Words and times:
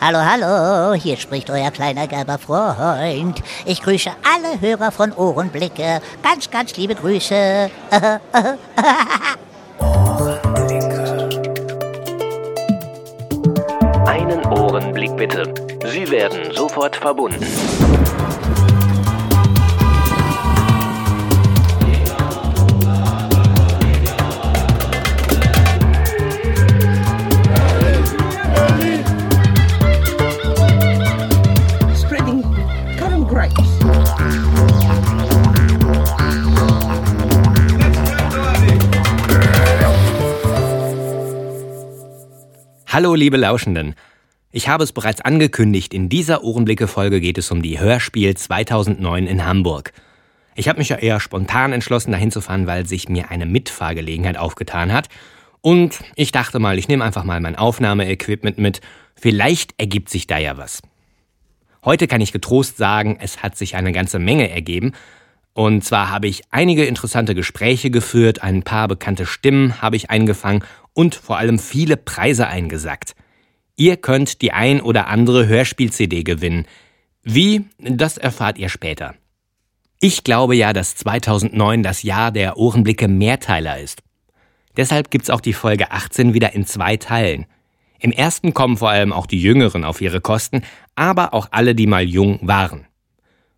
Hallo, 0.00 0.18
hallo, 0.18 0.94
hier 0.94 1.16
spricht 1.16 1.48
euer 1.50 1.70
kleiner 1.70 2.06
gelber 2.06 2.38
Freund. 2.38 3.42
Ich 3.64 3.82
grüße 3.82 4.10
alle 4.22 4.60
Hörer 4.60 4.92
von 4.92 5.12
Ohrenblicke. 5.12 6.00
Ganz, 6.22 6.50
ganz 6.50 6.76
liebe 6.76 6.94
Grüße. 6.94 7.70
Einen 14.06 14.44
Ohrenblick 14.46 15.16
bitte. 15.16 15.54
Sie 15.86 16.10
werden 16.10 16.52
sofort 16.52 16.96
verbunden. 16.96 17.46
Hallo, 42.94 43.16
liebe 43.16 43.36
Lauschenden. 43.36 43.96
Ich 44.52 44.68
habe 44.68 44.84
es 44.84 44.92
bereits 44.92 45.20
angekündigt, 45.20 45.92
in 45.92 46.08
dieser 46.08 46.44
Ohrenblicke-Folge 46.44 47.20
geht 47.20 47.38
es 47.38 47.50
um 47.50 47.60
die 47.60 47.80
Hörspiel 47.80 48.36
2009 48.36 49.26
in 49.26 49.44
Hamburg. 49.44 49.92
Ich 50.54 50.68
habe 50.68 50.78
mich 50.78 50.90
ja 50.90 50.98
eher 50.98 51.18
spontan 51.18 51.72
entschlossen, 51.72 52.12
dahin 52.12 52.30
zu 52.30 52.40
fahren, 52.40 52.68
weil 52.68 52.86
sich 52.86 53.08
mir 53.08 53.32
eine 53.32 53.46
Mitfahrgelegenheit 53.46 54.38
aufgetan 54.38 54.92
hat. 54.92 55.08
Und 55.60 56.04
ich 56.14 56.30
dachte 56.30 56.60
mal, 56.60 56.78
ich 56.78 56.86
nehme 56.86 57.02
einfach 57.02 57.24
mal 57.24 57.40
mein 57.40 57.56
Aufnahmeequipment 57.56 58.58
mit. 58.58 58.80
Vielleicht 59.16 59.74
ergibt 59.76 60.08
sich 60.08 60.28
da 60.28 60.38
ja 60.38 60.56
was. 60.56 60.80
Heute 61.84 62.06
kann 62.06 62.20
ich 62.20 62.30
getrost 62.30 62.76
sagen, 62.76 63.18
es 63.20 63.42
hat 63.42 63.56
sich 63.56 63.74
eine 63.74 63.90
ganze 63.90 64.20
Menge 64.20 64.50
ergeben. 64.50 64.92
Und 65.52 65.82
zwar 65.82 66.10
habe 66.10 66.28
ich 66.28 66.42
einige 66.50 66.84
interessante 66.84 67.34
Gespräche 67.34 67.90
geführt, 67.90 68.44
ein 68.44 68.62
paar 68.62 68.86
bekannte 68.86 69.26
Stimmen 69.26 69.82
habe 69.82 69.96
ich 69.96 70.10
eingefangen 70.10 70.62
und 70.94 71.14
vor 71.14 71.36
allem 71.36 71.58
viele 71.58 71.96
Preise 71.96 72.46
eingesackt. 72.46 73.14
Ihr 73.76 73.96
könnt 73.96 74.40
die 74.40 74.52
ein 74.52 74.80
oder 74.80 75.08
andere 75.08 75.46
Hörspiel-CD 75.46 76.22
gewinnen. 76.22 76.66
Wie, 77.22 77.66
das 77.78 78.16
erfahrt 78.16 78.58
ihr 78.58 78.68
später. 78.68 79.14
Ich 80.00 80.22
glaube 80.22 80.54
ja, 80.54 80.72
dass 80.72 80.96
2009 80.96 81.82
das 81.82 82.02
Jahr 82.02 82.30
der 82.30 82.56
Ohrenblicke 82.56 83.08
Mehrteiler 83.08 83.78
ist. 83.78 84.02
Deshalb 84.76 85.10
gibt's 85.10 85.30
auch 85.30 85.40
die 85.40 85.52
Folge 85.52 85.90
18 85.90 86.34
wieder 86.34 86.52
in 86.52 86.66
zwei 86.66 86.96
Teilen. 86.96 87.46
Im 88.00 88.12
ersten 88.12 88.52
kommen 88.52 88.76
vor 88.76 88.90
allem 88.90 89.12
auch 89.12 89.26
die 89.26 89.40
Jüngeren 89.40 89.84
auf 89.84 90.00
ihre 90.00 90.20
Kosten, 90.20 90.62
aber 90.94 91.32
auch 91.32 91.48
alle, 91.52 91.74
die 91.74 91.86
mal 91.86 92.04
jung 92.04 92.38
waren. 92.42 92.86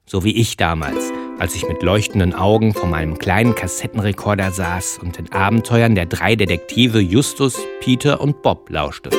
So 0.07 0.23
wie 0.25 0.37
ich 0.37 0.57
damals, 0.57 1.12
als 1.39 1.55
ich 1.55 1.69
mit 1.69 1.83
leuchtenden 1.83 2.34
Augen 2.34 2.73
vor 2.73 2.89
meinem 2.89 3.19
kleinen 3.19 3.55
Kassettenrekorder 3.55 4.51
saß 4.51 4.98
und 5.03 5.19
den 5.19 5.33
Abenteuern 5.33 5.95
der 5.95 6.06
drei 6.06 6.37
Detektive 6.37 6.98
Justus, 6.98 7.59
Peter 7.81 8.20
und 8.20 8.42
Bob 8.42 8.70
lauschte. 8.70 9.11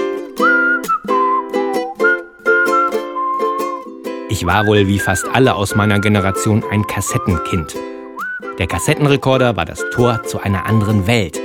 Ich 4.29 4.45
war 4.45 4.67
wohl 4.67 4.87
wie 4.87 4.99
fast 4.99 5.27
alle 5.33 5.55
aus 5.55 5.75
meiner 5.75 5.99
Generation 5.99 6.63
ein 6.69 6.85
Kassettenkind. 6.85 7.75
Der 8.59 8.67
Kassettenrekorder 8.67 9.55
war 9.55 9.65
das 9.65 9.83
Tor 9.93 10.23
zu 10.23 10.39
einer 10.39 10.65
anderen 10.65 11.07
Welt. 11.07 11.39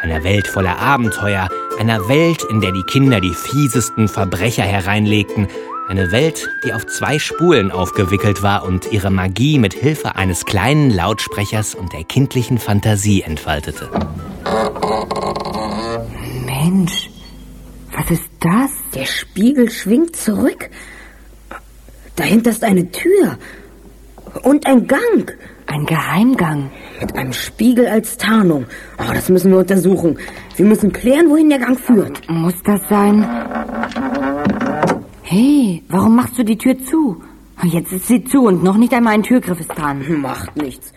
Einer 0.00 0.22
Welt 0.22 0.46
voller 0.46 0.78
Abenteuer, 0.78 1.48
einer 1.78 2.08
Welt, 2.08 2.44
in 2.50 2.60
der 2.60 2.72
die 2.72 2.84
Kinder 2.84 3.20
die 3.20 3.34
fiesesten 3.34 4.06
Verbrecher 4.08 4.62
hereinlegten, 4.62 5.48
eine 5.88 6.12
Welt, 6.12 6.50
die 6.64 6.72
auf 6.72 6.86
zwei 6.86 7.18
Spulen 7.18 7.72
aufgewickelt 7.72 8.42
war 8.42 8.64
und 8.64 8.92
ihre 8.92 9.10
Magie 9.10 9.58
mit 9.58 9.72
Hilfe 9.72 10.16
eines 10.16 10.44
kleinen 10.44 10.90
Lautsprechers 10.90 11.74
und 11.74 11.92
der 11.92 12.04
kindlichen 12.04 12.58
Fantasie 12.58 13.22
entfaltete. 13.22 13.88
Mensch, 16.44 17.10
was 17.92 18.10
ist 18.10 18.30
das? 18.40 18.70
Der 18.94 19.06
Spiegel 19.06 19.70
schwingt 19.70 20.14
zurück. 20.14 20.68
Dahinter 22.16 22.50
ist 22.50 22.64
eine 22.64 22.90
Tür. 22.90 23.38
Und 24.42 24.66
ein 24.66 24.86
Gang. 24.86 25.36
Ein 25.66 25.86
Geheimgang. 25.86 26.70
Mit 27.00 27.14
einem 27.16 27.32
Spiegel 27.32 27.86
als 27.86 28.16
Tarnung. 28.18 28.66
Oh, 28.98 29.12
das 29.12 29.28
müssen 29.28 29.50
wir 29.50 29.58
untersuchen. 29.58 30.18
Wir 30.56 30.66
müssen 30.66 30.92
klären, 30.92 31.30
wohin 31.30 31.48
der 31.48 31.58
Gang 31.58 31.78
führt. 31.78 32.28
Muss 32.28 32.54
das 32.64 32.80
sein? 32.88 33.26
Hey, 35.30 35.82
warum 35.88 36.16
machst 36.16 36.38
du 36.38 36.42
die 36.42 36.56
Tür 36.56 36.78
zu? 36.78 37.22
Jetzt 37.62 37.92
ist 37.92 38.06
sie 38.06 38.24
zu 38.24 38.46
und 38.46 38.64
noch 38.64 38.78
nicht 38.78 38.94
einmal 38.94 39.12
ein 39.12 39.22
Türgriff 39.22 39.60
ist 39.60 39.68
dran. 39.68 40.02
Macht 40.22 40.56
nichts. 40.56 40.94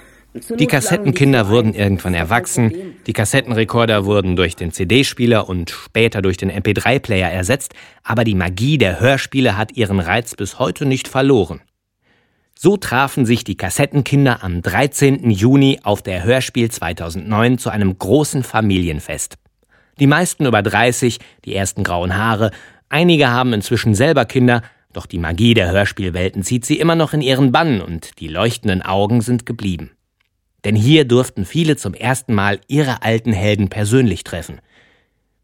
Die 0.57 0.67
Kassettenkinder 0.67 1.49
wurden 1.49 1.73
irgendwann 1.73 2.13
erwachsen, 2.13 2.95
die 3.07 3.11
Kassettenrekorder 3.11 4.05
wurden 4.05 4.37
durch 4.37 4.55
den 4.55 4.71
CD-Spieler 4.71 5.49
und 5.49 5.71
später 5.71 6.21
durch 6.21 6.37
den 6.37 6.49
MP3-Player 6.49 7.29
ersetzt, 7.29 7.73
aber 8.05 8.23
die 8.23 8.35
Magie 8.35 8.77
der 8.77 9.01
Hörspiele 9.01 9.57
hat 9.57 9.75
ihren 9.75 9.99
Reiz 9.99 10.33
bis 10.33 10.59
heute 10.59 10.85
nicht 10.85 11.09
verloren. 11.09 11.59
So 12.57 12.77
trafen 12.77 13.25
sich 13.25 13.43
die 13.43 13.57
Kassettenkinder 13.57 14.45
am 14.45 14.61
13. 14.61 15.29
Juni 15.29 15.81
auf 15.83 16.01
der 16.01 16.23
Hörspiel 16.23 16.71
2009 16.71 17.57
zu 17.57 17.69
einem 17.69 17.97
großen 17.97 18.43
Familienfest. 18.43 19.35
Die 19.99 20.07
meisten 20.07 20.45
über 20.45 20.61
30, 20.61 21.19
die 21.43 21.53
ersten 21.53 21.83
grauen 21.83 22.15
Haare, 22.15 22.51
einige 22.91 23.29
haben 23.29 23.53
inzwischen 23.53 23.95
selber 23.95 24.25
Kinder, 24.25 24.61
doch 24.93 25.05
die 25.05 25.19
Magie 25.19 25.53
der 25.53 25.71
Hörspielwelten 25.71 26.43
zieht 26.43 26.65
sie 26.65 26.79
immer 26.79 26.95
noch 26.95 27.13
in 27.13 27.21
ihren 27.21 27.51
Bann 27.51 27.81
und 27.81 28.19
die 28.19 28.27
leuchtenden 28.27 28.81
Augen 28.81 29.21
sind 29.21 29.45
geblieben. 29.45 29.91
Denn 30.63 30.75
hier 30.75 31.05
durften 31.05 31.45
viele 31.45 31.75
zum 31.75 31.93
ersten 31.93 32.33
Mal 32.33 32.59
ihre 32.67 33.01
alten 33.01 33.33
Helden 33.33 33.69
persönlich 33.69 34.23
treffen. 34.23 34.59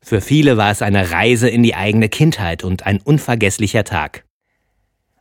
Für 0.02 0.22
viele 0.22 0.58
war 0.58 0.72
es 0.72 0.82
eine 0.82 1.12
Reise 1.12 1.50
in 1.50 1.64
die 1.64 1.76
eigene 1.76 2.08
Kindheit 2.10 2.64
und 2.64 2.86
ein 2.86 3.02
unvergesslicher 3.02 3.84
Tag. 3.84 4.24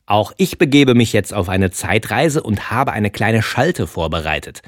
Auch 0.04 0.32
ich 0.36 0.58
begebe 0.58 0.94
mich 0.94 1.12
jetzt 1.12 1.34
auf 1.34 1.48
eine 1.48 1.70
Zeitreise 1.70 2.42
und 2.42 2.70
habe 2.70 2.92
eine 2.92 3.10
kleine 3.10 3.42
Schalte 3.42 3.86
vorbereitet. 3.86 4.62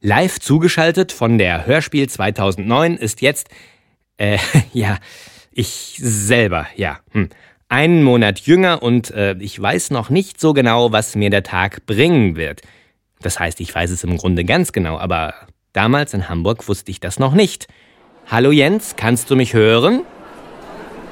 Live 0.00 0.40
zugeschaltet 0.40 1.12
von 1.12 1.38
der 1.38 1.66
Hörspiel 1.66 2.08
2009 2.08 2.96
ist 2.96 3.20
jetzt, 3.20 3.48
äh, 4.16 4.38
ja, 4.72 4.98
ich 5.60 6.00
selber, 6.02 6.66
ja, 6.74 6.98
hm, 7.12 7.28
einen 7.68 8.02
Monat 8.02 8.40
jünger 8.40 8.82
und 8.82 9.10
äh, 9.12 9.36
ich 9.38 9.60
weiß 9.60 9.90
noch 9.90 10.10
nicht 10.10 10.40
so 10.40 10.54
genau, 10.54 10.90
was 10.90 11.14
mir 11.14 11.30
der 11.30 11.42
Tag 11.42 11.86
bringen 11.86 12.34
wird. 12.34 12.62
Das 13.20 13.38
heißt, 13.38 13.60
ich 13.60 13.72
weiß 13.74 13.90
es 13.90 14.02
im 14.02 14.16
Grunde 14.16 14.44
ganz 14.44 14.72
genau, 14.72 14.98
aber 14.98 15.34
damals 15.72 16.14
in 16.14 16.28
Hamburg 16.28 16.66
wusste 16.66 16.90
ich 16.90 16.98
das 16.98 17.18
noch 17.18 17.34
nicht. 17.34 17.68
Hallo 18.26 18.50
Jens, 18.50 18.96
kannst 18.96 19.30
du 19.30 19.36
mich 19.36 19.52
hören? 19.52 20.00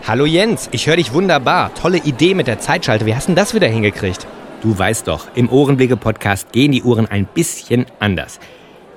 Hallo 0.06 0.24
Jens, 0.24 0.68
ich 0.72 0.86
höre 0.86 0.96
dich 0.96 1.12
wunderbar. 1.12 1.74
Tolle 1.74 1.98
Idee 1.98 2.34
mit 2.34 2.46
der 2.46 2.58
Zeitschalte. 2.58 3.04
Wie 3.04 3.14
hast 3.14 3.28
du 3.28 3.34
das 3.34 3.54
wieder 3.54 3.68
hingekriegt? 3.68 4.26
Du 4.62 4.76
weißt 4.76 5.06
doch, 5.06 5.28
im 5.34 5.50
Ohrenblicke-Podcast 5.50 6.52
gehen 6.52 6.72
die 6.72 6.82
Uhren 6.82 7.06
ein 7.06 7.26
bisschen 7.26 7.86
anders. 8.00 8.40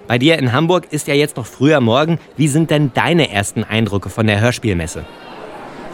Bei 0.08 0.18
dir 0.18 0.40
in 0.40 0.54
Hamburg 0.54 0.88
ist 0.92 1.08
ja 1.08 1.14
jetzt 1.14 1.38
noch 1.38 1.46
früher 1.46 1.82
Morgen. 1.82 2.20
Wie 2.38 2.48
sind 2.48 2.72
denn 2.72 2.92
deine 2.94 3.30
ersten 3.32 3.64
Eindrücke 3.64 4.10
von 4.10 4.28
der 4.28 4.40
Hörspielmesse? 4.40 5.06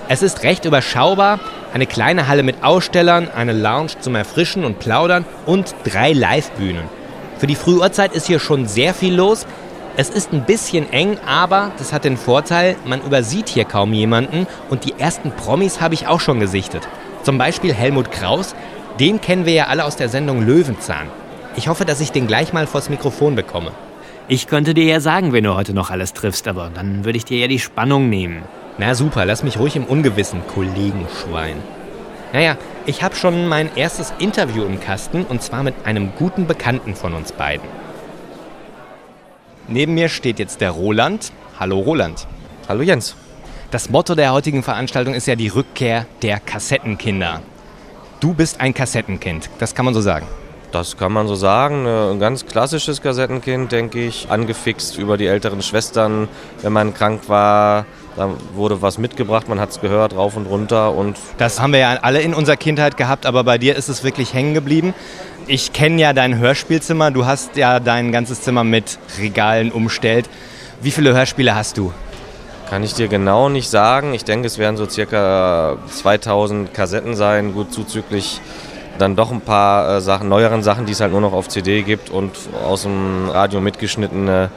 Es 0.10 0.22
ist 0.22 0.44
recht 0.44 0.64
überschaubar. 0.64 1.40
Eine 1.74 1.86
kleine 1.86 2.30
Halle 2.30 2.44
mit 2.44 2.64
Ausstellern, 2.64 3.28
eine 3.36 3.52
Lounge 3.52 4.00
zum 4.00 4.16
Erfrischen 4.16 4.64
und 4.64 4.80
Plaudern 4.80 5.26
und 5.46 5.76
drei 5.84 6.14
Live-Bühnen. 6.14 6.84
Für 7.38 7.48
die 7.48 7.56
Frühuhrzeit 7.56 8.14
ist 8.14 8.28
hier 8.28 8.40
schon 8.40 8.68
sehr 8.68 8.94
viel 8.94 9.14
los. 9.14 9.46
Es 9.98 10.10
ist 10.10 10.32
ein 10.32 10.46
bisschen 10.46 10.92
eng, 10.94 11.18
aber 11.28 11.72
das 11.78 11.92
hat 11.92 12.06
den 12.06 12.16
Vorteil, 12.16 12.78
man 12.86 13.02
übersieht 13.02 13.50
hier 13.50 13.66
kaum 13.66 13.92
jemanden 13.92 14.48
und 14.70 14.86
die 14.86 14.94
ersten 14.98 15.32
Promis 15.32 15.82
habe 15.82 15.94
ich 15.94 16.08
auch 16.08 16.22
schon 16.22 16.40
gesichtet. 16.40 16.88
Zum 17.24 17.38
Beispiel 17.38 17.74
Helmut 17.74 18.12
Kraus, 18.12 18.56
den 19.02 19.20
kennen 19.20 19.46
wir 19.46 19.54
ja 19.54 19.68
alle 19.68 19.84
aus 19.84 19.98
der 19.98 20.08
Sendung 20.08 20.46
Löwenzahn. 20.46 21.08
Ich 21.58 21.68
hoffe, 21.68 21.84
dass 21.84 22.00
ich 22.00 22.12
den 22.12 22.28
gleich 22.28 22.54
mal 22.54 22.66
vors 22.66 22.90
Mikrofon 22.90 23.36
bekomme. 23.36 23.72
Ich 24.30 24.48
könnte 24.48 24.74
dir 24.74 24.86
ja 24.86 25.00
sagen, 25.02 25.34
wenn 25.34 25.44
du 25.44 25.56
heute 25.56 25.74
noch 25.74 25.90
alles 25.90 26.14
triffst, 26.14 26.48
aber 26.48 26.72
dann 26.74 27.04
würde 27.04 27.18
ich 27.18 27.26
dir 27.26 27.40
ja 27.40 27.48
die 27.48 27.60
Spannung 27.60 28.10
nehmen. 28.10 28.44
Na 28.80 28.94
super, 28.94 29.26
lass 29.26 29.42
mich 29.42 29.58
ruhig 29.58 29.76
im 29.76 29.86
Ungewissen, 29.86 30.42
Kollegenschwein. 30.54 31.64
Naja, 32.32 32.58
ich 32.86 33.02
habe 33.02 33.16
schon 33.16 33.48
mein 33.48 33.76
erstes 33.76 34.14
Interview 34.20 34.64
im 34.66 34.80
Kasten 34.80 35.24
und 35.24 35.42
zwar 35.42 35.64
mit 35.64 35.74
einem 35.86 36.12
guten 36.16 36.46
Bekannten 36.46 36.96
von 36.96 37.14
uns 37.14 37.32
beiden. 37.32 37.68
Neben 39.68 39.96
mir 39.96 40.10
steht 40.10 40.38
jetzt 40.38 40.62
der 40.62 40.72
Roland. 40.72 41.32
Hallo 41.60 41.80
Roland. 41.80 42.28
Hallo 42.70 42.84
Jens. 42.84 43.16
Das 43.72 43.90
Motto 43.90 44.14
der 44.14 44.32
heutigen 44.32 44.62
Veranstaltung 44.62 45.16
ist 45.16 45.26
ja 45.26 45.36
die 45.36 45.48
Rückkehr 45.48 46.06
der 46.22 46.40
Kassettenkinder. 46.40 47.42
Du 48.20 48.34
bist 48.34 48.62
ein 48.62 48.74
Kassettenkind, 48.76 49.50
das 49.58 49.74
kann 49.74 49.86
man 49.86 49.94
so 49.94 50.02
sagen. 50.02 50.28
Das 50.72 50.98
kann 50.98 51.14
man 51.14 51.28
so 51.28 51.36
sagen. 51.36 51.86
Äh, 51.86 52.12
Ein 52.12 52.20
ganz 52.20 52.46
klassisches 52.46 53.02
Kassettenkind, 53.02 53.72
denke 53.72 54.06
ich. 54.06 54.30
Angefixt 54.30 54.98
über 54.98 55.18
die 55.18 55.26
älteren 55.26 55.62
Schwestern, 55.62 56.28
wenn 56.62 56.74
man 56.74 56.94
krank 56.94 57.30
war. 57.30 57.86
Da 58.18 58.32
wurde 58.56 58.82
was 58.82 58.98
mitgebracht, 58.98 59.48
man 59.48 59.60
hat 59.60 59.70
es 59.70 59.80
gehört, 59.80 60.16
rauf 60.16 60.36
und 60.36 60.48
runter 60.48 60.94
und 60.96 61.18
Das 61.38 61.62
haben 61.62 61.72
wir 61.72 61.80
ja 61.80 62.00
alle 62.02 62.20
in 62.20 62.34
unserer 62.34 62.58
Kindheit 62.58 62.98
gehabt, 62.98 63.28
aber 63.28 63.44
bei 63.44 63.60
dir 63.60 63.76
ist 63.76 63.90
es 63.90 64.04
wirklich 64.04 64.34
hängen 64.34 64.56
geblieben. 64.56 64.96
Ich 65.46 65.72
kenne 65.72 66.02
ja 66.02 66.14
dein 66.14 66.40
Hörspielzimmer, 66.40 67.12
du 67.12 67.26
hast 67.28 67.56
ja 67.56 67.80
dein 67.80 68.12
ganzes 68.12 68.42
Zimmer 68.42 68.64
mit 68.64 68.98
Regalen 69.20 69.72
umstellt. 69.72 70.28
Wie 70.82 70.92
viele 70.92 71.14
Hörspiele 71.14 71.56
hast 71.56 71.78
du? 71.78 71.94
kann 72.70 72.84
ich 72.84 72.94
dir 72.94 73.08
genau 73.08 73.48
nicht 73.48 73.70
sagen. 73.70 74.14
Ich 74.14 74.26
denke, 74.26 74.48
es 74.48 74.58
werden 74.58 74.76
so 74.76 74.90
circa 74.90 75.78
2000 75.90 76.74
Kassetten 76.74 77.16
sein, 77.16 77.54
gut 77.54 77.72
zuzüglich 77.72 78.42
dann 78.98 79.16
doch 79.16 79.32
ein 79.32 79.42
paar 79.42 79.98
äh, 79.98 80.02
Sachen, 80.02 80.28
neueren 80.28 80.64
Sachen, 80.64 80.86
die 80.86 80.92
es 80.92 81.00
halt 81.00 81.12
nur 81.12 81.22
noch 81.22 81.34
auf 81.34 81.48
CD 81.48 81.84
gibt 81.84 82.10
und 82.10 82.32
aus 82.66 82.82
dem 82.82 83.30
Radio 83.30 83.62
mitgeschnittene 83.62 84.50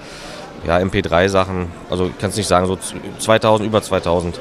ja, 0.67 0.79
MP3-Sachen. 0.79 1.69
Also 1.91 2.07
ich 2.07 2.19
kann 2.19 2.31
es 2.31 2.37
nicht 2.37 2.47
sagen, 2.47 2.67
so 2.67 2.79
2000, 3.19 3.67
über 3.67 3.83
2000. 3.83 4.41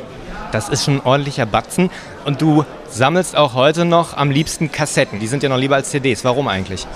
Das 0.51 0.69
ist 0.69 0.85
schon 0.85 0.95
ein 0.95 1.05
ordentlicher 1.05 1.45
Batzen. 1.45 1.89
Und 2.25 2.41
du 2.41 2.65
sammelst 2.89 3.35
auch 3.35 3.53
heute 3.53 3.85
noch 3.85 4.17
am 4.17 4.31
liebsten 4.31 4.71
Kassetten. 4.71 5.19
Die 5.19 5.27
sind 5.27 5.43
ja 5.43 5.49
noch 5.49 5.57
lieber 5.57 5.75
als 5.75 5.89
CDs. 5.89 6.25
Warum 6.25 6.47
eigentlich? 6.47 6.87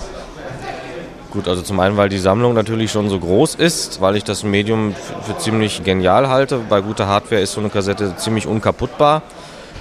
Gut, 1.30 1.48
also 1.48 1.62
zum 1.62 1.80
einen, 1.80 1.96
weil 1.96 2.08
die 2.08 2.18
Sammlung 2.18 2.54
natürlich 2.54 2.92
schon 2.92 3.08
so 3.08 3.18
groß 3.18 3.56
ist, 3.56 4.00
weil 4.00 4.14
ich 4.14 4.22
das 4.22 4.44
Medium 4.44 4.94
für 5.22 5.36
ziemlich 5.36 5.82
genial 5.82 6.28
halte. 6.28 6.58
Bei 6.68 6.80
guter 6.80 7.08
Hardware 7.08 7.40
ist 7.40 7.52
so 7.52 7.60
eine 7.60 7.70
Kassette 7.70 8.16
ziemlich 8.16 8.46
unkaputtbar. 8.46 9.22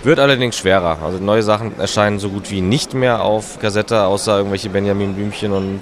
Wird 0.04 0.19
allerdings 0.19 0.57
schwerer. 0.57 0.98
Also 1.04 1.19
neue 1.19 1.44
Sachen 1.44 1.80
erscheinen 1.80 2.19
so 2.19 2.30
gut 2.30 2.50
wie 2.50 2.62
nicht 2.62 2.94
mehr 2.94 3.22
auf 3.22 3.60
Kassette, 3.60 4.04
außer 4.04 4.38
irgendwelche 4.38 4.69
Benjamin 4.69 5.13
Blümchen 5.13 5.51
und 5.51 5.81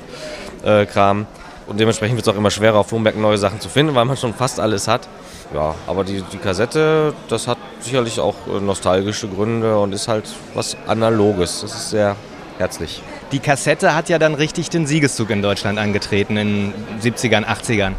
äh, 0.63 0.85
Kram. 0.85 1.25
Und 1.71 1.79
dementsprechend 1.79 2.17
wird 2.17 2.27
es 2.27 2.33
auch 2.33 2.37
immer 2.37 2.51
schwerer, 2.51 2.79
auf 2.79 2.87
Fumberg 2.87 3.15
neue 3.15 3.37
Sachen 3.37 3.61
zu 3.61 3.69
finden, 3.69 3.95
weil 3.95 4.03
man 4.03 4.17
schon 4.17 4.33
fast 4.33 4.59
alles 4.59 4.89
hat. 4.89 5.07
Ja, 5.53 5.73
aber 5.87 6.03
die, 6.03 6.21
die 6.21 6.37
Kassette, 6.37 7.13
das 7.29 7.47
hat 7.47 7.57
sicherlich 7.79 8.19
auch 8.19 8.35
äh, 8.47 8.59
nostalgische 8.59 9.29
Gründe 9.29 9.77
und 9.79 9.93
ist 9.93 10.09
halt 10.09 10.25
was 10.53 10.75
Analoges. 10.85 11.61
Das 11.61 11.73
ist 11.73 11.89
sehr 11.91 12.17
herzlich. 12.57 13.01
Die 13.31 13.39
Kassette 13.39 13.95
hat 13.95 14.09
ja 14.09 14.19
dann 14.19 14.33
richtig 14.33 14.69
den 14.69 14.85
Siegeszug 14.85 15.29
in 15.29 15.41
Deutschland 15.41 15.79
angetreten 15.79 16.35
in 16.35 16.73
70ern, 17.01 17.45
80ern. 17.45 17.93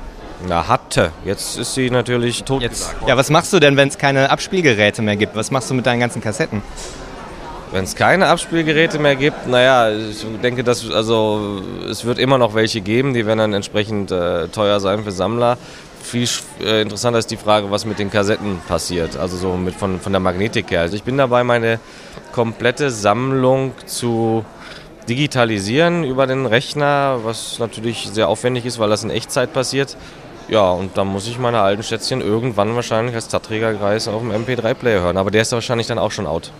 Na, 0.46 0.68
hatte. 0.68 1.10
Jetzt 1.24 1.56
ist 1.56 1.72
sie 1.72 1.88
natürlich 1.88 2.44
tot. 2.44 2.60
Jetzt, 2.60 2.94
ja, 3.06 3.16
was 3.16 3.30
machst 3.30 3.54
du 3.54 3.58
denn, 3.58 3.78
wenn 3.78 3.88
es 3.88 3.96
keine 3.96 4.28
Abspielgeräte 4.28 5.00
mehr 5.00 5.16
gibt? 5.16 5.34
Was 5.34 5.50
machst 5.50 5.70
du 5.70 5.74
mit 5.74 5.86
deinen 5.86 6.00
ganzen 6.00 6.20
Kassetten? 6.20 6.60
Wenn 7.72 7.84
es 7.84 7.96
keine 7.96 8.26
Abspielgeräte 8.26 8.98
mehr 8.98 9.16
gibt, 9.16 9.46
naja, 9.46 9.90
ich 9.90 10.26
denke, 10.42 10.62
dass, 10.62 10.90
also, 10.90 11.62
es 11.88 12.04
wird 12.04 12.18
immer 12.18 12.36
noch 12.36 12.54
welche 12.54 12.82
geben, 12.82 13.14
die 13.14 13.24
werden 13.24 13.38
dann 13.38 13.54
entsprechend 13.54 14.10
äh, 14.10 14.48
teuer 14.48 14.78
sein 14.78 15.04
für 15.04 15.10
Sammler. 15.10 15.56
Viel 16.02 16.28
äh, 16.60 16.82
interessanter 16.82 17.18
ist 17.18 17.30
die 17.30 17.38
Frage, 17.38 17.70
was 17.70 17.86
mit 17.86 17.98
den 17.98 18.10
Kassetten 18.10 18.60
passiert, 18.68 19.16
also 19.16 19.38
so 19.38 19.54
mit 19.54 19.74
von, 19.74 20.00
von 20.00 20.12
der 20.12 20.20
Magnetik 20.20 20.70
her. 20.70 20.82
Also 20.82 20.96
ich 20.96 21.02
bin 21.02 21.16
dabei, 21.16 21.44
meine 21.44 21.80
komplette 22.32 22.90
Sammlung 22.90 23.72
zu 23.86 24.44
digitalisieren 25.08 26.04
über 26.04 26.26
den 26.26 26.44
Rechner, 26.44 27.20
was 27.22 27.58
natürlich 27.58 28.10
sehr 28.12 28.28
aufwendig 28.28 28.66
ist, 28.66 28.80
weil 28.80 28.90
das 28.90 29.02
in 29.02 29.08
Echtzeit 29.08 29.54
passiert. 29.54 29.96
Ja, 30.48 30.70
und 30.72 30.98
dann 30.98 31.06
muss 31.06 31.26
ich 31.26 31.38
meine 31.38 31.62
alten 31.62 31.82
Schätzchen 31.82 32.20
irgendwann 32.20 32.74
wahrscheinlich 32.74 33.14
als 33.14 33.26
Stadtträgerkreis 33.26 34.08
auf 34.08 34.20
dem 34.20 34.30
MP3-Player 34.30 35.00
hören. 35.00 35.16
Aber 35.16 35.30
der 35.30 35.40
ist 35.40 35.52
wahrscheinlich 35.52 35.86
dann 35.86 35.98
auch 35.98 36.10
schon 36.10 36.26
out. 36.26 36.52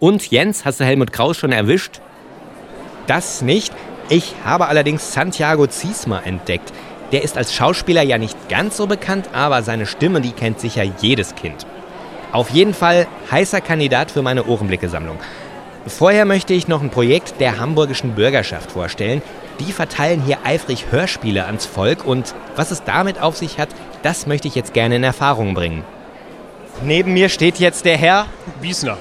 Und 0.00 0.30
Jens, 0.30 0.64
hast 0.64 0.78
du 0.78 0.84
Helmut 0.84 1.12
Kraus 1.12 1.36
schon 1.36 1.50
erwischt? 1.50 2.00
Das 3.08 3.42
nicht. 3.42 3.72
Ich 4.08 4.34
habe 4.44 4.68
allerdings 4.68 5.12
Santiago 5.12 5.66
Ziesma 5.66 6.20
entdeckt. 6.20 6.72
Der 7.10 7.24
ist 7.24 7.36
als 7.36 7.52
Schauspieler 7.52 8.02
ja 8.02 8.16
nicht 8.16 8.48
ganz 8.48 8.76
so 8.76 8.86
bekannt, 8.86 9.30
aber 9.32 9.62
seine 9.62 9.86
Stimme, 9.86 10.20
die 10.20 10.30
kennt 10.30 10.60
sicher 10.60 10.84
jedes 10.84 11.34
Kind. 11.34 11.66
Auf 12.30 12.50
jeden 12.50 12.74
Fall 12.74 13.08
heißer 13.30 13.60
Kandidat 13.60 14.10
für 14.10 14.22
meine 14.22 14.44
Ohrenblicke-Sammlung. 14.44 15.18
Vorher 15.86 16.26
möchte 16.26 16.52
ich 16.52 16.68
noch 16.68 16.82
ein 16.82 16.90
Projekt 16.90 17.40
der 17.40 17.58
hamburgischen 17.58 18.14
Bürgerschaft 18.14 18.70
vorstellen. 18.70 19.22
Die 19.58 19.72
verteilen 19.72 20.22
hier 20.22 20.38
eifrig 20.44 20.86
Hörspiele 20.90 21.44
ans 21.46 21.66
Volk 21.66 22.04
und 22.04 22.34
was 22.54 22.70
es 22.70 22.84
damit 22.84 23.20
auf 23.20 23.36
sich 23.36 23.58
hat, 23.58 23.70
das 24.02 24.26
möchte 24.26 24.46
ich 24.46 24.54
jetzt 24.54 24.74
gerne 24.74 24.96
in 24.96 25.04
Erfahrung 25.04 25.54
bringen. 25.54 25.82
Neben 26.84 27.14
mir 27.14 27.28
steht 27.30 27.58
jetzt 27.58 27.84
der 27.84 27.96
Herr 27.96 28.26
Wiesner. 28.60 28.98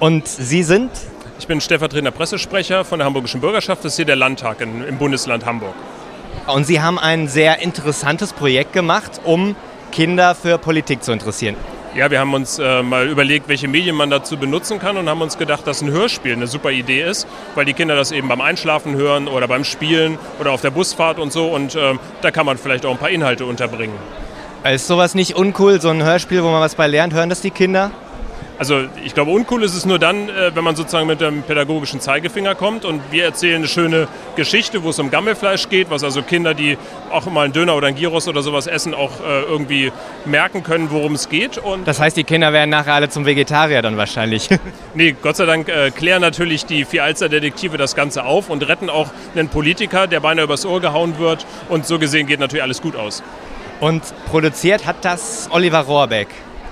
Und 0.00 0.28
Sie 0.28 0.62
sind? 0.62 0.90
Ich 1.38 1.46
bin 1.46 1.60
stellvertretender 1.60 2.10
Pressesprecher 2.10 2.84
von 2.84 2.98
der 2.98 3.06
Hamburgischen 3.06 3.40
Bürgerschaft. 3.40 3.84
Das 3.84 3.92
ist 3.92 3.96
hier 3.96 4.04
der 4.04 4.16
Landtag 4.16 4.60
in, 4.60 4.84
im 4.84 4.98
Bundesland 4.98 5.44
Hamburg. 5.44 5.74
Und 6.46 6.66
Sie 6.66 6.80
haben 6.80 6.98
ein 6.98 7.28
sehr 7.28 7.60
interessantes 7.60 8.32
Projekt 8.32 8.72
gemacht, 8.72 9.20
um 9.24 9.56
Kinder 9.92 10.34
für 10.34 10.58
Politik 10.58 11.02
zu 11.02 11.12
interessieren. 11.12 11.56
Ja, 11.94 12.10
wir 12.10 12.18
haben 12.18 12.34
uns 12.34 12.58
äh, 12.58 12.82
mal 12.82 13.06
überlegt, 13.06 13.46
welche 13.48 13.68
Medien 13.68 13.94
man 13.94 14.10
dazu 14.10 14.36
benutzen 14.36 14.80
kann 14.80 14.96
und 14.96 15.08
haben 15.08 15.22
uns 15.22 15.38
gedacht, 15.38 15.64
dass 15.64 15.80
ein 15.80 15.90
Hörspiel 15.92 16.32
eine 16.32 16.48
super 16.48 16.72
Idee 16.72 17.02
ist, 17.02 17.28
weil 17.54 17.64
die 17.64 17.72
Kinder 17.72 17.94
das 17.94 18.10
eben 18.10 18.26
beim 18.26 18.40
Einschlafen 18.40 18.96
hören 18.96 19.28
oder 19.28 19.46
beim 19.46 19.62
Spielen 19.62 20.18
oder 20.40 20.50
auf 20.50 20.60
der 20.60 20.70
Busfahrt 20.70 21.20
und 21.20 21.32
so. 21.32 21.46
Und 21.46 21.76
ähm, 21.76 22.00
da 22.20 22.32
kann 22.32 22.46
man 22.46 22.58
vielleicht 22.58 22.84
auch 22.84 22.90
ein 22.90 22.98
paar 22.98 23.10
Inhalte 23.10 23.46
unterbringen. 23.46 23.94
Ist 24.64 24.88
sowas 24.88 25.14
nicht 25.14 25.36
uncool, 25.36 25.80
so 25.80 25.90
ein 25.90 26.02
Hörspiel, 26.02 26.42
wo 26.42 26.50
man 26.50 26.60
was 26.60 26.74
bei 26.74 26.88
lernt? 26.88 27.14
Hören 27.14 27.28
das 27.28 27.42
die 27.42 27.50
Kinder? 27.50 27.92
Also 28.56 28.82
ich 29.04 29.14
glaube, 29.14 29.32
uncool 29.32 29.64
ist 29.64 29.74
es 29.74 29.84
nur 29.84 29.98
dann, 29.98 30.28
äh, 30.28 30.54
wenn 30.54 30.62
man 30.62 30.76
sozusagen 30.76 31.08
mit 31.08 31.20
dem 31.20 31.42
pädagogischen 31.42 32.00
Zeigefinger 32.00 32.54
kommt 32.54 32.84
und 32.84 33.00
wir 33.10 33.24
erzählen 33.24 33.56
eine 33.56 33.66
schöne 33.66 34.06
Geschichte, 34.36 34.84
wo 34.84 34.90
es 34.90 34.98
um 35.00 35.10
Gammelfleisch 35.10 35.68
geht, 35.68 35.90
was 35.90 36.04
also 36.04 36.22
Kinder, 36.22 36.54
die 36.54 36.78
auch 37.10 37.26
mal 37.26 37.44
einen 37.44 37.52
Döner 37.52 37.74
oder 37.74 37.88
einen 37.88 37.96
Gyros 37.96 38.28
oder 38.28 38.42
sowas 38.42 38.68
essen, 38.68 38.94
auch 38.94 39.10
äh, 39.20 39.42
irgendwie 39.42 39.90
merken 40.24 40.62
können, 40.62 40.90
worum 40.92 41.14
es 41.14 41.28
geht. 41.28 41.58
Und 41.58 41.88
Das 41.88 41.98
heißt, 41.98 42.16
die 42.16 42.22
Kinder 42.22 42.52
werden 42.52 42.70
nachher 42.70 42.94
alle 42.94 43.08
zum 43.08 43.26
Vegetarier 43.26 43.82
dann 43.82 43.96
wahrscheinlich. 43.96 44.48
nee, 44.94 45.16
Gott 45.20 45.36
sei 45.36 45.46
Dank 45.46 45.68
äh, 45.68 45.90
klären 45.90 46.20
natürlich 46.20 46.64
die 46.64 46.84
vier 46.84 47.02
Alster-Detektive 47.02 47.76
das 47.76 47.96
Ganze 47.96 48.24
auf 48.24 48.50
und 48.50 48.66
retten 48.68 48.88
auch 48.88 49.08
einen 49.34 49.48
Politiker, 49.48 50.06
der 50.06 50.20
beinahe 50.20 50.44
übers 50.44 50.64
Ohr 50.64 50.80
gehauen 50.80 51.18
wird. 51.18 51.44
Und 51.68 51.86
so 51.86 51.98
gesehen 51.98 52.28
geht 52.28 52.38
natürlich 52.38 52.62
alles 52.62 52.80
gut 52.80 52.94
aus. 52.94 53.24
Und 53.80 54.02
produziert 54.30 54.86
hat 54.86 55.04
das 55.04 55.48
Oliver 55.50 55.80
Rohrbeck. 55.80 56.28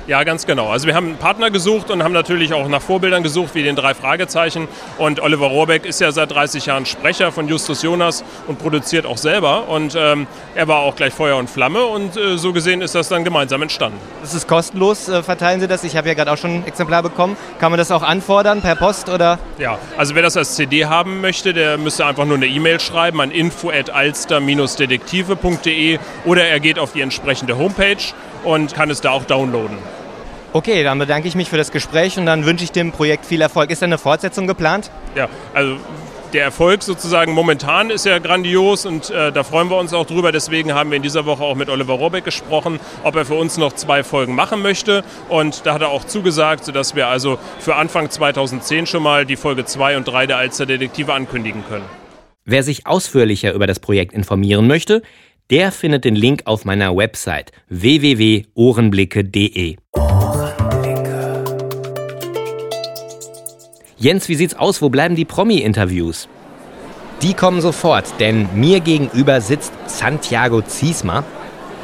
Ja, 0.09 0.25
ganz 0.25 0.47
genau. 0.47 0.69
Also 0.69 0.89
wir 0.89 0.97
haben 0.97 1.07
einen 1.07 1.17
Partner 1.17 1.53
gesucht 1.53 1.89
und 1.91 2.03
haben 2.03 2.13
natürlich 2.13 2.53
auch 2.55 2.67
nach 2.67 2.83
Vorbildern 2.83 3.23
gesucht, 3.23 3.55
wie 3.55 3.63
den 3.63 3.77
drei 3.77 3.95
Fragezeichen. 3.95 4.67
Und 4.99 5.21
Oliver 5.21 5.47
Rohrbeck 5.47 5.87
ist 5.87 6.01
ja 6.01 6.11
seit 6.11 6.33
30 6.33 6.67
Jahren 6.67 6.87
Sprecher 6.87 7.31
von 7.31 7.47
Justus 7.47 7.83
Jonas 7.83 8.25
und 8.49 8.59
produziert 8.59 9.07
auch 9.07 9.17
selber. 9.17 9.69
Und 9.69 9.95
ähm, 9.97 10.27
er 10.57 10.67
war 10.67 10.81
auch 10.81 10.97
gleich 10.97 11.15
Feuer 11.15 11.37
und 11.37 11.49
Flamme 11.49 11.85
und 11.85 12.17
äh, 12.17 12.37
so 12.37 12.53
gesehen 12.53 12.83
ist 12.83 12.97
das 12.97 13.07
dann 13.09 13.23
gemeinsam 13.23 13.63
entstanden. 13.63 13.97
Das 14.23 14.35
ist 14.35 14.49
kostenlos, 14.49 15.09
äh, 15.09 15.23
verteilen 15.23 15.61
Sie 15.61 15.69
das? 15.69 15.85
Ich 15.85 15.97
habe 15.97 16.09
ja 16.09 16.15
gerade 16.15 16.33
auch 16.33 16.37
schon 16.37 16.57
ein 16.57 16.67
Exemplar 16.67 17.05
bekommen. 17.05 17.37
Kann 17.61 17.71
man 17.71 17.79
das 17.79 17.93
auch 17.93 18.03
anfordern 18.03 18.61
per 18.61 18.75
Post 18.75 19.09
oder? 19.09 19.39
Ja, 19.59 19.79
also 19.97 20.17
wer 20.17 20.23
das 20.23 20.37
als 20.37 20.57
CD 20.57 20.87
haben 20.87 21.21
möchte, 21.21 21.53
der 21.53 21.79
müsste 21.79 22.07
einfach 22.07 22.25
nur 22.25 22.39
eine 22.39 22.47
E-Mail 22.47 22.81
schreiben 22.81 23.21
an 23.21 23.31
info@alster-detektive.de 23.31 26.01
oder 26.25 26.45
er 26.45 26.59
geht 26.59 26.81
auf 26.81 26.93
die 26.93 27.03
entsprechende 27.03 27.57
Homepage 27.57 28.03
und 28.45 28.75
kann 28.75 28.91
es 28.91 29.01
da 29.01 29.11
auch 29.11 29.25
downloaden. 29.25 29.79
Okay, 30.55 30.85
dann 30.85 30.99
bedanke 30.99 31.27
ich 31.29 31.35
mich 31.35 31.49
für 31.49 31.57
das 31.57 31.73
Gespräch 31.73 32.19
und 32.19 32.27
dann 32.27 32.45
wünsche 32.45 32.65
ich 32.65 32.73
dem 32.73 32.93
Projekt 32.93 33.25
viel 33.25 33.41
Erfolg. 33.41 33.71
Ist 33.71 33.81
da 33.81 33.87
eine 33.87 33.97
Fortsetzung 33.97 34.47
geplant? 34.47 34.91
Ja, 35.15 35.29
also 35.55 35.79
der 36.33 36.45
Erfolg 36.45 36.83
sozusagen 36.83 37.33
momentan 37.33 37.91
ist 37.91 38.07
ja 38.07 38.19
grandios 38.19 38.87
und 38.87 39.11
äh, 39.11 39.33
da 39.33 39.45
freuen 39.45 39.71
wir 39.71 39.77
uns 39.77 39.93
auch 39.93 40.07
drüber. 40.07 40.33
Deswegen 40.33 40.75
haben 40.75 40.91
wir 40.91 40.97
in 40.97 41.03
dieser 41.03 41.27
Woche 41.27 41.43
auch 41.43 41.55
mit 41.55 41.69
Oliver 41.69 41.95
Rohrbeck 41.95 42.25
gesprochen, 42.25 42.81
ob 43.03 43.17
er 43.17 43.25
für 43.25 43.35
uns 43.35 43.59
noch 43.59 43.73
zwei 43.73 44.03
Folgen 44.03 44.35
machen 44.35 44.63
möchte. 44.63 45.05
Und 45.29 45.67
da 45.67 45.75
hat 45.75 45.83
er 45.83 45.89
auch 45.89 46.05
zugesagt, 46.05 46.65
sodass 46.65 46.95
wir 46.95 47.09
also 47.09 47.39
für 47.59 47.77
Anfang 47.77 48.11
2010 48.11 48.87
schon 48.87 49.03
mal 49.03 49.27
die 49.27 49.37
Folge 49.37 49.65
2 49.65 49.97
und 49.97 50.05
3 50.05 50.27
der 50.27 50.37
Alster 50.39 50.67
Detektive 50.67 51.13
ankündigen 51.13 51.65
können. 51.69 51.85
Wer 52.45 52.63
sich 52.63 52.87
ausführlicher 52.87 53.53
über 53.53 53.67
das 53.67 53.79
Projekt 53.79 54.13
informieren 54.13 54.67
möchte, 54.67 55.03
der 55.53 55.71
findet 55.71 56.05
den 56.07 56.17
Link 56.17 56.43
auf 56.47 56.65
meiner 56.65 56.97
Website 56.97 57.53
www.ohrenblicke.de. 57.69 59.77
Jens, 63.99 64.31
wie 64.31 64.35
sieht's 64.35 64.55
aus? 64.55 64.81
Wo 64.81 64.89
bleiben 64.89 65.15
die 65.15 65.27
Promi-Interviews? 65.27 66.27
Die 67.21 67.35
kommen 67.35 67.61
sofort, 67.61 68.19
denn 68.19 68.49
mir 68.55 68.81
gegenüber 68.81 69.43
sitzt 69.43 69.75
Santiago 69.87 70.63
Ziesma. 70.63 71.23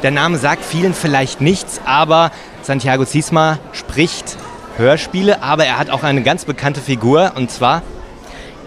Der 0.01 0.09
Name 0.09 0.37
sagt 0.37 0.65
vielen 0.65 0.95
vielleicht 0.95 1.39
nichts, 1.39 1.79
aber 1.85 2.31
Santiago 2.63 3.05
Ziesma 3.05 3.59
spricht 3.71 4.35
Hörspiele, 4.77 5.43
aber 5.43 5.65
er 5.65 5.77
hat 5.77 5.91
auch 5.91 6.01
eine 6.01 6.23
ganz 6.23 6.43
bekannte 6.43 6.81
Figur 6.81 7.33
und 7.35 7.51
zwar 7.51 7.83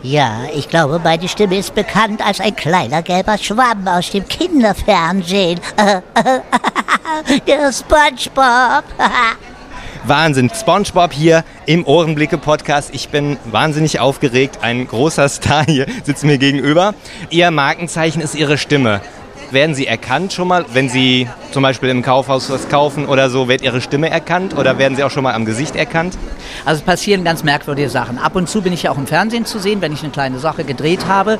Ja, 0.02 0.46
ich 0.52 0.68
glaube, 0.68 1.00
meine 1.02 1.28
Stimme 1.28 1.56
ist 1.56 1.76
bekannt 1.76 2.26
als 2.26 2.40
ein 2.40 2.56
kleiner 2.56 3.02
gelber 3.02 3.38
Schwamm 3.38 3.86
aus 3.86 4.10
dem 4.10 4.26
Kinderfernsehen. 4.26 5.60
Der 7.46 7.72
SpongeBob. 7.72 8.84
Wahnsinn. 10.04 10.50
SpongeBob 10.52 11.12
hier 11.12 11.44
im 11.66 11.86
Ohrenblicke-Podcast. 11.86 12.90
Ich 12.92 13.10
bin 13.10 13.36
wahnsinnig 13.44 14.00
aufgeregt. 14.00 14.58
Ein 14.62 14.88
großer 14.88 15.28
Star 15.28 15.64
hier 15.64 15.86
sitzt 16.02 16.24
mir 16.24 16.38
gegenüber. 16.38 16.94
Ihr 17.30 17.52
Markenzeichen 17.52 18.20
ist 18.20 18.34
Ihre 18.34 18.58
Stimme. 18.58 19.00
Werden 19.52 19.74
Sie 19.74 19.86
erkannt 19.86 20.32
schon 20.32 20.48
mal, 20.48 20.64
wenn 20.72 20.88
Sie 20.88 21.28
zum 21.50 21.62
Beispiel 21.62 21.88
im 21.88 22.02
Kaufhaus 22.02 22.50
was 22.50 22.68
kaufen 22.68 23.06
oder 23.06 23.30
so, 23.30 23.48
wird 23.48 23.62
Ihre 23.62 23.80
Stimme 23.80 24.10
erkannt 24.10 24.56
oder 24.56 24.78
werden 24.78 24.96
Sie 24.96 25.04
auch 25.04 25.10
schon 25.10 25.22
mal 25.22 25.34
am 25.34 25.44
Gesicht 25.44 25.76
erkannt? 25.76 26.16
Also 26.64 26.80
es 26.80 26.86
passieren 26.86 27.24
ganz 27.24 27.42
merkwürdige 27.42 27.88
Sachen. 27.88 28.18
Ab 28.18 28.36
und 28.36 28.48
zu 28.48 28.62
bin 28.62 28.72
ich 28.72 28.84
ja 28.84 28.90
auch 28.90 28.98
im 28.98 29.06
Fernsehen 29.06 29.44
zu 29.44 29.58
sehen, 29.58 29.80
wenn 29.80 29.92
ich 29.92 30.02
eine 30.02 30.12
kleine 30.12 30.38
Sache 30.38 30.64
gedreht 30.64 31.06
habe. 31.06 31.38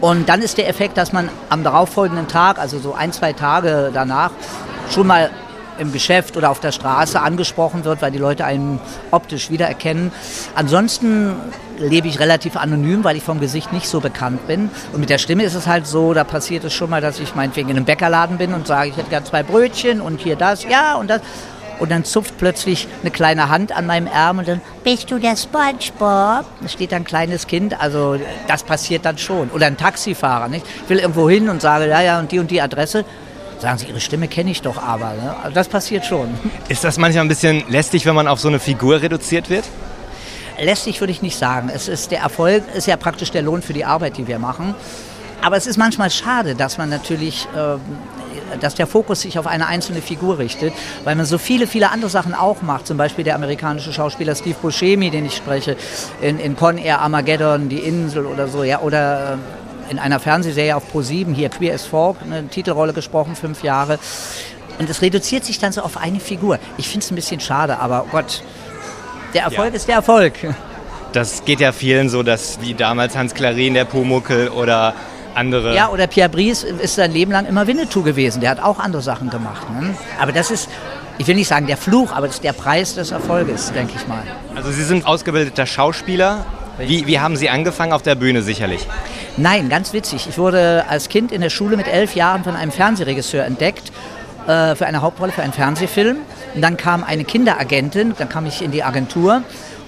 Und 0.00 0.28
dann 0.28 0.42
ist 0.42 0.58
der 0.58 0.68
Effekt, 0.68 0.96
dass 0.96 1.12
man 1.12 1.28
am 1.48 1.62
darauffolgenden 1.62 2.28
Tag, 2.28 2.58
also 2.58 2.78
so 2.78 2.94
ein, 2.94 3.12
zwei 3.12 3.32
Tage 3.32 3.90
danach, 3.92 4.30
schon 4.90 5.06
mal 5.06 5.30
im 5.80 5.92
Geschäft 5.92 6.36
oder 6.36 6.50
auf 6.50 6.60
der 6.60 6.72
Straße 6.72 7.20
angesprochen 7.20 7.84
wird, 7.84 8.02
weil 8.02 8.12
die 8.12 8.18
Leute 8.18 8.44
einen 8.44 8.80
optisch 9.10 9.50
wiedererkennen. 9.50 10.12
Ansonsten 10.54 11.34
lebe 11.78 12.06
ich 12.08 12.20
relativ 12.20 12.56
anonym, 12.56 13.02
weil 13.04 13.16
ich 13.16 13.22
vom 13.22 13.40
Gesicht 13.40 13.72
nicht 13.72 13.86
so 13.86 14.00
bekannt 14.00 14.46
bin. 14.46 14.70
Und 14.92 15.00
mit 15.00 15.10
der 15.10 15.18
Stimme 15.18 15.44
ist 15.44 15.54
es 15.54 15.66
halt 15.66 15.86
so, 15.86 16.12
da 16.14 16.24
passiert 16.24 16.64
es 16.64 16.74
schon 16.74 16.90
mal, 16.90 17.00
dass 17.00 17.18
ich 17.18 17.34
meinetwegen 17.34 17.70
in 17.70 17.76
einem 17.76 17.86
Bäckerladen 17.86 18.38
bin 18.38 18.52
und 18.52 18.66
sage, 18.66 18.90
ich 18.90 18.96
hätte 18.96 19.10
gern 19.10 19.24
zwei 19.24 19.42
Brötchen 19.42 20.00
und 20.00 20.20
hier 20.20 20.36
das, 20.36 20.64
ja 20.64 20.94
und 20.96 21.08
das. 21.08 21.22
Und 21.78 21.90
dann 21.90 22.04
zupft 22.04 22.36
plötzlich 22.36 22.86
eine 23.00 23.10
kleine 23.10 23.48
Hand 23.48 23.74
an 23.74 23.86
meinem 23.86 24.06
Ärmel 24.06 24.40
und 24.40 24.48
dann, 24.48 24.60
bist 24.84 25.10
du 25.10 25.18
der 25.18 25.34
Spongebob? 25.34 26.44
Da 26.60 26.68
steht 26.68 26.92
ein 26.92 27.04
kleines 27.04 27.46
Kind, 27.46 27.80
also 27.80 28.20
das 28.46 28.64
passiert 28.64 29.06
dann 29.06 29.16
schon. 29.16 29.48
Oder 29.48 29.66
ein 29.66 29.78
Taxifahrer, 29.78 30.48
nicht? 30.48 30.66
Ich 30.84 30.90
will 30.90 30.98
irgendwo 30.98 31.30
hin 31.30 31.48
und 31.48 31.62
sage, 31.62 31.88
ja, 31.88 32.02
ja, 32.02 32.20
und 32.20 32.30
die 32.32 32.38
und 32.38 32.50
die 32.50 32.60
Adresse. 32.60 33.06
Sagen 33.60 33.76
Sie, 33.76 33.86
Ihre 33.86 34.00
Stimme 34.00 34.26
kenne 34.26 34.50
ich 34.50 34.62
doch 34.62 34.82
aber. 34.82 35.12
Ne? 35.12 35.36
Also 35.42 35.54
das 35.54 35.68
passiert 35.68 36.06
schon. 36.06 36.28
Ist 36.68 36.82
das 36.82 36.96
manchmal 36.96 37.24
ein 37.24 37.28
bisschen 37.28 37.62
lästig, 37.68 38.06
wenn 38.06 38.14
man 38.14 38.26
auf 38.26 38.40
so 38.40 38.48
eine 38.48 38.58
Figur 38.58 39.02
reduziert 39.02 39.50
wird? 39.50 39.64
Lästig 40.58 41.00
würde 41.00 41.12
ich 41.12 41.22
nicht 41.22 41.36
sagen. 41.36 41.70
Es 41.72 41.88
ist 41.88 42.10
der 42.10 42.20
Erfolg, 42.20 42.62
ist 42.74 42.86
ja 42.86 42.96
praktisch 42.96 43.30
der 43.30 43.42
Lohn 43.42 43.62
für 43.62 43.72
die 43.72 43.84
Arbeit, 43.84 44.18
die 44.18 44.26
wir 44.26 44.38
machen. 44.38 44.74
Aber 45.42 45.56
es 45.56 45.66
ist 45.66 45.78
manchmal 45.78 46.10
schade, 46.10 46.54
dass 46.54 46.76
man 46.76 46.90
natürlich, 46.90 47.48
äh, 47.54 48.58
dass 48.60 48.74
der 48.74 48.86
Fokus 48.86 49.22
sich 49.22 49.38
auf 49.38 49.46
eine 49.46 49.66
einzelne 49.66 50.02
Figur 50.02 50.38
richtet, 50.38 50.74
weil 51.04 51.16
man 51.16 51.24
so 51.24 51.38
viele, 51.38 51.66
viele 51.66 51.90
andere 51.90 52.10
Sachen 52.10 52.34
auch 52.34 52.60
macht. 52.62 52.86
Zum 52.86 52.96
Beispiel 52.98 53.24
der 53.24 53.36
amerikanische 53.36 53.92
Schauspieler 53.92 54.34
Steve 54.34 54.56
Buscemi, 54.60 55.10
den 55.10 55.24
ich 55.26 55.36
spreche, 55.36 55.76
in, 56.20 56.38
in 56.38 56.56
Con 56.56 56.76
Air 56.76 57.00
Armageddon, 57.00 57.68
Die 57.68 57.78
Insel 57.78 58.26
oder 58.26 58.48
so, 58.48 58.64
ja, 58.64 58.80
oder 58.80 59.34
äh, 59.34 59.59
in 59.90 59.98
einer 59.98 60.20
Fernsehserie 60.20 60.76
auf 60.76 60.84
Pro7, 60.94 61.34
hier 61.34 61.48
Queer 61.48 61.74
as 61.74 61.84
Folk, 61.84 62.16
eine 62.22 62.46
Titelrolle 62.48 62.92
gesprochen, 62.92 63.34
fünf 63.34 63.62
Jahre. 63.62 63.98
Und 64.78 64.88
es 64.88 65.02
reduziert 65.02 65.44
sich 65.44 65.58
dann 65.58 65.72
so 65.72 65.82
auf 65.82 65.96
eine 65.96 66.20
Figur. 66.20 66.58
Ich 66.78 66.88
finde 66.88 67.04
es 67.04 67.10
ein 67.10 67.16
bisschen 67.16 67.40
schade, 67.40 67.78
aber 67.78 68.04
oh 68.06 68.10
Gott, 68.10 68.42
der 69.34 69.42
Erfolg 69.42 69.70
ja. 69.70 69.76
ist 69.76 69.88
der 69.88 69.96
Erfolg. 69.96 70.34
Das 71.12 71.44
geht 71.44 71.60
ja 71.60 71.72
vielen 71.72 72.08
so, 72.08 72.22
dass 72.22 72.60
wie 72.60 72.74
damals 72.74 73.16
Hans 73.16 73.34
Klarin, 73.34 73.74
der 73.74 73.84
Pumuckel 73.84 74.48
oder 74.48 74.94
andere. 75.34 75.74
Ja, 75.74 75.88
oder 75.88 76.06
Pierre 76.06 76.28
Brice 76.28 76.64
ist 76.64 76.94
sein 76.94 77.12
Leben 77.12 77.32
lang 77.32 77.46
immer 77.46 77.66
Winnetou 77.66 78.02
gewesen. 78.02 78.40
Der 78.40 78.50
hat 78.50 78.60
auch 78.62 78.78
andere 78.78 79.02
Sachen 79.02 79.28
gemacht. 79.28 79.68
Ne? 79.70 79.94
Aber 80.20 80.32
das 80.32 80.52
ist, 80.52 80.68
ich 81.18 81.26
will 81.26 81.34
nicht 81.34 81.48
sagen 81.48 81.66
der 81.66 81.76
Fluch, 81.76 82.12
aber 82.12 82.26
das 82.26 82.36
ist 82.36 82.44
der 82.44 82.52
Preis 82.52 82.94
des 82.94 83.10
Erfolges, 83.10 83.72
denke 83.72 83.94
ich 83.96 84.06
mal. 84.06 84.22
Also 84.54 84.70
Sie 84.70 84.84
sind 84.84 85.04
ausgebildeter 85.04 85.66
Schauspieler. 85.66 86.46
Wie, 86.78 87.06
wie 87.06 87.20
haben 87.20 87.36
Sie 87.36 87.50
angefangen 87.50 87.92
auf 87.92 88.02
der 88.02 88.14
Bühne 88.14 88.42
sicherlich? 88.42 88.86
Nein, 89.40 89.70
ganz 89.70 89.94
witzig. 89.94 90.26
Ich 90.28 90.36
wurde 90.36 90.84
als 90.90 91.08
Kind 91.08 91.32
in 91.32 91.40
der 91.40 91.48
Schule 91.48 91.78
mit 91.78 91.88
elf 91.88 92.14
Jahren 92.14 92.44
von 92.44 92.56
einem 92.56 92.70
Fernsehregisseur 92.70 93.42
entdeckt 93.42 93.90
äh, 94.46 94.74
für 94.74 94.84
eine 94.84 95.00
Hauptrolle 95.00 95.32
für 95.32 95.42
einen 95.42 95.54
Fernsehfilm. 95.54 96.18
Und 96.54 96.60
dann 96.60 96.76
kam 96.76 97.02
eine 97.02 97.24
Kinderagentin, 97.24 98.12
dann 98.18 98.28
kam 98.28 98.44
ich 98.44 98.60
in 98.60 98.70
die 98.70 98.82
Agentur 98.82 99.42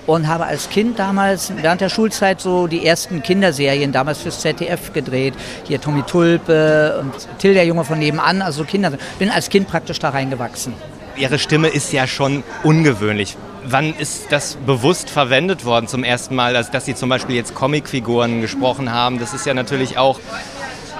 und 0.07 0.27
habe 0.27 0.47
als 0.47 0.71
Kind 0.71 0.99
damals 0.99 1.53
während 1.61 1.83
der 1.83 1.91
Schulzeit 1.91 2.41
so 2.41 2.67
die 2.67 2.87
ersten 2.87 3.23
Kinderserien 3.23 3.93
damals 3.93 4.23
fürs 4.23 4.41
ZDF 4.41 4.95
gedreht. 4.95 5.35
Hier 5.65 5.79
Tommy 5.79 6.03
Tulpe 6.03 6.99
und 7.01 7.13
Till 7.39 7.53
der 7.53 7.67
Junge 7.67 7.85
von 7.85 7.99
nebenan, 7.99 8.41
also 8.41 8.65
Kinder. 8.65 8.93
Bin 9.19 9.31
als 9.31 9.51
Kind 9.51 9.69
praktisch 9.69 9.99
da 9.99 10.09
reingewachsen. 10.09 10.73
Ihre 11.17 11.39
Stimme 11.39 11.69
ist 11.69 11.93
ja 11.93 12.07
schon 12.07 12.43
ungewöhnlich. 12.63 13.37
Wann 13.65 13.95
ist 13.95 14.31
das 14.31 14.57
bewusst 14.67 15.11
verwendet 15.11 15.65
worden 15.65 15.87
zum 15.87 16.05
ersten 16.05 16.35
Mal, 16.35 16.57
also 16.57 16.73
dass 16.73 16.85
Sie 16.85 16.95
zum 16.95 17.09
Beispiel 17.09 17.37
jetzt 17.37 17.55
Comicfiguren 17.55 18.41
gesprochen 18.41 18.93
haben? 18.93 19.19
Das 19.19 19.35
ist 19.35 19.47
ja 19.47 19.55
natürlich 19.55 19.99
auch 19.99 20.19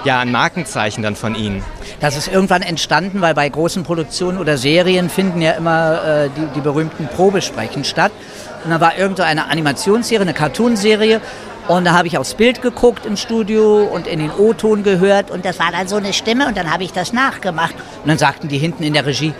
ja, 0.05 0.19
ein 0.19 0.31
Markenzeichen 0.31 1.03
dann 1.03 1.15
von 1.15 1.35
Ihnen. 1.35 1.63
Das 1.99 2.17
ist 2.17 2.27
irgendwann 2.27 2.61
entstanden, 2.61 3.21
weil 3.21 3.33
bei 3.33 3.47
großen 3.47 3.83
Produktionen 3.83 4.37
oder 4.37 4.57
Serien 4.57 5.09
finden 5.09 5.41
ja 5.41 5.51
immer 5.51 6.03
äh, 6.03 6.29
die, 6.29 6.45
die 6.55 6.61
berühmten 6.61 7.07
Probesprechen 7.07 7.83
statt. 7.83 8.11
Und 8.63 8.71
dann 8.71 8.81
war 8.81 8.97
irgendeine 8.97 9.49
Animationsserie, 9.49 10.21
eine 10.21 10.33
Cartoonserie. 10.33 11.21
Und 11.67 11.85
da 11.85 11.93
habe 11.93 12.07
ich 12.07 12.17
aufs 12.17 12.33
Bild 12.33 12.61
geguckt 12.61 13.05
im 13.05 13.15
Studio 13.15 13.83
und 13.83 14.05
in 14.05 14.19
den 14.19 14.31
O-Ton 14.31 14.83
gehört. 14.83 15.31
Und 15.31 15.45
das 15.45 15.59
war 15.59 15.71
dann 15.71 15.87
so 15.87 15.95
eine 15.95 16.11
Stimme 16.11 16.47
und 16.47 16.57
dann 16.57 16.71
habe 16.71 16.83
ich 16.83 16.91
das 16.91 17.13
nachgemacht. 17.13 17.73
Und 18.01 18.09
dann 18.09 18.17
sagten 18.17 18.49
die 18.49 18.57
hinten 18.57 18.83
in 18.83 18.93
der 18.93 19.05
Regie, 19.05 19.33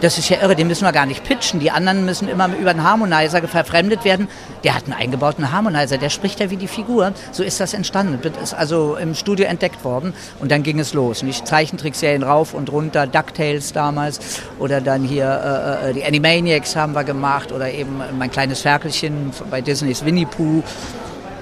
das 0.00 0.18
ist 0.18 0.28
ja 0.28 0.40
irre, 0.40 0.54
den 0.54 0.68
müssen 0.68 0.84
wir 0.84 0.92
gar 0.92 1.06
nicht 1.06 1.24
pitchen. 1.24 1.60
Die 1.60 1.70
anderen 1.70 2.04
müssen 2.04 2.28
immer 2.28 2.48
über 2.56 2.70
einen 2.70 2.84
Harmonizer 2.84 3.42
verfremdet 3.48 4.04
werden. 4.04 4.28
Der 4.64 4.74
hat 4.74 4.84
einen 4.84 4.92
eingebauten 4.92 5.52
Harmonizer, 5.52 5.98
der 5.98 6.10
spricht 6.10 6.40
ja 6.40 6.50
wie 6.50 6.56
die 6.56 6.68
Figur. 6.68 7.12
So 7.32 7.42
ist 7.42 7.60
das 7.60 7.74
entstanden. 7.74 8.18
Das 8.22 8.42
ist 8.42 8.54
also 8.54 8.96
im 8.96 9.14
Studio 9.14 9.46
entdeckt 9.46 9.84
worden 9.84 10.14
und 10.38 10.50
dann 10.52 10.62
ging 10.62 10.78
es 10.78 10.94
los. 10.94 11.22
Nicht 11.22 11.46
Zeichentrickserien 11.46 12.22
rauf 12.22 12.54
und 12.54 12.70
runter, 12.70 13.06
DuckTales 13.06 13.72
damals 13.72 14.40
oder 14.58 14.80
dann 14.80 15.02
hier 15.04 15.80
äh, 15.82 15.90
äh 15.90 15.92
die 15.94 16.04
Animaniacs 16.04 16.76
haben 16.76 16.94
wir 16.94 17.04
gemacht 17.04 17.52
oder 17.52 17.70
eben 17.70 18.00
mein 18.18 18.30
kleines 18.30 18.62
Ferkelchen 18.62 19.32
bei 19.50 19.60
Disneys 19.60 20.04
Winnie 20.04 20.26
Pooh. 20.26 20.62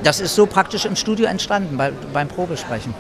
Das 0.03 0.21
ist 0.21 0.35
so 0.35 0.47
praktisch 0.47 0.85
im 0.85 0.97
Studio 0.97 1.27
entstanden 1.27 1.77
bei, 1.77 1.91
beim 2.13 2.29
Probesprechen. 2.29 2.95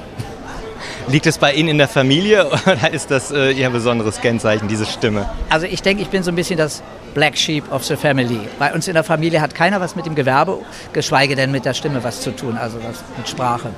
Liegt 1.08 1.26
es 1.26 1.38
bei 1.38 1.52
Ihnen 1.52 1.68
in 1.68 1.78
der 1.78 1.86
Familie 1.86 2.46
oder 2.66 2.92
ist 2.92 3.12
das 3.12 3.30
äh, 3.30 3.52
Ihr 3.52 3.70
besonderes 3.70 4.20
Kennzeichen, 4.20 4.66
diese 4.66 4.86
Stimme? 4.86 5.28
Also 5.50 5.66
ich 5.66 5.80
denke, 5.80 6.02
ich 6.02 6.08
bin 6.08 6.24
so 6.24 6.32
ein 6.32 6.34
bisschen 6.34 6.58
das 6.58 6.82
Black 7.14 7.38
Sheep 7.38 7.70
of 7.70 7.84
the 7.84 7.94
Family. 7.94 8.40
Bei 8.58 8.74
uns 8.74 8.88
in 8.88 8.94
der 8.94 9.04
Familie 9.04 9.40
hat 9.40 9.54
keiner 9.54 9.80
was 9.80 9.94
mit 9.94 10.04
dem 10.04 10.16
Gewerbe, 10.16 10.58
geschweige 10.92 11.36
denn 11.36 11.52
mit 11.52 11.64
der 11.64 11.74
Stimme 11.74 12.02
was 12.02 12.20
zu 12.20 12.34
tun, 12.34 12.56
also 12.56 12.78
was 12.82 13.04
mit 13.16 13.28
Sprache. 13.28 13.70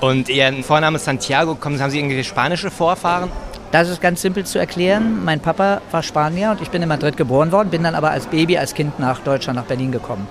Und 0.00 0.28
Ihr 0.28 0.52
Vorname 0.64 0.96
ist 0.96 1.04
Santiago, 1.04 1.56
haben 1.62 1.90
Sie 1.90 1.98
irgendwelche 1.98 2.28
spanische 2.28 2.70
Vorfahren? 2.70 3.30
Das 3.70 3.88
ist 3.88 4.00
ganz 4.00 4.20
simpel 4.20 4.44
zu 4.44 4.58
erklären. 4.58 5.24
Mein 5.24 5.38
Papa 5.38 5.80
war 5.92 6.02
Spanier 6.02 6.50
und 6.50 6.60
ich 6.60 6.70
bin 6.70 6.82
in 6.82 6.88
Madrid 6.88 7.16
geboren 7.16 7.52
worden, 7.52 7.70
bin 7.70 7.84
dann 7.84 7.94
aber 7.94 8.10
als 8.10 8.26
Baby, 8.26 8.58
als 8.58 8.74
Kind 8.74 8.98
nach 8.98 9.20
Deutschland, 9.20 9.56
nach 9.56 9.66
Berlin 9.66 9.92
gekommen. 9.92 10.26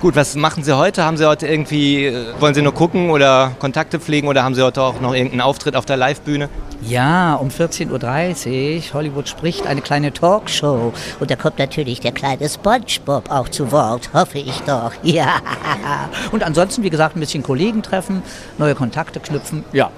Gut, 0.00 0.14
was 0.14 0.36
machen 0.36 0.62
Sie 0.62 0.76
heute? 0.76 1.04
Haben 1.04 1.16
Sie 1.16 1.26
heute 1.26 1.48
irgendwie, 1.48 2.06
äh, 2.06 2.26
wollen 2.38 2.54
Sie 2.54 2.62
nur 2.62 2.72
gucken 2.72 3.10
oder 3.10 3.50
Kontakte 3.58 3.98
pflegen 3.98 4.28
oder 4.28 4.44
haben 4.44 4.54
Sie 4.54 4.62
heute 4.62 4.80
auch 4.80 5.00
noch 5.00 5.12
irgendeinen 5.12 5.40
Auftritt 5.40 5.74
auf 5.74 5.86
der 5.86 5.96
Livebühne? 5.96 6.48
Ja, 6.82 7.34
um 7.34 7.48
14.30 7.48 7.90
Uhr, 7.90 8.94
Hollywood 8.94 9.28
spricht, 9.28 9.66
eine 9.66 9.80
kleine 9.80 10.12
Talkshow. 10.12 10.92
Und 11.18 11.30
da 11.32 11.34
kommt 11.34 11.58
natürlich 11.58 11.98
der 11.98 12.12
kleine 12.12 12.48
Spongebob 12.48 13.28
auch 13.28 13.48
zu 13.48 13.72
Wort, 13.72 14.10
hoffe 14.14 14.38
ich 14.38 14.60
doch. 14.60 14.92
Ja. 15.02 15.40
Und 16.30 16.44
ansonsten, 16.44 16.84
wie 16.84 16.90
gesagt, 16.90 17.16
ein 17.16 17.20
bisschen 17.20 17.42
Kollegen 17.42 17.82
treffen, 17.82 18.22
neue 18.56 18.76
Kontakte 18.76 19.18
knüpfen. 19.18 19.64
Ja, 19.72 19.90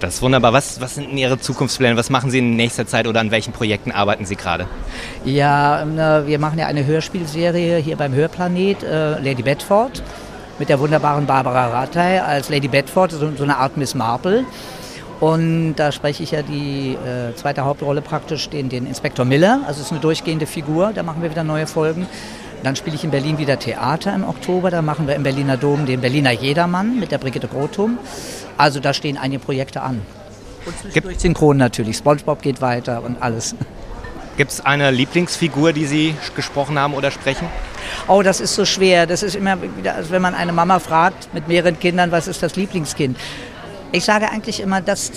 das 0.00 0.14
ist 0.14 0.22
wunderbar. 0.22 0.52
Was, 0.52 0.80
was 0.80 0.96
sind 0.96 1.16
Ihre 1.16 1.38
Zukunftspläne? 1.38 1.96
Was 1.96 2.10
machen 2.10 2.30
Sie 2.30 2.38
in 2.38 2.56
nächster 2.56 2.86
Zeit 2.86 3.06
oder 3.06 3.20
an 3.20 3.30
welchen 3.30 3.52
Projekten 3.52 3.92
arbeiten 3.92 4.24
Sie 4.26 4.36
gerade? 4.36 4.66
Ja, 5.24 5.82
ähm, 5.82 5.96
wir 6.26 6.38
machen 6.38 6.58
ja 6.58 6.66
eine 6.66 6.84
Hörspielserie 6.84 7.78
hier 7.78 7.96
beim 7.96 8.14
Hörplanet, 8.14 8.82
äh, 8.82 9.18
Lady 9.20 9.42
Bedford, 9.42 10.02
mit 10.58 10.68
der 10.68 10.78
wunderbaren 10.78 11.26
Barbara 11.26 11.68
Rattay 11.68 12.18
als 12.18 12.48
Lady 12.48 12.68
Bedford, 12.68 13.12
so, 13.12 13.30
so 13.36 13.44
eine 13.44 13.56
Art 13.56 13.76
Miss 13.76 13.94
Marple. 13.94 14.44
Und 15.20 15.76
da 15.76 15.92
spreche 15.92 16.22
ich 16.22 16.32
ja 16.32 16.42
die 16.42 16.94
äh, 16.94 17.34
zweite 17.34 17.64
Hauptrolle 17.64 18.02
praktisch, 18.02 18.48
den, 18.50 18.68
den 18.68 18.86
Inspektor 18.86 19.24
Miller. 19.24 19.60
Also 19.66 19.80
es 19.80 19.86
ist 19.86 19.92
eine 19.92 20.00
durchgehende 20.00 20.46
Figur, 20.46 20.92
da 20.94 21.02
machen 21.02 21.22
wir 21.22 21.30
wieder 21.30 21.44
neue 21.44 21.66
Folgen. 21.66 22.06
Dann 22.64 22.76
spiele 22.76 22.96
ich 22.96 23.04
in 23.04 23.10
Berlin 23.10 23.36
wieder 23.36 23.58
Theater 23.58 24.14
im 24.14 24.24
Oktober. 24.24 24.70
Da 24.70 24.80
machen 24.80 25.06
wir 25.06 25.14
im 25.14 25.22
Berliner 25.22 25.58
Dom 25.58 25.84
den 25.84 26.00
Berliner 26.00 26.30
Jedermann 26.30 26.98
mit 26.98 27.12
der 27.12 27.18
Brigitte 27.18 27.46
Grotum. 27.46 27.98
Also 28.56 28.80
da 28.80 28.94
stehen 28.94 29.18
einige 29.18 29.38
Projekte 29.38 29.82
an. 29.82 30.00
Und 30.64 30.78
zwischendurch 30.78 31.20
Synchron 31.20 31.58
natürlich. 31.58 31.98
Spongebob 31.98 32.40
geht 32.40 32.62
weiter 32.62 33.02
und 33.04 33.20
alles. 33.20 33.54
Gibt 34.38 34.50
es 34.50 34.64
eine 34.64 34.90
Lieblingsfigur, 34.90 35.74
die 35.74 35.84
Sie 35.84 36.16
gesprochen 36.34 36.78
haben 36.78 36.94
oder 36.94 37.10
sprechen? 37.10 37.46
Oh, 38.08 38.22
das 38.22 38.40
ist 38.40 38.54
so 38.54 38.64
schwer. 38.64 39.06
Das 39.06 39.22
ist 39.22 39.36
immer 39.36 39.58
wieder, 39.60 39.96
als 39.96 40.10
wenn 40.10 40.22
man 40.22 40.34
eine 40.34 40.52
Mama 40.52 40.78
fragt 40.78 41.34
mit 41.34 41.46
mehreren 41.46 41.78
Kindern, 41.78 42.12
was 42.12 42.28
ist 42.28 42.42
das 42.42 42.56
Lieblingskind? 42.56 43.18
Ich 43.92 44.06
sage 44.06 44.30
eigentlich 44.30 44.60
immer, 44.60 44.80
dass 44.80 45.12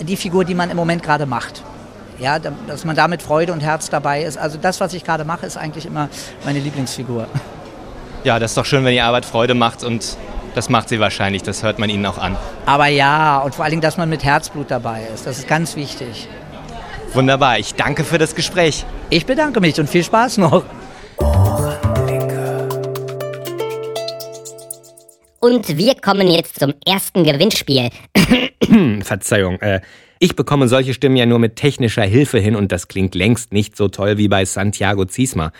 die 0.00 0.16
Figur, 0.16 0.46
die 0.46 0.54
man 0.54 0.70
im 0.70 0.78
Moment 0.78 1.02
gerade 1.02 1.26
macht. 1.26 1.62
Ja, 2.18 2.38
dass 2.38 2.84
man 2.84 2.96
da 2.96 3.08
mit 3.08 3.22
Freude 3.22 3.52
und 3.52 3.60
Herz 3.60 3.90
dabei 3.90 4.22
ist. 4.22 4.38
Also 4.38 4.58
das, 4.58 4.80
was 4.80 4.94
ich 4.94 5.04
gerade 5.04 5.24
mache, 5.24 5.46
ist 5.46 5.56
eigentlich 5.56 5.86
immer 5.86 6.08
meine 6.44 6.60
Lieblingsfigur. 6.60 7.26
Ja, 8.24 8.38
das 8.38 8.52
ist 8.52 8.56
doch 8.56 8.64
schön, 8.64 8.84
wenn 8.84 8.92
die 8.92 9.00
Arbeit 9.00 9.24
Freude 9.24 9.54
macht 9.54 9.84
und 9.84 10.16
das 10.54 10.70
macht 10.70 10.88
sie 10.88 10.98
wahrscheinlich, 10.98 11.42
das 11.42 11.62
hört 11.62 11.78
man 11.78 11.90
ihnen 11.90 12.06
auch 12.06 12.16
an. 12.16 12.36
Aber 12.64 12.86
ja, 12.86 13.38
und 13.38 13.54
vor 13.54 13.64
allen 13.64 13.72
Dingen, 13.72 13.82
dass 13.82 13.98
man 13.98 14.08
mit 14.08 14.24
Herzblut 14.24 14.70
dabei 14.70 15.02
ist, 15.14 15.26
das 15.26 15.38
ist 15.38 15.48
ganz 15.48 15.76
wichtig. 15.76 16.28
Wunderbar, 17.12 17.58
ich 17.58 17.74
danke 17.74 18.04
für 18.04 18.18
das 18.18 18.34
Gespräch. 18.34 18.84
Ich 19.10 19.26
bedanke 19.26 19.60
mich 19.60 19.78
und 19.78 19.88
viel 19.88 20.02
Spaß 20.02 20.38
noch. 20.38 20.64
Und 25.40 25.76
wir 25.76 25.94
kommen 25.96 26.28
jetzt 26.28 26.58
zum 26.58 26.74
ersten 26.84 27.22
Gewinnspiel. 27.22 27.90
Verzeihung, 29.02 29.60
äh, 29.60 29.80
ich 30.18 30.36
bekomme 30.36 30.68
solche 30.68 30.94
Stimmen 30.94 31.16
ja 31.16 31.26
nur 31.26 31.38
mit 31.38 31.56
technischer 31.56 32.04
Hilfe 32.04 32.38
hin 32.38 32.56
und 32.56 32.72
das 32.72 32.88
klingt 32.88 33.14
längst 33.14 33.52
nicht 33.52 33.76
so 33.76 33.88
toll 33.88 34.18
wie 34.18 34.28
bei 34.28 34.44
Santiago 34.44 35.04
Ziesma. 35.04 35.52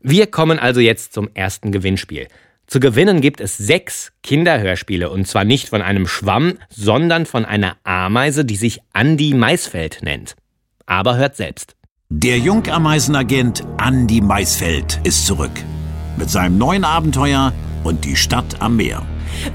Wir 0.00 0.26
kommen 0.26 0.58
also 0.58 0.80
jetzt 0.80 1.12
zum 1.12 1.28
ersten 1.34 1.72
Gewinnspiel. 1.72 2.28
Zu 2.66 2.80
gewinnen 2.80 3.20
gibt 3.20 3.40
es 3.40 3.56
sechs 3.56 4.12
Kinderhörspiele 4.22 5.08
und 5.08 5.26
zwar 5.26 5.44
nicht 5.44 5.68
von 5.68 5.82
einem 5.82 6.08
Schwamm, 6.08 6.58
sondern 6.68 7.24
von 7.26 7.44
einer 7.44 7.76
Ameise, 7.84 8.44
die 8.44 8.56
sich 8.56 8.80
Andi 8.92 9.34
Maisfeld 9.34 10.00
nennt. 10.02 10.34
Aber 10.84 11.16
hört 11.16 11.36
selbst. 11.36 11.76
Der 12.08 12.38
Jungameisenagent 12.38 13.64
Andi 13.78 14.20
Maisfeld 14.20 15.00
ist 15.04 15.26
zurück. 15.26 15.52
Mit 16.16 16.30
seinem 16.30 16.58
neuen 16.58 16.84
Abenteuer 16.84 17.52
und 17.84 18.04
die 18.04 18.16
Stadt 18.16 18.60
am 18.60 18.76
Meer. 18.76 19.02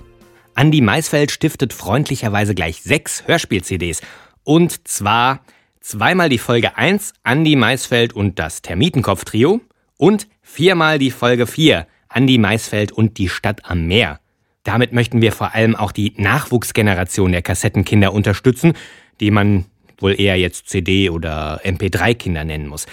Andi 0.55 0.81
Maisfeld 0.83 1.31
stiftet 1.31 1.73
freundlicherweise 1.73 2.55
gleich 2.55 2.83
sechs 2.83 3.27
Hörspiel-CDs. 3.27 4.03
Und 4.45 4.87
zwar 4.87 5.41
zweimal 5.87 6.29
die 6.29 6.39
Folge 6.39 6.77
1 6.77 7.13
Andi 7.23 7.55
Maisfeld 7.55 8.13
und 8.13 8.41
das 8.41 8.61
Termitenkopf-Trio 8.61 9.61
und 9.97 10.27
viermal 10.43 10.99
die 10.99 11.13
Folge 11.13 11.47
4 11.47 11.87
Andi 12.09 12.39
Maisfeld 12.39 12.91
und 12.91 13.19
die 13.19 13.29
Stadt 13.29 13.61
am 13.71 13.87
Meer. 13.87 14.19
Damit 14.65 14.93
möchten 14.93 15.23
wir 15.23 15.31
vor 15.31 15.55
allem 15.55 15.77
auch 15.77 15.93
die 15.93 16.13
Nachwuchsgeneration 16.17 17.31
der 17.31 17.43
Kassettenkinder 17.43 18.13
unterstützen, 18.13 18.73
die 19.21 19.31
man 19.31 19.67
wohl 19.99 20.21
eher 20.21 20.37
jetzt 20.37 20.69
CD- 20.69 21.09
oder 21.09 21.61
MP3-Kinder 21.65 22.43
nennen 22.43 22.67
muss. 22.67 22.87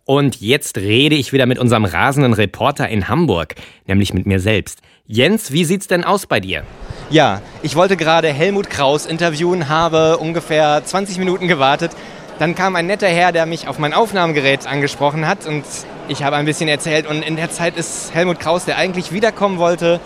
Und 0.09 0.41
jetzt 0.41 0.79
rede 0.79 1.13
ich 1.13 1.33
wieder 1.33 1.45
mit 1.45 1.59
unserem 1.59 1.85
rasenden 1.85 2.33
Reporter 2.33 2.89
in 2.89 3.09
Hamburg, 3.09 3.53
nämlich 3.85 4.11
mit 4.11 4.25
mir 4.25 4.39
selbst. 4.39 4.79
Jens, 5.05 5.51
wie 5.51 5.65
sieht's 5.65 5.85
denn 5.85 6.03
aus 6.03 6.25
bei 6.25 6.39
dir? 6.39 6.63
Ja, 7.11 7.43
ich 7.61 7.75
wollte 7.75 7.95
gerade 7.95 8.33
Helmut 8.33 8.71
Kraus 8.71 9.05
interviewen, 9.05 9.69
habe 9.69 10.17
ungefähr 10.17 10.83
20 10.83 11.19
Minuten 11.19 11.47
gewartet. 11.47 11.91
Dann 12.39 12.55
kam 12.55 12.75
ein 12.75 12.87
netter 12.87 13.07
Herr, 13.07 13.31
der 13.31 13.45
mich 13.45 13.67
auf 13.67 13.77
mein 13.77 13.93
Aufnahmegerät 13.93 14.65
angesprochen 14.65 15.27
hat 15.27 15.45
und 15.45 15.63
ich 16.07 16.23
habe 16.23 16.37
ein 16.37 16.45
bisschen 16.45 16.69
erzählt. 16.69 17.05
Und 17.05 17.21
in 17.21 17.35
der 17.35 17.51
Zeit 17.51 17.77
ist 17.77 18.11
Helmut 18.11 18.39
Kraus, 18.39 18.65
der 18.65 18.77
eigentlich 18.77 19.11
wiederkommen 19.11 19.59
wollte, 19.59 19.99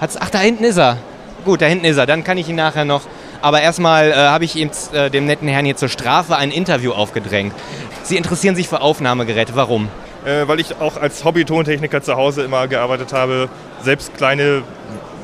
hat's. 0.00 0.16
Ach, 0.16 0.30
da 0.30 0.38
hinten 0.38 0.62
ist 0.62 0.78
er. 0.78 0.96
Gut, 1.44 1.60
da 1.60 1.66
hinten 1.66 1.86
ist 1.86 1.96
er. 1.96 2.06
Dann 2.06 2.22
kann 2.22 2.38
ich 2.38 2.48
ihn 2.48 2.54
nachher 2.54 2.84
noch. 2.84 3.02
Aber 3.42 3.60
erstmal 3.60 4.10
äh, 4.10 4.14
habe 4.14 4.44
ich 4.44 4.56
ihm, 4.56 4.70
äh, 4.92 5.10
dem 5.10 5.26
netten 5.26 5.48
Herrn 5.48 5.64
hier 5.64 5.76
zur 5.76 5.88
Strafe 5.88 6.36
ein 6.36 6.50
Interview 6.50 6.92
aufgedrängt. 6.92 7.54
Sie 8.02 8.16
interessieren 8.16 8.56
sich 8.56 8.68
für 8.68 8.80
Aufnahmegeräte. 8.80 9.54
Warum? 9.54 9.88
Äh, 10.24 10.46
weil 10.46 10.60
ich 10.60 10.78
auch 10.80 10.96
als 10.96 11.24
Hobby-Tontechniker 11.24 12.02
zu 12.02 12.16
Hause 12.16 12.42
immer 12.42 12.68
gearbeitet 12.68 13.12
habe, 13.12 13.48
selbst 13.82 14.16
kleine 14.16 14.62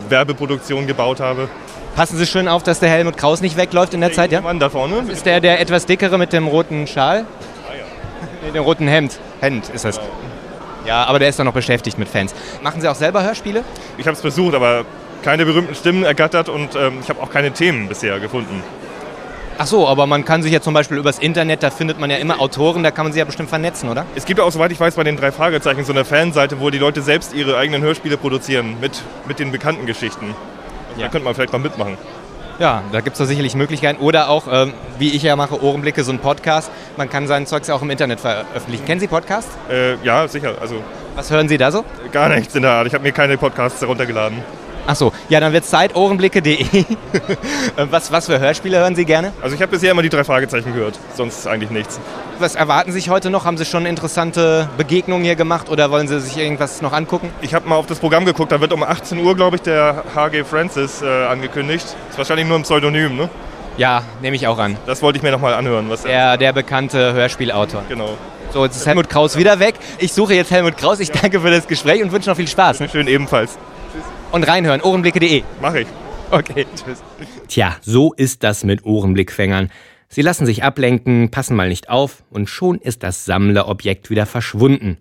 Werbeproduktion 0.08 0.86
gebaut 0.86 1.20
habe. 1.20 1.48
Passen 1.94 2.16
Sie 2.18 2.26
schön 2.26 2.48
auf, 2.48 2.62
dass 2.62 2.80
der 2.80 2.88
Helmut 2.90 3.16
Kraus 3.16 3.40
nicht 3.40 3.56
wegläuft 3.56 3.94
in 3.94 4.00
der, 4.00 4.10
der 4.10 4.16
Zeit, 4.16 4.32
ja? 4.32 4.40
Mann 4.40 4.60
da 4.60 4.70
vorne. 4.70 5.02
Das 5.06 5.18
ist 5.18 5.26
der, 5.26 5.40
der 5.40 5.60
etwas 5.60 5.86
dickere 5.86 6.18
mit 6.18 6.32
dem 6.32 6.46
roten 6.46 6.86
Schal? 6.86 7.24
Ah, 7.68 7.72
ja. 7.74 7.84
Nee, 8.44 8.52
dem 8.52 8.62
roten 8.62 8.88
Hemd. 8.88 9.18
Hemd 9.40 9.68
ist 9.70 9.84
das. 9.84 9.96
Genau. 9.96 10.08
Ja, 10.86 11.04
aber 11.04 11.18
der 11.18 11.28
ist 11.28 11.38
doch 11.38 11.44
noch 11.44 11.52
beschäftigt 11.52 11.98
mit 11.98 12.08
Fans. 12.08 12.34
Machen 12.62 12.80
Sie 12.80 12.88
auch 12.88 12.94
selber 12.94 13.22
Hörspiele? 13.22 13.64
Ich 13.98 14.06
habe 14.06 14.14
es 14.14 14.20
versucht, 14.20 14.54
aber 14.54 14.84
keine 15.26 15.44
berühmten 15.44 15.74
Stimmen 15.74 16.04
ergattert 16.04 16.48
und 16.48 16.76
ähm, 16.76 17.00
ich 17.02 17.08
habe 17.08 17.20
auch 17.20 17.30
keine 17.30 17.50
Themen 17.50 17.88
bisher 17.88 18.20
gefunden. 18.20 18.62
Ach 19.58 19.66
so, 19.66 19.88
aber 19.88 20.06
man 20.06 20.24
kann 20.24 20.40
sich 20.40 20.52
ja 20.52 20.60
zum 20.60 20.72
Beispiel 20.72 20.98
übers 20.98 21.18
Internet, 21.18 21.64
da 21.64 21.70
findet 21.70 21.98
man 21.98 22.10
ja 22.10 22.18
immer 22.18 22.40
Autoren, 22.40 22.84
da 22.84 22.92
kann 22.92 23.06
man 23.06 23.12
sich 23.12 23.18
ja 23.18 23.24
bestimmt 23.24 23.48
vernetzen, 23.48 23.88
oder? 23.88 24.06
Es 24.14 24.24
gibt 24.24 24.38
auch, 24.38 24.52
soweit 24.52 24.70
ich 24.70 24.78
weiß, 24.78 24.94
bei 24.94 25.02
den 25.02 25.16
drei 25.16 25.32
Fragezeichen 25.32 25.84
so 25.84 25.92
eine 25.92 26.04
Fanseite, 26.04 26.60
wo 26.60 26.70
die 26.70 26.78
Leute 26.78 27.02
selbst 27.02 27.34
ihre 27.34 27.56
eigenen 27.56 27.82
Hörspiele 27.82 28.16
produzieren 28.16 28.76
mit, 28.80 29.02
mit 29.26 29.40
den 29.40 29.50
bekannten 29.50 29.84
Geschichten. 29.84 30.26
Also 30.90 31.00
ja. 31.00 31.06
Da 31.06 31.10
könnte 31.10 31.24
man 31.24 31.34
vielleicht 31.34 31.52
mal 31.52 31.58
mitmachen. 31.58 31.98
Ja, 32.60 32.84
da 32.92 33.00
gibt 33.00 33.14
es 33.14 33.18
da 33.18 33.24
sicherlich 33.24 33.56
Möglichkeiten. 33.56 34.00
Oder 34.00 34.28
auch, 34.28 34.44
ähm, 34.48 34.74
wie 35.00 35.10
ich 35.10 35.24
ja 35.24 35.34
mache, 35.34 35.60
Ohrenblicke, 35.60 36.04
so 36.04 36.12
ein 36.12 36.20
Podcast. 36.20 36.70
Man 36.96 37.10
kann 37.10 37.26
sein 37.26 37.46
Zeugs 37.46 37.66
ja 37.66 37.74
auch 37.74 37.82
im 37.82 37.90
Internet 37.90 38.20
veröffentlichen. 38.20 38.84
Kennen 38.84 39.00
Sie 39.00 39.08
Podcasts? 39.08 39.50
Äh, 39.68 39.96
ja, 40.04 40.28
sicher. 40.28 40.54
Also, 40.60 40.76
Was 41.16 41.32
hören 41.32 41.48
Sie 41.48 41.58
da 41.58 41.72
so? 41.72 41.84
Gar 42.12 42.28
nichts 42.28 42.54
in 42.54 42.62
der 42.62 42.70
Art. 42.70 42.86
Ich 42.86 42.94
habe 42.94 43.02
mir 43.02 43.12
keine 43.12 43.36
Podcasts 43.36 43.80
heruntergeladen. 43.80 44.38
Ach 44.88 44.94
so, 44.94 45.12
ja, 45.28 45.40
dann 45.40 45.52
wird 45.52 45.64
Zeit, 45.64 45.96
ohrenblicke.de. 45.96 46.84
was, 47.90 48.12
was 48.12 48.26
für 48.26 48.38
Hörspiele 48.38 48.78
hören 48.78 48.94
Sie 48.94 49.04
gerne? 49.04 49.32
Also 49.42 49.56
ich 49.56 49.62
habe 49.62 49.72
bisher 49.72 49.90
immer 49.90 50.02
die 50.02 50.08
drei 50.08 50.22
Fragezeichen 50.22 50.72
gehört, 50.72 50.96
sonst 51.14 51.46
eigentlich 51.48 51.70
nichts. 51.70 51.98
Was 52.38 52.54
erwarten 52.54 52.92
Sie 52.92 53.00
sich 53.00 53.10
heute 53.10 53.30
noch? 53.30 53.44
Haben 53.44 53.58
Sie 53.58 53.64
schon 53.64 53.84
interessante 53.84 54.68
Begegnungen 54.76 55.24
hier 55.24 55.34
gemacht 55.34 55.68
oder 55.70 55.90
wollen 55.90 56.06
Sie 56.06 56.20
sich 56.20 56.36
irgendwas 56.36 56.82
noch 56.82 56.92
angucken? 56.92 57.30
Ich 57.40 57.52
habe 57.52 57.68
mal 57.68 57.74
auf 57.74 57.86
das 57.86 57.98
Programm 57.98 58.24
geguckt, 58.24 58.52
da 58.52 58.60
wird 58.60 58.72
um 58.72 58.84
18 58.84 59.18
Uhr, 59.18 59.34
glaube 59.34 59.56
ich, 59.56 59.62
der 59.62 60.04
H.G. 60.14 60.44
Francis 60.44 61.02
äh, 61.02 61.06
angekündigt. 61.24 61.84
Ist 62.08 62.18
wahrscheinlich 62.18 62.46
nur 62.46 62.56
ein 62.56 62.62
Pseudonym, 62.62 63.16
ne? 63.16 63.28
Ja, 63.76 64.02
nehme 64.22 64.36
ich 64.36 64.46
auch 64.46 64.58
an. 64.58 64.76
Das 64.86 65.02
wollte 65.02 65.18
ich 65.18 65.22
mir 65.22 65.32
nochmal 65.32 65.54
anhören. 65.54 65.90
Was 65.90 66.02
der, 66.02 66.36
der 66.36 66.52
bekannte 66.52 67.12
Hörspielautor. 67.12 67.82
Genau. 67.88 68.16
So, 68.52 68.64
jetzt 68.64 68.76
ist 68.76 68.86
Helmut 68.86 69.10
Kraus 69.10 69.36
wieder 69.36 69.58
weg. 69.58 69.74
Ich 69.98 70.12
suche 70.12 70.34
jetzt 70.34 70.50
Helmut 70.50 70.76
Kraus. 70.76 71.00
Ich 71.00 71.10
danke 71.10 71.40
für 71.40 71.50
das 71.50 71.66
Gespräch 71.66 72.02
und 72.02 72.12
wünsche 72.12 72.30
noch 72.30 72.36
viel 72.36 72.48
Spaß. 72.48 72.80
Ne? 72.80 72.88
Schön 72.88 73.08
ebenfalls. 73.08 73.58
Und 74.32 74.44
reinhören, 74.44 74.80
ohrenblicke.de. 74.80 75.42
Mach 75.60 75.74
ich. 75.74 75.86
Okay, 76.30 76.66
tschüss. 76.74 77.02
Tja, 77.48 77.76
so 77.80 78.12
ist 78.12 78.42
das 78.42 78.64
mit 78.64 78.84
Ohrenblickfängern. 78.84 79.70
Sie 80.08 80.22
lassen 80.22 80.46
sich 80.46 80.64
ablenken, 80.64 81.30
passen 81.30 81.56
mal 81.56 81.68
nicht 81.68 81.88
auf 81.88 82.22
und 82.30 82.48
schon 82.48 82.78
ist 82.78 83.02
das 83.02 83.24
Sammlerobjekt 83.24 84.10
wieder 84.10 84.26
verschwunden. 84.26 84.98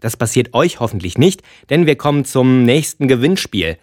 Das 0.00 0.16
passiert 0.16 0.54
euch 0.54 0.80
hoffentlich 0.80 1.18
nicht, 1.18 1.42
denn 1.70 1.86
wir 1.86 1.96
kommen 1.96 2.24
zum 2.24 2.64
nächsten 2.64 3.08
Gewinnspiel. 3.08 3.78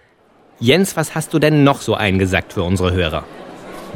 Jens, 0.60 0.96
was 0.96 1.16
hast 1.16 1.34
du 1.34 1.40
denn 1.40 1.64
noch 1.64 1.82
so 1.82 1.96
eingesackt 1.96 2.54
für 2.54 2.64
unsere 2.64 2.94
Hörer? 2.94 3.24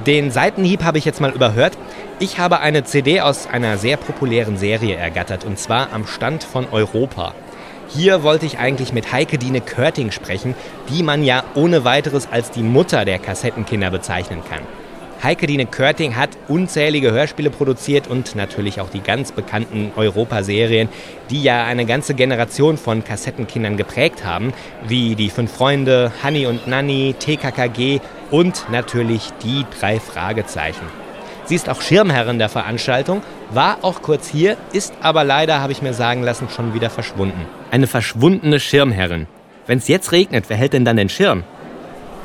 Den 0.06 0.32
Seitenhieb 0.32 0.84
habe 0.84 0.98
ich 0.98 1.06
jetzt 1.06 1.22
mal 1.22 1.32
überhört. 1.32 1.78
Ich 2.20 2.40
habe 2.40 2.60
eine 2.60 2.84
CD 2.84 3.22
aus 3.22 3.48
einer 3.48 3.78
sehr 3.78 3.98
populären 3.98 4.58
Serie 4.58 4.96
ergattert 4.96 5.46
und 5.46 5.60
zwar 5.60 5.94
am 5.94 6.08
Stand 6.08 6.44
von 6.44 6.68
Europa. 6.72 7.34
Hier 7.96 8.24
wollte 8.24 8.46
ich 8.46 8.60
eigentlich 8.60 8.92
mit 8.92 9.14
Heike 9.14 9.38
Dine 9.38 9.62
Körting 9.62 10.12
sprechen, 10.12 10.54
die 10.90 11.02
man 11.02 11.24
ja 11.24 11.46
ohne 11.56 11.86
weiteres 11.86 12.28
als 12.30 12.52
die 12.52 12.62
Mutter 12.62 13.06
der 13.06 13.20
Kassettenkinder 13.20 13.90
bezeichnen 13.90 14.42
kann. 14.50 14.60
Heike 15.24 15.48
Dine 15.48 15.66
Körting 15.66 16.18
hat 16.18 16.32
unzählige 16.50 17.14
Hörspiele 17.14 17.50
produziert 17.50 18.08
und 18.10 18.36
natürlich 18.36 18.82
auch 18.82 18.90
die 18.90 19.00
ganz 19.00 19.32
bekannten 19.32 19.94
Europa-Serien, 19.96 20.90
die 21.30 21.42
ja 21.42 21.64
eine 21.64 21.86
ganze 21.86 22.16
Generation 22.16 22.78
von 22.78 23.02
Kassettenkindern 23.02 23.78
geprägt 23.78 24.26
haben, 24.26 24.52
wie 24.86 25.16
die 25.16 25.30
Fünf 25.30 25.54
Freunde, 25.54 26.12
Hanni 26.22 26.48
und 26.48 26.68
Nanni, 26.68 27.16
TKKG 27.18 28.02
und 28.30 28.70
natürlich 28.70 29.30
die 29.42 29.66
drei 29.80 30.02
Fragezeichen. 30.02 30.86
Sie 31.46 31.56
ist 31.56 31.70
auch 31.70 31.82
Schirmherrin 31.82 32.40
der 32.40 32.50
Veranstaltung, 32.50 33.22
war 33.52 33.78
auch 33.84 34.02
kurz 34.02 34.28
hier, 34.28 34.58
ist 34.74 34.94
aber 35.02 35.24
leider, 35.24 35.62
habe 35.62 35.72
ich 35.72 35.82
mir 35.82 35.94
sagen 35.94 36.24
lassen, 36.24 36.50
schon 36.50 36.74
wieder 36.74 36.90
verschwunden. 36.90 37.46
Eine 37.76 37.88
verschwundene 37.88 38.62
Schirmherrin. 38.62 39.28
Wenn 39.68 39.80
es 39.80 39.90
jetzt 39.90 40.14
regnet, 40.14 40.46
wer 40.48 40.56
hält 40.56 40.72
denn 40.72 40.86
dann 40.86 40.96
den 40.96 41.10
Schirm? 41.10 41.44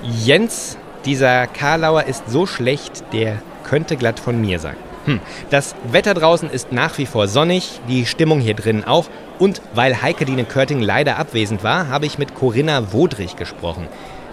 Jens, 0.00 0.78
dieser 1.04 1.48
Karlauer 1.48 2.04
ist 2.04 2.30
so 2.30 2.46
schlecht, 2.46 3.02
der 3.12 3.42
könnte 3.64 3.96
glatt 3.96 4.20
von 4.20 4.40
mir 4.40 4.60
sein. 4.60 4.76
Hm. 5.06 5.18
Das 5.50 5.74
Wetter 5.90 6.14
draußen 6.14 6.48
ist 6.48 6.70
nach 6.70 6.98
wie 6.98 7.06
vor 7.06 7.26
sonnig, 7.26 7.80
die 7.88 8.06
Stimmung 8.06 8.38
hier 8.38 8.54
drinnen 8.54 8.84
auch. 8.84 9.06
Und 9.40 9.60
weil 9.74 10.00
Heike 10.00 10.24
Dine 10.24 10.44
Körting 10.44 10.82
leider 10.82 11.18
abwesend 11.18 11.64
war, 11.64 11.88
habe 11.88 12.06
ich 12.06 12.16
mit 12.16 12.36
Corinna 12.36 12.92
Wodrich 12.92 13.34
gesprochen. 13.34 13.88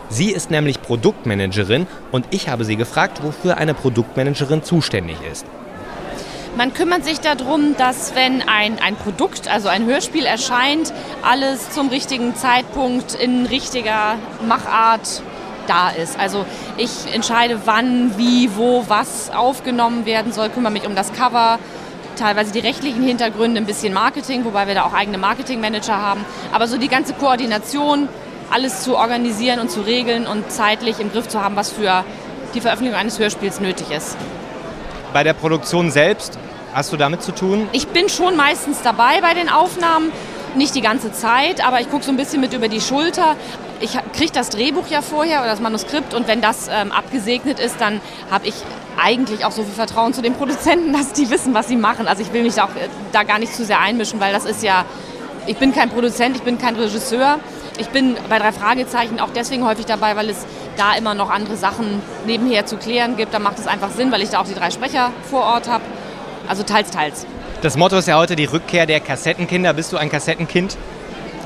Sie 0.10 0.30
ist 0.30 0.52
nämlich 0.52 0.84
Produktmanagerin 0.84 1.88
und 2.12 2.28
ich 2.30 2.48
habe 2.48 2.64
sie 2.64 2.76
gefragt, 2.76 3.24
wofür 3.24 3.58
eine 3.58 3.74
Produktmanagerin 3.74 4.62
zuständig 4.62 5.18
ist. 5.32 5.48
Man 6.58 6.74
kümmert 6.74 7.06
sich 7.06 7.20
darum, 7.20 7.78
dass 7.78 8.16
wenn 8.16 8.42
ein, 8.42 8.80
ein 8.80 8.96
Produkt, 8.96 9.48
also 9.48 9.68
ein 9.68 9.86
Hörspiel 9.86 10.26
erscheint, 10.26 10.92
alles 11.22 11.70
zum 11.70 11.90
richtigen 11.90 12.36
Zeitpunkt 12.36 13.14
in 13.14 13.46
richtiger 13.46 14.16
Machart 14.48 15.22
da 15.68 15.90
ist. 15.90 16.20
Also 16.20 16.48
ich 16.78 17.14
entscheide, 17.14 17.60
wann, 17.66 18.18
wie, 18.18 18.50
wo, 18.56 18.86
was 18.88 19.30
aufgenommen 19.30 20.08
werden 20.08 20.34
soll, 20.34 20.50
kümmere 20.50 20.72
mich 20.72 20.88
um 20.88 20.96
das 20.96 21.14
Cover, 21.14 21.60
teilweise 22.16 22.52
die 22.52 22.60
rechtlichen 22.60 23.04
Hintergründe, 23.04 23.62
ein 23.62 23.68
bisschen 23.68 23.94
Marketing, 23.94 24.44
wobei 24.44 24.66
wir 24.66 24.74
da 24.74 24.86
auch 24.86 24.94
eigene 24.94 25.20
Marketingmanager 25.20 25.96
haben. 25.96 26.26
Aber 26.52 26.68
so 26.68 26.80
die 26.80 26.88
ganze 26.88 27.14
Koordination, 27.14 28.10
alles 28.50 28.82
zu 28.82 28.98
organisieren 28.98 29.60
und 29.60 29.70
zu 29.70 29.82
regeln 29.82 30.26
und 30.26 30.52
zeitlich 30.52 31.00
im 31.00 31.12
Griff 31.12 31.28
zu 31.28 31.40
haben, 31.40 31.56
was 31.56 31.70
für 31.70 32.04
die 32.56 32.62
Veröffentlichung 32.62 33.00
eines 33.00 33.20
Hörspiels 33.20 33.60
nötig 33.60 33.92
ist. 33.92 34.18
Bei 35.14 35.24
der 35.24 35.34
Produktion 35.34 35.92
selbst 35.92 36.38
hast 36.74 36.92
du 36.92 36.98
damit 36.98 37.22
zu 37.22 37.32
tun? 37.32 37.70
Ich 37.72 37.88
bin 37.88 38.10
schon 38.10 38.36
meistens 38.36 38.82
dabei 38.82 39.22
bei 39.22 39.34
den 39.34 39.50
Aufnahmen, 39.50 40.12
nicht 40.56 40.76
die 40.76 40.82
ganze 40.82 41.12
Zeit, 41.12 41.66
aber 41.66 41.82
ich 41.82 41.90
gucke 41.90 42.04
so 42.04 42.12
ein 42.12 42.18
bisschen 42.18 42.42
mit 42.42 42.54
über 42.54 42.68
die 42.68 42.82
Schulter. 42.82 43.36
Ich 43.80 43.98
kriege 44.14 44.32
das 44.32 44.50
Drehbuch 44.50 44.88
ja 44.88 45.02
vorher 45.02 45.40
oder 45.40 45.50
das 45.50 45.60
Manuskript 45.60 46.14
und 46.14 46.28
wenn 46.28 46.42
das 46.42 46.68
ähm, 46.68 46.92
abgesegnet 46.92 47.60
ist, 47.60 47.80
dann 47.80 48.02
habe 48.32 48.48
ich 48.48 48.56
eigentlich 49.02 49.46
auch 49.46 49.52
so 49.52 49.64
viel 49.64 49.74
Vertrauen 49.74 50.14
zu 50.14 50.22
den 50.22 50.34
Produzenten, 50.34 50.94
dass 50.98 51.14
die 51.14 51.30
wissen, 51.30 51.54
was 51.54 51.68
sie 51.68 51.78
machen. 51.78 52.08
Also 52.08 52.24
ich 52.24 52.34
will 52.34 52.44
mich 52.44 52.56
da, 52.56 52.66
auch, 52.66 52.76
äh, 52.76 52.90
da 53.12 53.24
gar 53.24 53.40
nicht 53.40 53.54
zu 53.54 53.64
sehr 53.66 53.80
einmischen, 53.80 54.20
weil 54.20 54.34
das 54.34 54.46
ist 54.46 54.64
ja, 54.64 54.86
ich 55.46 55.58
bin 55.58 55.74
kein 55.74 55.90
Produzent, 55.90 56.36
ich 56.36 56.44
bin 56.44 56.58
kein 56.58 56.76
Regisseur. 56.76 57.40
Ich 57.80 57.90
bin 57.90 58.18
bei 58.28 58.40
drei 58.40 58.52
Fragezeichen 58.52 59.20
auch 59.20 59.30
deswegen 59.36 59.64
häufig 59.64 59.86
dabei, 59.86 60.16
weil 60.16 60.32
es 60.32 60.48
da 60.78 60.94
immer 60.94 61.14
noch 61.14 61.30
andere 61.30 61.58
Sachen 61.58 62.02
nebenher 62.26 62.66
zu 62.66 62.78
klären 62.78 63.18
gibt. 63.18 63.34
Da 63.34 63.40
macht 63.40 63.60
es 63.60 63.68
einfach 63.68 63.90
Sinn, 63.92 64.12
weil 64.12 64.22
ich 64.22 64.30
da 64.30 64.40
auch 64.40 64.46
die 64.46 64.54
drei 64.54 64.72
Sprecher 64.72 65.12
vor 65.30 65.42
Ort 65.42 65.68
habe. 65.68 65.84
Also 66.48 66.64
teils, 66.64 66.92
teils. 66.92 67.26
Das 67.62 67.76
Motto 67.76 67.98
ist 67.98 68.08
ja 68.08 68.18
heute 68.18 68.36
die 68.36 68.46
Rückkehr 68.46 68.86
der 68.86 69.00
Kassettenkinder. 69.00 69.74
Bist 69.74 69.92
du 69.92 69.98
ein 69.98 70.10
Kassettenkind? 70.10 70.78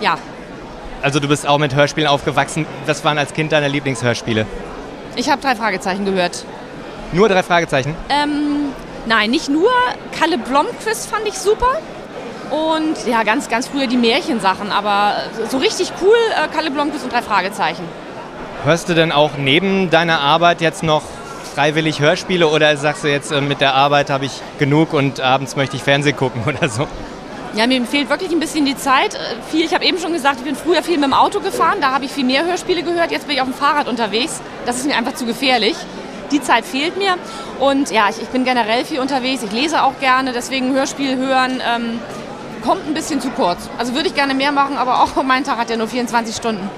Ja. 0.02 0.17
Also 1.02 1.20
du 1.20 1.28
bist 1.28 1.48
auch 1.48 1.58
mit 1.58 1.74
Hörspielen 1.74 2.08
aufgewachsen. 2.08 2.65
Was 2.86 3.04
waren 3.04 3.17
als 3.17 3.34
Kind 3.34 3.52
deine 3.52 3.67
Lieblingshörspiele? 3.70 4.46
Ich 5.15 5.30
habe 5.30 5.41
drei 5.41 5.56
Fragezeichen 5.56 6.06
gehört. 6.06 6.46
Nur 7.12 7.28
drei 7.28 7.44
Fragezeichen? 7.44 7.96
Ähm, 8.10 8.70
nein, 9.06 9.32
nicht 9.32 9.50
nur. 9.50 9.70
Kalle 10.17 10.38
Blomqvist 10.38 11.10
fand 11.10 11.28
ich 11.28 11.38
super. 11.38 11.78
Und 12.52 13.08
ja, 13.08 13.24
ganz, 13.24 13.50
ganz 13.50 13.70
früher 13.70 13.88
die 13.88 13.98
Märchensachen, 13.98 14.72
aber 14.72 15.15
so 15.50 15.58
richtig 15.58 15.94
cool, 16.02 16.15
äh, 16.36 16.54
Kalle 16.54 16.70
Blomqvist 16.70 17.06
und 17.06 17.13
drei 17.13 17.22
Fragezeichen. 17.22 17.84
Hörst 18.63 18.89
du 18.89 18.93
denn 18.93 19.12
auch 19.12 19.38
neben 19.39 19.89
deiner 19.89 20.19
Arbeit 20.19 20.62
jetzt 20.62 20.84
noch 20.84 21.02
freiwillig 21.56 22.00
Hörspiele 22.00 22.47
oder 22.47 22.78
sagst 22.78 23.04
du 23.04 23.08
jetzt, 23.08 23.32
äh, 23.32 23.41
mit 23.41 23.60
der 23.60 23.74
Arbeit 23.74 24.12
habe 24.12 24.26
ich 24.26 24.39
genug 24.60 24.93
und 24.93 25.19
abends 25.19 25.56
möchte 25.56 25.78
ich 25.78 25.84
Fernsehen 25.84 26.15
gucken 26.15 26.43
oder 26.45 26.69
so? 26.69 26.88
Ja, 27.56 27.65
mir 27.65 27.84
fehlt 27.86 28.12
wirklich 28.12 28.32
ein 28.32 28.39
bisschen 28.39 28.65
die 28.65 28.78
Zeit. 28.78 29.15
Äh, 29.15 29.17
viel, 29.50 29.65
ich 29.65 29.74
habe 29.74 29.84
eben 29.84 29.97
schon 29.97 30.13
gesagt, 30.13 30.38
ich 30.38 30.45
bin 30.45 30.56
früher 30.56 30.84
viel 30.84 30.97
mit 30.97 31.06
dem 31.06 31.13
Auto 31.13 31.39
gefahren, 31.39 31.78
da 31.82 31.91
habe 31.91 32.06
ich 32.06 32.12
viel 32.12 32.24
mehr 32.24 32.45
Hörspiele 32.45 32.84
gehört. 32.84 33.10
Jetzt 33.10 33.26
bin 33.26 33.36
ich 33.36 33.41
auf 33.41 33.47
dem 33.47 33.56
Fahrrad 33.56 33.88
unterwegs. 33.88 34.39
Das 34.67 34.78
ist 34.78 34.86
mir 34.86 34.95
einfach 34.95 35.15
zu 35.15 35.26
gefährlich. 35.26 35.76
Die 36.32 36.39
Zeit 36.39 36.63
fehlt 36.63 36.97
mir. 37.00 37.15
Und 37.60 37.89
ja, 37.89 38.10
ich, 38.12 38.21
ich 38.21 38.30
bin 38.30 38.45
generell 38.45 38.86
viel 38.86 39.00
unterwegs. 39.00 39.41
Ich 39.41 39.52
lese 39.52 39.82
auch 39.82 40.00
gerne, 40.00 40.34
deswegen 40.34 40.71
Hörspiel 40.71 41.17
hören. 41.17 41.63
Ähm, 41.67 42.00
kommt 42.62 42.88
ein 42.88 42.93
bisschen 42.93 43.19
zu 43.21 43.32
kurz. 43.32 43.58
Also 43.80 43.95
würde 43.95 44.08
ich 44.08 44.13
gerne 44.13 44.36
mehr 44.36 44.52
machen, 44.52 44.78
aber 44.78 45.02
auch 45.02 45.24
mein 45.24 45.43
Tag 45.43 45.58
hat 45.58 45.71
ja 45.71 45.78
nur 45.78 45.88
24 45.88 46.36
Stunden. 46.36 46.69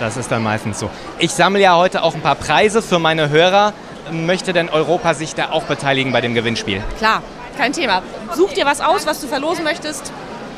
Das 0.00 0.16
ist 0.16 0.32
dann 0.32 0.42
meistens 0.42 0.80
so. 0.80 0.90
Ich 1.18 1.30
sammle 1.30 1.60
ja 1.60 1.76
heute 1.76 2.02
auch 2.02 2.14
ein 2.14 2.22
paar 2.22 2.34
Preise 2.34 2.80
für 2.80 2.98
meine 2.98 3.28
Hörer. 3.28 3.74
Möchte 4.10 4.54
denn 4.54 4.70
Europa 4.70 5.12
sich 5.12 5.34
da 5.34 5.50
auch 5.50 5.64
beteiligen 5.64 6.10
bei 6.10 6.22
dem 6.22 6.34
Gewinnspiel? 6.34 6.82
Klar, 6.96 7.22
kein 7.58 7.74
Thema. 7.74 8.02
Such 8.34 8.54
dir 8.54 8.64
was 8.64 8.80
aus, 8.80 9.06
was 9.06 9.20
du 9.20 9.28
verlosen 9.28 9.62
möchtest. 9.62 10.10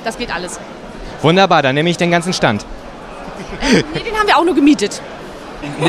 Das 0.05 0.17
geht 0.17 0.33
alles. 0.33 0.61
Wunderbar, 1.23 1.61
dann 1.63 1.75
nehme 1.75 1.91
ich 1.91 1.97
den 1.97 2.13
ganzen 2.13 2.33
Stand. 2.33 2.65
Äh, 3.61 3.83
nee, 3.95 4.01
den 4.01 4.17
haben 4.17 4.29
wir 4.29 4.39
auch 4.39 4.45
nur 4.45 4.55
gemietet. 4.55 5.03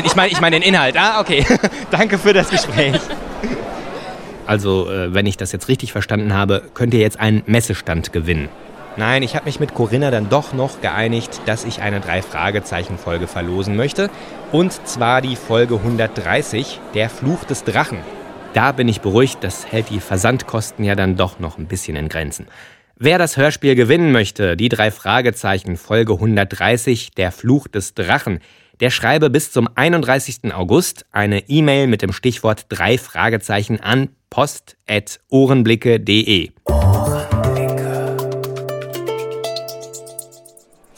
Ich 0.04 0.16
meine 0.16 0.32
ich 0.32 0.40
mein 0.40 0.52
den 0.52 0.62
Inhalt. 0.62 0.96
Ah, 0.98 1.20
okay. 1.20 1.46
Danke 1.92 2.18
für 2.18 2.32
das 2.32 2.50
Gespräch. 2.50 3.00
Also, 4.46 4.90
äh, 4.90 5.14
wenn 5.14 5.26
ich 5.26 5.36
das 5.36 5.52
jetzt 5.52 5.68
richtig 5.68 5.92
verstanden 5.92 6.34
habe, 6.34 6.62
könnt 6.74 6.92
ihr 6.92 7.00
jetzt 7.00 7.20
einen 7.20 7.44
Messestand 7.46 8.12
gewinnen. 8.12 8.48
Nein, 8.96 9.24
ich 9.24 9.34
habe 9.34 9.46
mich 9.46 9.58
mit 9.58 9.74
Corinna 9.74 10.12
dann 10.12 10.28
doch 10.28 10.52
noch 10.52 10.80
geeinigt, 10.80 11.40
dass 11.46 11.64
ich 11.64 11.82
eine 11.82 12.00
Drei-Fragezeichen-Folge 12.00 13.26
verlosen 13.26 13.74
möchte. 13.74 14.08
Und 14.52 14.86
zwar 14.86 15.20
die 15.20 15.34
Folge 15.34 15.74
130, 15.74 16.78
Der 16.94 17.10
Fluch 17.10 17.42
des 17.42 17.64
Drachen. 17.64 17.98
Da 18.52 18.70
bin 18.70 18.88
ich 18.88 19.00
beruhigt, 19.00 19.42
das 19.42 19.66
hält 19.66 19.90
die 19.90 19.98
Versandkosten 19.98 20.84
ja 20.84 20.94
dann 20.94 21.16
doch 21.16 21.40
noch 21.40 21.58
ein 21.58 21.66
bisschen 21.66 21.96
in 21.96 22.08
Grenzen. 22.08 22.46
Wer 22.96 23.18
das 23.18 23.36
Hörspiel 23.36 23.74
gewinnen 23.74 24.12
möchte, 24.12 24.56
die 24.56 24.68
drei 24.68 24.92
Fragezeichen 24.92 25.76
Folge 25.76 26.12
130, 26.12 27.10
Der 27.16 27.32
Fluch 27.32 27.66
des 27.66 27.94
Drachen, 27.94 28.38
der 28.78 28.90
schreibe 28.90 29.28
bis 29.28 29.50
zum 29.50 29.68
31. 29.74 30.54
August 30.54 31.04
eine 31.10 31.48
E-Mail 31.48 31.88
mit 31.88 32.02
dem 32.02 32.12
Stichwort 32.12 32.66
drei 32.68 32.96
Fragezeichen 32.98 33.80
an 33.80 34.10
post.ohrenblicke.de. 34.30 36.52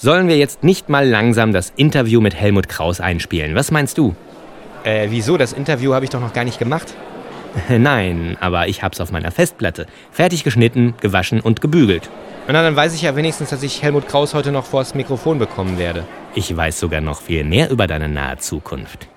Sollen 0.07 0.29
wir 0.29 0.37
jetzt 0.37 0.63
nicht 0.63 0.89
mal 0.89 1.05
langsam 1.05 1.53
das 1.53 1.73
Interview 1.75 2.21
mit 2.21 2.33
Helmut 2.33 2.69
Kraus 2.69 3.01
einspielen? 3.01 3.57
Was 3.57 3.73
meinst 3.73 3.99
du? 3.99 4.15
Äh, 4.85 5.09
wieso? 5.11 5.37
Das 5.37 5.53
Interview 5.53 5.95
habe 5.95 6.05
ich 6.05 6.13
doch 6.13 6.21
noch 6.21 6.33
gar 6.33 6.45
nicht 6.45 6.61
gemacht. 6.61 6.95
Nein, 7.69 8.37
aber 8.39 8.69
ich 8.69 8.85
hab's 8.85 9.01
auf 9.01 9.11
meiner 9.11 9.33
Festplatte. 9.33 9.89
Fertig 10.13 10.45
geschnitten, 10.45 10.95
gewaschen 11.01 11.41
und 11.41 11.61
gebügelt. 11.61 12.09
Na, 12.47 12.63
dann 12.63 12.77
weiß 12.77 12.95
ich 12.95 13.03
ja 13.03 13.17
wenigstens, 13.17 13.51
dass 13.51 13.65
ich 13.65 13.83
Helmut 13.83 14.07
Kraus 14.07 14.33
heute 14.33 14.53
noch 14.53 14.65
vors 14.65 14.95
Mikrofon 14.95 15.41
bekommen 15.41 15.77
werde. 15.77 16.05
Ich 16.37 16.57
weiß 16.57 16.79
sogar 16.79 17.01
noch 17.01 17.21
viel 17.21 17.43
mehr 17.43 17.69
über 17.71 17.89
deine 17.89 18.09
nahe 18.09 18.37
Zukunft. 18.37 19.09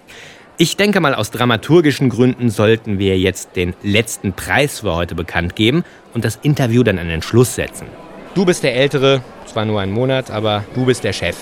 Ich 0.57 0.75
denke 0.75 1.01
mal, 1.01 1.13
aus 1.13 1.29
dramaturgischen 1.29 2.09
Gründen 2.09 2.49
sollten 2.49 2.97
wir 2.97 3.15
jetzt 3.19 3.55
den 3.55 3.75
letzten 3.83 4.33
Preis 4.33 4.79
für 4.79 4.95
heute 4.95 5.13
bekannt 5.13 5.55
geben 5.55 5.83
und 6.15 6.25
das 6.25 6.39
Interview 6.41 6.81
dann 6.81 6.97
an 6.97 7.09
den 7.09 7.21
Schluss 7.21 7.53
setzen. 7.53 7.85
Du 8.33 8.43
bist 8.43 8.63
der 8.63 8.75
Ältere, 8.75 9.21
zwar 9.49 9.65
nur 9.65 9.81
ein 9.81 9.91
Monat, 9.91 10.31
aber 10.31 10.63
du 10.75 10.85
bist 10.85 11.03
der 11.03 11.13
Chef. 11.13 11.37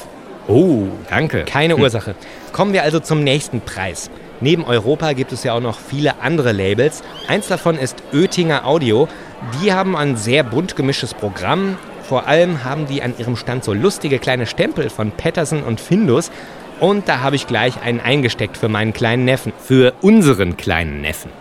Oh, 0.47 0.83
danke. 1.09 1.43
Keine 1.43 1.75
hm. 1.75 1.81
Ursache. 1.81 2.15
Kommen 2.53 2.73
wir 2.73 2.83
also 2.83 2.99
zum 2.99 3.23
nächsten 3.23 3.61
Preis. 3.61 4.09
Neben 4.39 4.65
Europa 4.65 5.13
gibt 5.13 5.31
es 5.31 5.43
ja 5.43 5.53
auch 5.53 5.59
noch 5.59 5.79
viele 5.79 6.21
andere 6.21 6.51
Labels. 6.51 7.03
Eins 7.27 7.47
davon 7.47 7.77
ist 7.77 7.97
Oettinger 8.13 8.65
Audio. 8.65 9.07
Die 9.61 9.73
haben 9.73 9.95
ein 9.95 10.15
sehr 10.15 10.43
bunt 10.43 10.75
gemischtes 10.75 11.13
Programm. 11.13 11.77
Vor 12.03 12.27
allem 12.27 12.63
haben 12.63 12.85
die 12.87 13.01
an 13.01 13.13
ihrem 13.17 13.35
Stand 13.35 13.63
so 13.63 13.73
lustige 13.73 14.19
kleine 14.19 14.45
Stempel 14.45 14.89
von 14.89 15.11
Patterson 15.11 15.63
und 15.63 15.81
Findus. 15.81 16.31
Und 16.79 17.09
da 17.09 17.21
habe 17.21 17.35
ich 17.35 17.47
gleich 17.47 17.81
einen 17.81 17.99
eingesteckt 17.99 18.57
für 18.57 18.69
meinen 18.69 18.93
kleinen 18.93 19.25
Neffen. 19.25 19.51
Für 19.59 19.93
unseren 20.01 20.55
kleinen 20.55 21.01
Neffen. 21.01 21.31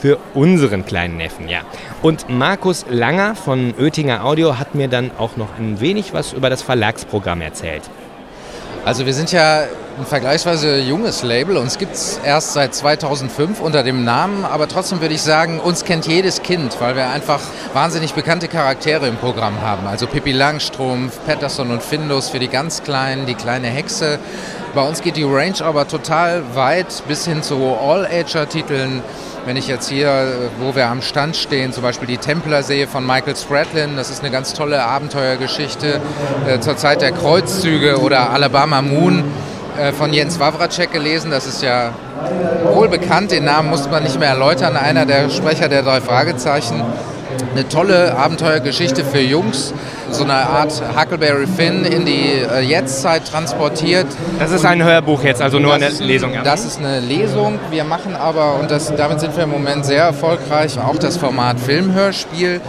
Für 0.00 0.18
unseren 0.32 0.86
kleinen 0.86 1.18
Neffen, 1.18 1.48
ja. 1.48 1.60
Und 2.00 2.30
Markus 2.30 2.86
Langer 2.88 3.34
von 3.34 3.74
Oettinger 3.78 4.24
Audio 4.24 4.58
hat 4.58 4.74
mir 4.74 4.88
dann 4.88 5.10
auch 5.18 5.36
noch 5.36 5.58
ein 5.58 5.80
wenig 5.80 6.14
was 6.14 6.32
über 6.32 6.48
das 6.48 6.62
Verlagsprogramm 6.62 7.42
erzählt. 7.42 7.82
Also 8.82 9.04
wir 9.04 9.12
sind 9.12 9.30
ja 9.30 9.64
ein 9.98 10.06
vergleichsweise 10.06 10.78
junges 10.78 11.22
Label. 11.22 11.58
Uns 11.58 11.76
gibt 11.76 11.94
es 11.94 12.18
erst 12.24 12.54
seit 12.54 12.74
2005 12.74 13.60
unter 13.60 13.82
dem 13.82 14.04
Namen, 14.04 14.46
aber 14.46 14.68
trotzdem 14.68 15.02
würde 15.02 15.12
ich 15.12 15.20
sagen, 15.20 15.60
uns 15.60 15.84
kennt 15.84 16.06
jedes 16.06 16.42
Kind, 16.42 16.80
weil 16.80 16.96
wir 16.96 17.10
einfach 17.10 17.40
wahnsinnig 17.74 18.14
bekannte 18.14 18.48
Charaktere 18.48 19.06
im 19.06 19.16
Programm 19.16 19.60
haben. 19.60 19.86
Also 19.86 20.06
Pippi 20.06 20.32
Langstrumpf, 20.32 21.18
Patterson 21.26 21.70
und 21.70 21.82
Findus 21.82 22.30
für 22.30 22.38
die 22.38 22.48
ganz 22.48 22.82
Kleinen, 22.82 23.26
die 23.26 23.34
kleine 23.34 23.66
Hexe. 23.66 24.18
Bei 24.74 24.80
uns 24.80 25.02
geht 25.02 25.16
die 25.16 25.24
Range 25.24 25.62
aber 25.62 25.86
total 25.86 26.42
weit 26.54 27.02
bis 27.06 27.26
hin 27.26 27.42
zu 27.42 27.76
All-Ager-Titeln 27.78 29.02
wenn 29.50 29.56
ich 29.56 29.66
jetzt 29.66 29.88
hier, 29.88 30.48
wo 30.60 30.76
wir 30.76 30.86
am 30.86 31.02
Stand 31.02 31.34
stehen, 31.34 31.72
zum 31.72 31.82
Beispiel 31.82 32.06
die 32.06 32.18
Templer 32.18 32.62
sehe 32.62 32.86
von 32.86 33.04
Michael 33.04 33.34
Spradlin, 33.34 33.96
das 33.96 34.08
ist 34.08 34.20
eine 34.20 34.30
ganz 34.30 34.52
tolle 34.52 34.84
Abenteuergeschichte 34.84 36.00
äh, 36.46 36.60
zur 36.60 36.76
Zeit 36.76 37.00
der 37.00 37.10
Kreuzzüge 37.10 37.98
oder 38.00 38.30
Alabama 38.30 38.80
Moon 38.80 39.24
äh, 39.76 39.90
von 39.90 40.12
Jens 40.12 40.38
Wawracek 40.38 40.92
gelesen. 40.92 41.32
Das 41.32 41.48
ist 41.48 41.64
ja 41.64 41.90
wohl 42.62 42.88
bekannt, 42.88 43.32
den 43.32 43.44
Namen 43.44 43.70
muss 43.70 43.90
man 43.90 44.04
nicht 44.04 44.20
mehr 44.20 44.28
erläutern, 44.28 44.76
einer 44.76 45.04
der 45.04 45.28
Sprecher 45.30 45.68
der 45.68 45.82
drei 45.82 46.00
Fragezeichen. 46.00 46.84
Eine 47.50 47.68
tolle 47.68 48.16
Abenteuergeschichte 48.16 49.04
für 49.04 49.18
Jungs 49.18 49.74
so 50.12 50.24
eine 50.24 50.34
Art 50.34 50.82
Huckleberry 50.96 51.46
Finn 51.46 51.84
in 51.84 52.04
die 52.04 52.40
äh, 52.40 52.60
Jetztzeit 52.60 53.26
transportiert. 53.26 54.06
Das 54.38 54.50
ist 54.50 54.64
ein 54.64 54.82
Hörbuch 54.82 55.22
jetzt, 55.22 55.42
also 55.42 55.58
nur 55.58 55.74
eine 55.74 55.88
ist, 55.88 56.00
Lesung. 56.00 56.32
Ja. 56.32 56.42
Das 56.42 56.64
ist 56.64 56.78
eine 56.78 57.00
Lesung. 57.00 57.58
Wir 57.70 57.84
machen 57.84 58.16
aber, 58.16 58.56
und 58.60 58.70
das, 58.70 58.94
damit 58.94 59.20
sind 59.20 59.36
wir 59.36 59.44
im 59.44 59.50
Moment 59.50 59.84
sehr 59.84 60.04
erfolgreich, 60.04 60.78
auch 60.78 60.96
das 60.96 61.16
Format 61.16 61.60
Filmhörspiel. 61.60 62.60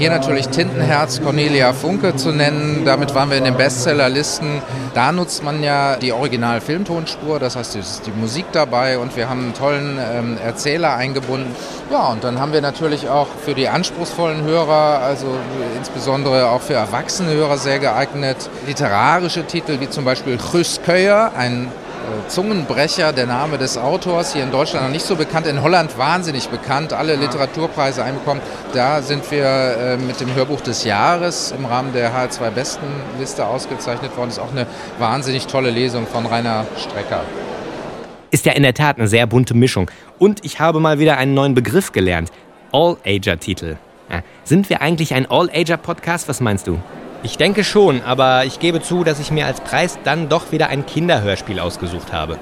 Hier 0.00 0.08
natürlich 0.08 0.48
Tintenherz 0.48 1.20
Cornelia 1.20 1.74
Funke 1.74 2.16
zu 2.16 2.32
nennen. 2.32 2.86
Damit 2.86 3.14
waren 3.14 3.28
wir 3.28 3.36
in 3.36 3.44
den 3.44 3.58
Bestsellerlisten. 3.58 4.62
Da 4.94 5.12
nutzt 5.12 5.44
man 5.44 5.62
ja 5.62 5.96
die 5.96 6.14
Original-Filmtonspur, 6.14 7.38
das 7.38 7.54
heißt, 7.54 7.76
es 7.76 7.90
ist 7.96 8.06
die 8.06 8.10
Musik 8.10 8.46
dabei 8.52 8.98
und 8.98 9.14
wir 9.14 9.28
haben 9.28 9.40
einen 9.40 9.52
tollen 9.52 9.98
ähm, 10.00 10.38
Erzähler 10.42 10.96
eingebunden. 10.96 11.54
Ja, 11.90 12.08
und 12.08 12.24
dann 12.24 12.40
haben 12.40 12.54
wir 12.54 12.62
natürlich 12.62 13.10
auch 13.10 13.26
für 13.44 13.52
die 13.52 13.68
anspruchsvollen 13.68 14.42
Hörer, 14.42 15.00
also 15.02 15.26
insbesondere 15.76 16.48
auch 16.48 16.62
für 16.62 16.74
erwachsene 16.74 17.34
Hörer 17.34 17.58
sehr 17.58 17.78
geeignet, 17.78 18.48
literarische 18.66 19.44
Titel 19.44 19.80
wie 19.80 19.90
zum 19.90 20.06
Beispiel 20.06 20.38
Chus 20.38 20.80
Köyer, 20.82 21.32
ein 21.36 21.68
Zungenbrecher, 22.28 23.12
der 23.12 23.26
Name 23.26 23.58
des 23.58 23.78
Autors, 23.78 24.32
hier 24.32 24.42
in 24.42 24.50
Deutschland 24.50 24.86
noch 24.86 24.92
nicht 24.92 25.04
so 25.04 25.16
bekannt, 25.16 25.46
in 25.46 25.62
Holland 25.62 25.98
wahnsinnig 25.98 26.48
bekannt, 26.48 26.92
alle 26.92 27.16
Literaturpreise 27.16 28.02
einbekommen. 28.04 28.42
Da 28.72 29.02
sind 29.02 29.30
wir 29.30 29.44
äh, 29.44 29.96
mit 29.96 30.20
dem 30.20 30.34
Hörbuch 30.34 30.60
des 30.60 30.84
Jahres 30.84 31.52
im 31.56 31.64
Rahmen 31.64 31.92
der 31.92 32.12
HR2 32.12 32.50
Bestenliste 32.50 33.46
ausgezeichnet 33.46 34.16
worden. 34.16 34.28
Das 34.28 34.38
ist 34.38 34.42
auch 34.42 34.52
eine 34.52 34.66
wahnsinnig 34.98 35.46
tolle 35.46 35.70
Lesung 35.70 36.06
von 36.06 36.26
Rainer 36.26 36.66
Strecker. 36.76 37.24
Ist 38.30 38.46
ja 38.46 38.52
in 38.52 38.62
der 38.62 38.74
Tat 38.74 38.98
eine 38.98 39.08
sehr 39.08 39.26
bunte 39.26 39.54
Mischung. 39.54 39.90
Und 40.18 40.44
ich 40.44 40.60
habe 40.60 40.80
mal 40.80 40.98
wieder 40.98 41.16
einen 41.16 41.34
neuen 41.34 41.54
Begriff 41.54 41.92
gelernt. 41.92 42.30
All-Ager-Titel. 42.72 43.76
Ja, 44.10 44.22
sind 44.44 44.70
wir 44.70 44.82
eigentlich 44.82 45.14
ein 45.14 45.30
All-Ager-Podcast? 45.30 46.28
Was 46.28 46.40
meinst 46.40 46.66
du? 46.66 46.78
Ich 47.22 47.36
denke 47.36 47.64
schon, 47.64 48.00
aber 48.00 48.46
ich 48.46 48.60
gebe 48.60 48.80
zu, 48.80 49.04
dass 49.04 49.20
ich 49.20 49.30
mir 49.30 49.44
als 49.44 49.60
Preis 49.60 49.98
dann 50.04 50.30
doch 50.30 50.52
wieder 50.52 50.68
ein 50.68 50.86
Kinderhörspiel 50.86 51.60
ausgesucht 51.60 52.14
habe. 52.14 52.38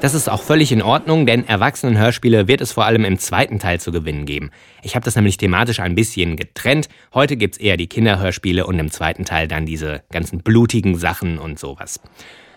Das 0.00 0.14
ist 0.14 0.28
auch 0.28 0.42
völlig 0.42 0.72
in 0.72 0.82
Ordnung, 0.82 1.24
denn 1.24 1.46
Erwachsenenhörspiele 1.46 2.48
wird 2.48 2.60
es 2.60 2.72
vor 2.72 2.84
allem 2.84 3.04
im 3.04 3.18
zweiten 3.18 3.60
Teil 3.60 3.80
zu 3.80 3.92
gewinnen 3.92 4.26
geben. 4.26 4.50
Ich 4.82 4.96
habe 4.96 5.04
das 5.04 5.14
nämlich 5.14 5.36
thematisch 5.36 5.78
ein 5.78 5.94
bisschen 5.94 6.36
getrennt. 6.36 6.88
Heute 7.14 7.36
gibt's 7.36 7.58
eher 7.58 7.76
die 7.76 7.86
Kinderhörspiele 7.86 8.66
und 8.66 8.78
im 8.78 8.90
zweiten 8.90 9.24
Teil 9.24 9.46
dann 9.46 9.66
diese 9.66 10.02
ganzen 10.10 10.40
blutigen 10.40 10.96
Sachen 10.96 11.38
und 11.38 11.58
sowas. 11.60 12.00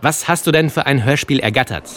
Was 0.02 0.28
hast 0.28 0.48
du 0.48 0.52
denn 0.52 0.72
für 0.72 0.88
ein 0.88 1.04
Hörspiel 1.04 1.40
ergattert? 1.40 1.90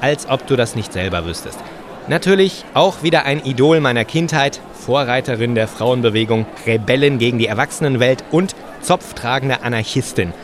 Als 0.00 0.28
ob 0.28 0.46
du 0.46 0.56
das 0.56 0.76
nicht 0.76 0.94
selber 0.94 1.26
wüsstest. 1.26 1.58
Natürlich 2.06 2.66
auch 2.74 3.02
wieder 3.02 3.24
ein 3.24 3.42
Idol 3.44 3.80
meiner 3.80 4.04
Kindheit, 4.04 4.60
Vorreiterin 4.74 5.54
der 5.54 5.66
Frauenbewegung, 5.66 6.44
Rebellen 6.66 7.16
gegen 7.16 7.38
die 7.38 7.46
Erwachsenenwelt 7.46 8.22
und 8.30 8.54
zopftragende 8.82 9.62
Anarchistin. 9.62 10.34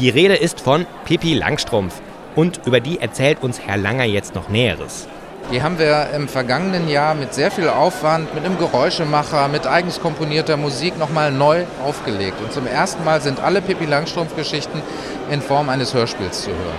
Die 0.00 0.08
Rede 0.08 0.34
ist 0.34 0.60
von 0.60 0.86
Pippi 1.04 1.34
Langstrumpf 1.34 1.94
und 2.34 2.60
über 2.66 2.80
die 2.80 3.00
erzählt 3.00 3.44
uns 3.44 3.60
Herr 3.60 3.76
Langer 3.76 4.04
jetzt 4.04 4.34
noch 4.34 4.48
Näheres. 4.48 5.06
Die 5.52 5.62
haben 5.62 5.78
wir 5.78 6.10
im 6.16 6.26
vergangenen 6.26 6.88
Jahr 6.88 7.14
mit 7.14 7.32
sehr 7.32 7.52
viel 7.52 7.68
Aufwand, 7.68 8.34
mit 8.34 8.44
einem 8.44 8.58
Geräuschemacher, 8.58 9.46
mit 9.46 9.68
eigens 9.68 10.00
komponierter 10.00 10.56
Musik 10.56 10.98
nochmal 10.98 11.30
neu 11.30 11.62
aufgelegt. 11.84 12.40
Und 12.42 12.52
zum 12.52 12.66
ersten 12.66 13.04
Mal 13.04 13.20
sind 13.20 13.40
alle 13.40 13.62
Pippi 13.62 13.86
Langstrumpf-Geschichten 13.86 14.82
in 15.30 15.40
Form 15.42 15.68
eines 15.68 15.94
Hörspiels 15.94 16.42
zu 16.42 16.50
hören. 16.50 16.76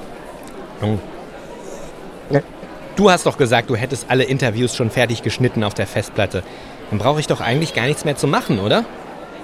Du 2.96 3.10
hast 3.10 3.26
doch 3.26 3.38
gesagt, 3.38 3.72
du 3.72 3.76
hättest 3.76 4.06
alle 4.10 4.24
Interviews 4.24 4.76
schon 4.76 4.92
fertig 4.92 5.24
geschnitten 5.24 5.64
auf 5.64 5.74
der 5.74 5.88
Festplatte. 5.88 6.44
Dann 6.92 7.00
brauche 7.00 7.20
ich 7.20 7.26
doch 7.26 7.42
eigentlich 7.42 7.74
gar 7.74 7.88
nichts 7.88 8.06
mehr 8.06 8.16
zu 8.16 8.28
machen, 8.28 8.60
oder? 8.60 8.86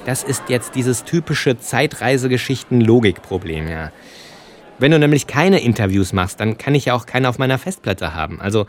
Das 0.06 0.24
ist 0.24 0.44
jetzt 0.50 0.76
dieses 0.76 1.04
typische 1.04 1.58
Zeitreisegeschichten-Logikproblem, 1.58 3.68
ja. 3.68 3.92
Wenn 4.78 4.92
du 4.92 5.00
nämlich 5.00 5.26
keine 5.26 5.62
Interviews 5.62 6.14
machst, 6.14 6.40
dann 6.40 6.60
kann 6.60 6.76
ich 6.76 6.86
ja 6.86 6.94
auch 6.94 7.08
keine 7.08 7.28
auf 7.28 7.40
meiner 7.40 7.58
Festplatte 7.58 8.14
haben. 8.14 8.40
Also, 8.40 8.68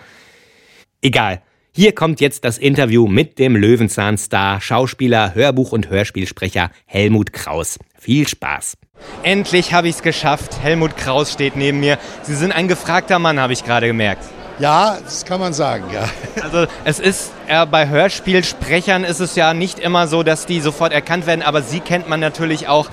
egal. 1.03 1.43
Hier 1.73 1.95
kommt 1.95 2.21
jetzt 2.21 2.45
das 2.45 2.59
Interview 2.59 3.07
mit 3.07 3.39
dem 3.39 3.55
Löwenzahn-Star, 3.55 4.61
Schauspieler, 4.61 5.35
Hörbuch- 5.35 5.71
und 5.73 5.89
Hörspielsprecher 5.89 6.73
Helmut 6.87 7.33
Kraus. 7.33 7.79
Viel 7.97 8.27
Spaß. 8.27 8.77
Endlich 9.23 9.73
habe 9.73 9.87
ich 9.89 9.95
es 9.97 10.03
geschafft. 10.03 10.63
Helmut 10.63 10.97
Kraus 10.97 11.33
steht 11.33 11.55
neben 11.55 11.79
mir. 11.81 11.99
Sie 12.23 12.35
sind 12.35 12.51
ein 12.51 12.67
gefragter 12.67 13.21
Mann, 13.21 13.39
habe 13.39 13.53
ich 13.53 13.63
gerade 13.63 13.87
gemerkt. 13.87 14.25
Ja, 14.61 14.99
das 15.03 15.25
kann 15.25 15.41
man 15.41 15.55
sagen, 15.55 15.85
ja. 15.91 16.05
Also 16.43 16.67
es 16.85 16.99
ist, 16.99 17.31
äh, 17.47 17.65
bei 17.65 17.89
Hörspielsprechern 17.89 19.05
ist 19.05 19.21
es 19.21 19.35
ja 19.35 19.55
nicht 19.55 19.79
immer 19.79 20.07
so, 20.07 20.23
dass 20.23 20.45
die 20.45 20.61
sofort 20.61 20.93
erkannt 20.93 21.27
werden, 21.27 21.43
aber 21.43 21.63
Sie 21.63 21.81
kennt 21.81 22.11
man 22.11 22.21
natürlich 22.21 22.69
auch 22.69 22.91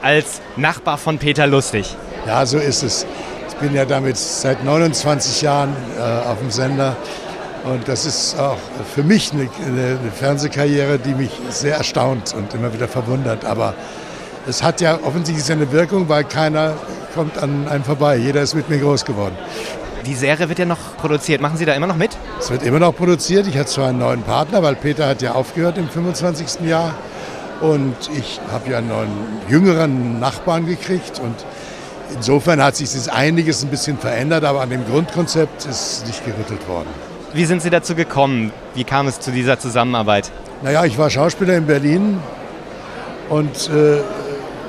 als 0.00 0.40
Nachbar 0.56 0.96
von 0.96 1.18
Peter 1.18 1.46
Lustig. 1.46 1.94
Ja, 2.26 2.46
so 2.46 2.56
ist 2.56 2.82
es. 2.82 3.06
Ich 3.50 3.54
bin 3.56 3.74
ja 3.74 3.84
damit 3.84 4.16
seit 4.16 4.64
29 4.64 5.42
Jahren 5.42 5.76
äh, 5.98 6.00
auf 6.00 6.38
dem 6.38 6.50
Sender 6.50 6.96
und 7.64 7.86
das 7.86 8.06
ist 8.06 8.38
auch 8.38 8.56
für 8.94 9.02
mich 9.02 9.32
eine, 9.32 9.48
eine, 9.66 9.98
Fernsehkarriere, 10.18 10.98
die 10.98 11.14
mich 11.14 11.30
sehr 11.50 11.76
erstaunt 11.76 12.34
und 12.34 12.54
immer 12.54 12.72
wieder 12.72 12.88
verwundert. 12.88 13.44
Aber 13.44 13.74
es 14.48 14.62
hat 14.62 14.80
ja 14.80 14.98
offensichtlich 15.04 15.44
seine 15.44 15.70
Wirkung, 15.70 16.08
weil 16.08 16.24
keiner 16.24 16.74
kommt 17.14 17.36
an 17.36 17.68
einem 17.68 17.84
vorbei. 17.84 18.16
Jeder 18.16 18.40
ist 18.40 18.54
mit 18.54 18.70
mir 18.70 18.78
groß 18.78 19.04
geworden. 19.04 19.36
Die 20.06 20.14
Serie 20.14 20.48
wird 20.48 20.58
ja 20.58 20.64
noch 20.64 20.96
produziert. 20.96 21.40
Machen 21.40 21.56
Sie 21.58 21.64
da 21.64 21.74
immer 21.74 21.86
noch 21.86 21.96
mit? 21.96 22.16
Es 22.38 22.50
wird 22.50 22.62
immer 22.62 22.78
noch 22.78 22.96
produziert. 22.96 23.46
Ich 23.46 23.56
habe 23.56 23.66
zwar 23.66 23.88
einen 23.88 23.98
neuen 23.98 24.22
Partner, 24.22 24.62
weil 24.62 24.74
Peter 24.74 25.06
hat 25.06 25.20
ja 25.20 25.32
aufgehört 25.32 25.76
im 25.76 25.88
25. 25.88 26.66
Jahr. 26.66 26.94
Und 27.60 27.96
ich 28.16 28.40
habe 28.50 28.70
ja 28.70 28.78
einen 28.78 28.88
neuen, 28.88 29.10
jüngeren 29.48 30.18
Nachbarn 30.18 30.66
gekriegt. 30.66 31.20
Und 31.20 31.34
insofern 32.14 32.62
hat 32.62 32.76
sich 32.76 32.90
das 32.92 33.08
einiges 33.08 33.62
ein 33.62 33.68
bisschen 33.68 33.98
verändert, 33.98 34.44
aber 34.44 34.62
an 34.62 34.70
dem 34.70 34.86
Grundkonzept 34.86 35.66
ist 35.66 36.06
nicht 36.06 36.24
gerüttelt 36.24 36.66
worden. 36.66 36.88
Wie 37.34 37.44
sind 37.44 37.62
Sie 37.62 37.70
dazu 37.70 37.94
gekommen? 37.94 38.52
Wie 38.74 38.84
kam 38.84 39.06
es 39.06 39.20
zu 39.20 39.30
dieser 39.30 39.58
Zusammenarbeit? 39.58 40.32
Naja, 40.62 40.84
ich 40.84 40.98
war 40.98 41.10
Schauspieler 41.10 41.56
in 41.56 41.66
Berlin 41.66 42.18
und 43.28 43.70
äh, 43.70 43.98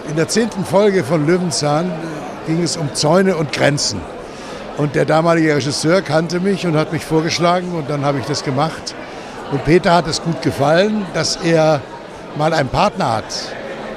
in 0.10 0.16
der 0.16 0.28
zehnten 0.28 0.66
Folge 0.66 1.04
von 1.04 1.26
Löwenzahn 1.26 1.90
äh, 1.90 2.48
ging 2.48 2.62
es 2.62 2.78
um 2.78 2.94
Zäune 2.94 3.38
und 3.38 3.52
Grenzen. 3.52 4.00
Und 4.82 4.96
der 4.96 5.06
damalige 5.06 5.56
Regisseur 5.58 6.02
kannte 6.02 6.40
mich 6.40 6.66
und 6.66 6.76
hat 6.76 6.92
mich 6.92 7.06
vorgeschlagen 7.06 7.72
und 7.76 7.88
dann 7.88 8.04
habe 8.04 8.18
ich 8.18 8.26
das 8.26 8.44
gemacht. 8.44 8.96
Und 9.52 9.64
Peter 9.64 9.94
hat 9.94 10.08
es 10.08 10.24
gut 10.24 10.42
gefallen, 10.42 11.06
dass 11.14 11.36
er 11.36 11.82
mal 12.36 12.52
einen 12.52 12.68
Partner 12.68 13.18
hat, 13.18 13.26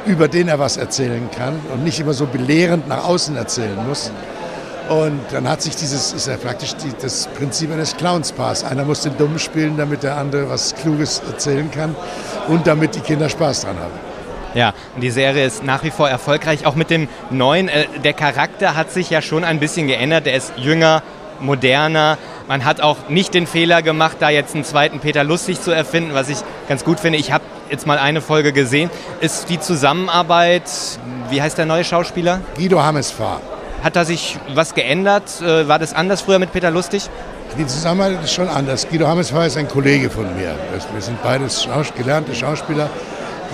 über 0.04 0.28
den 0.28 0.46
er 0.46 0.58
was 0.58 0.76
erzählen 0.76 1.30
kann 1.34 1.58
und 1.72 1.84
nicht 1.84 2.00
immer 2.00 2.12
so 2.12 2.26
belehrend 2.26 2.86
nach 2.86 3.02
außen 3.02 3.34
erzählen 3.34 3.78
muss. 3.88 4.12
Und 4.90 5.20
dann 5.32 5.48
hat 5.48 5.62
sich 5.62 5.74
dieses, 5.74 6.12
ist 6.12 6.26
ja 6.26 6.36
praktisch 6.36 6.74
die, 6.74 6.92
das 7.00 7.28
Prinzip 7.28 7.72
eines 7.72 7.96
Clownspaars. 7.96 8.64
Einer 8.64 8.84
muss 8.84 9.00
den 9.00 9.16
Dummen 9.16 9.38
spielen, 9.38 9.78
damit 9.78 10.02
der 10.02 10.18
andere 10.18 10.50
was 10.50 10.74
Kluges 10.74 11.22
erzählen 11.26 11.70
kann 11.70 11.96
und 12.48 12.66
damit 12.66 12.94
die 12.94 13.00
Kinder 13.00 13.30
Spaß 13.30 13.62
dran 13.62 13.78
haben. 13.78 14.13
Ja, 14.54 14.72
und 14.94 15.00
die 15.00 15.10
Serie 15.10 15.44
ist 15.44 15.64
nach 15.64 15.82
wie 15.82 15.90
vor 15.90 16.08
erfolgreich, 16.08 16.64
auch 16.64 16.76
mit 16.76 16.90
dem 16.90 17.08
neuen. 17.30 17.68
Äh, 17.68 17.86
der 18.04 18.12
Charakter 18.12 18.76
hat 18.76 18.92
sich 18.92 19.10
ja 19.10 19.20
schon 19.20 19.44
ein 19.44 19.58
bisschen 19.58 19.88
geändert. 19.88 20.26
Der 20.26 20.36
ist 20.36 20.52
jünger, 20.56 21.02
moderner. 21.40 22.18
Man 22.46 22.64
hat 22.64 22.80
auch 22.80 23.08
nicht 23.08 23.34
den 23.34 23.46
Fehler 23.46 23.82
gemacht, 23.82 24.18
da 24.20 24.30
jetzt 24.30 24.54
einen 24.54 24.64
zweiten 24.64 25.00
Peter 25.00 25.24
Lustig 25.24 25.60
zu 25.60 25.72
erfinden, 25.72 26.14
was 26.14 26.28
ich 26.28 26.38
ganz 26.68 26.84
gut 26.84 27.00
finde. 27.00 27.18
Ich 27.18 27.32
habe 27.32 27.44
jetzt 27.70 27.86
mal 27.86 27.98
eine 27.98 28.20
Folge 28.20 28.52
gesehen. 28.52 28.90
Ist 29.20 29.48
die 29.48 29.58
Zusammenarbeit, 29.58 30.70
wie 31.30 31.42
heißt 31.42 31.58
der 31.58 31.66
neue 31.66 31.84
Schauspieler? 31.84 32.40
Guido 32.56 32.82
Hammesfahr. 32.82 33.40
Hat 33.82 33.96
da 33.96 34.04
sich 34.04 34.38
was 34.54 34.74
geändert? 34.74 35.40
Äh, 35.42 35.66
war 35.66 35.78
das 35.78 35.94
anders 35.94 36.22
früher 36.22 36.38
mit 36.38 36.52
Peter 36.52 36.70
Lustig? 36.70 37.10
Die 37.58 37.66
Zusammenarbeit 37.66 38.24
ist 38.24 38.32
schon 38.32 38.48
anders. 38.48 38.88
Guido 38.88 39.06
Hammesfahr 39.06 39.46
ist 39.46 39.56
ein 39.56 39.68
Kollege 39.68 40.10
von 40.10 40.24
mir. 40.36 40.54
Wir 40.92 41.02
sind 41.02 41.22
beides 41.22 41.68
gelernte 41.96 42.34
Schauspieler 42.34 42.88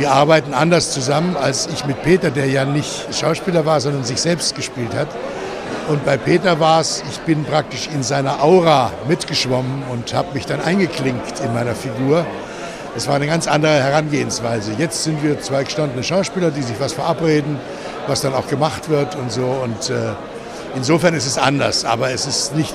wir 0.00 0.12
arbeiten 0.12 0.54
anders 0.54 0.92
zusammen 0.92 1.36
als 1.36 1.66
ich 1.66 1.84
mit 1.84 2.02
Peter, 2.02 2.30
der 2.30 2.46
ja 2.46 2.64
nicht 2.64 3.14
Schauspieler 3.14 3.66
war, 3.66 3.80
sondern 3.82 4.02
sich 4.02 4.18
selbst 4.18 4.56
gespielt 4.56 4.94
hat. 4.94 5.08
Und 5.88 6.06
bei 6.06 6.16
Peter 6.16 6.58
war 6.58 6.80
es, 6.80 7.04
ich 7.10 7.18
bin 7.20 7.44
praktisch 7.44 7.86
in 7.92 8.02
seiner 8.02 8.42
Aura 8.42 8.92
mitgeschwommen 9.08 9.82
und 9.92 10.14
habe 10.14 10.32
mich 10.32 10.46
dann 10.46 10.62
eingeklinkt 10.62 11.40
in 11.40 11.52
meiner 11.52 11.74
Figur. 11.74 12.24
Es 12.96 13.08
war 13.08 13.16
eine 13.16 13.26
ganz 13.26 13.46
andere 13.46 13.74
Herangehensweise. 13.74 14.72
Jetzt 14.78 15.04
sind 15.04 15.22
wir 15.22 15.38
zwei 15.42 15.64
gestandene 15.64 16.02
Schauspieler, 16.02 16.50
die 16.50 16.62
sich 16.62 16.80
was 16.80 16.94
verabreden, 16.94 17.58
was 18.06 18.22
dann 18.22 18.32
auch 18.32 18.48
gemacht 18.48 18.88
wird 18.88 19.16
und 19.16 19.30
so. 19.30 19.44
Und 19.44 19.90
äh, 19.90 20.12
insofern 20.76 21.12
ist 21.12 21.26
es 21.26 21.36
anders, 21.36 21.84
aber 21.84 22.10
es 22.10 22.26
ist 22.26 22.56
nicht, 22.56 22.74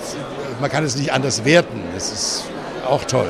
man 0.61 0.69
kann 0.69 0.83
es 0.83 0.95
nicht 0.95 1.11
anders 1.11 1.43
werten. 1.43 1.81
Es 1.97 2.11
ist 2.11 2.43
auch 2.87 3.03
toll. 3.05 3.29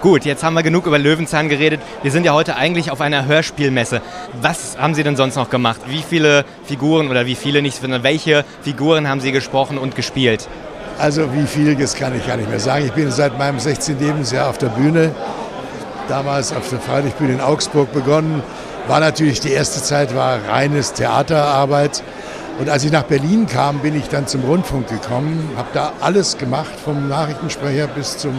Gut, 0.00 0.24
jetzt 0.24 0.44
haben 0.44 0.54
wir 0.54 0.62
genug 0.62 0.86
über 0.86 0.96
Löwenzahn 0.96 1.48
geredet. 1.48 1.80
Wir 2.02 2.12
sind 2.12 2.24
ja 2.24 2.32
heute 2.32 2.54
eigentlich 2.54 2.92
auf 2.92 3.00
einer 3.00 3.26
Hörspielmesse. 3.26 4.00
Was 4.40 4.78
haben 4.78 4.94
Sie 4.94 5.02
denn 5.02 5.16
sonst 5.16 5.34
noch 5.34 5.50
gemacht? 5.50 5.80
Wie 5.88 6.04
viele 6.08 6.44
Figuren 6.64 7.08
oder 7.08 7.26
wie 7.26 7.34
viele 7.34 7.62
nicht, 7.62 7.80
sondern 7.80 8.04
welche 8.04 8.44
Figuren 8.62 9.08
haben 9.08 9.20
Sie 9.20 9.32
gesprochen 9.32 9.76
und 9.76 9.96
gespielt? 9.96 10.48
Also 11.00 11.34
wie 11.34 11.48
viel, 11.48 11.74
das 11.74 11.96
kann 11.96 12.16
ich 12.16 12.24
gar 12.24 12.36
nicht 12.36 12.48
mehr 12.48 12.60
sagen. 12.60 12.84
Ich 12.86 12.92
bin 12.92 13.10
seit 13.10 13.36
meinem 13.38 13.58
16. 13.58 13.98
Lebensjahr 13.98 14.48
auf 14.48 14.58
der 14.58 14.68
Bühne. 14.68 15.12
Damals 16.08 16.52
auf 16.52 16.70
der 16.70 16.78
Freilichtbühne 16.78 17.32
in 17.32 17.40
Augsburg 17.40 17.92
begonnen. 17.92 18.44
War 18.86 19.00
natürlich 19.00 19.40
die 19.40 19.50
erste 19.50 19.82
Zeit 19.82 20.14
war 20.14 20.38
reines 20.48 20.92
Theaterarbeit. 20.92 22.04
Und 22.60 22.70
als 22.70 22.84
ich 22.84 22.92
nach 22.92 23.02
Berlin 23.02 23.48
kam, 23.48 23.80
bin 23.80 23.96
ich 23.96 24.08
dann 24.08 24.28
zum 24.28 24.44
Rundfunk 24.44 24.88
gekommen, 24.88 25.50
habe 25.56 25.68
da 25.74 25.92
alles 26.00 26.38
gemacht, 26.38 26.70
vom 26.84 27.08
Nachrichtensprecher 27.08 27.88
bis 27.88 28.18
zum 28.18 28.34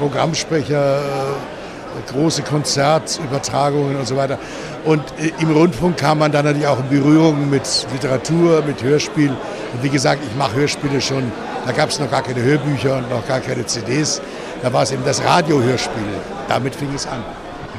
Programmsprecher, 0.00 0.98
äh, 0.98 2.12
große 2.12 2.42
Konzertübertragungen 2.42 3.96
und 3.96 4.06
so 4.06 4.16
weiter. 4.16 4.38
Und 4.84 5.02
äh, 5.20 5.30
im 5.40 5.52
Rundfunk 5.52 5.98
kam 5.98 6.18
man 6.18 6.32
dann 6.32 6.46
natürlich 6.46 6.66
auch 6.66 6.78
in 6.78 6.88
Berührung 6.88 7.50
mit 7.50 7.86
Literatur, 7.92 8.62
mit 8.66 8.82
Hörspiel. 8.82 9.28
Und 9.28 9.82
wie 9.82 9.90
gesagt, 9.90 10.22
ich 10.28 10.36
mache 10.36 10.54
Hörspiele 10.54 11.00
schon, 11.00 11.30
da 11.66 11.72
gab 11.72 11.90
es 11.90 12.00
noch 12.00 12.10
gar 12.10 12.22
keine 12.22 12.42
Hörbücher 12.42 12.96
und 12.96 13.10
noch 13.10 13.26
gar 13.28 13.40
keine 13.40 13.66
CDs. 13.66 14.20
Da 14.62 14.72
war 14.72 14.82
es 14.82 14.92
eben 14.92 15.04
das 15.04 15.22
Radiohörspiel. 15.22 16.02
Damit 16.48 16.74
fing 16.74 16.92
es 16.94 17.06
an. 17.06 17.22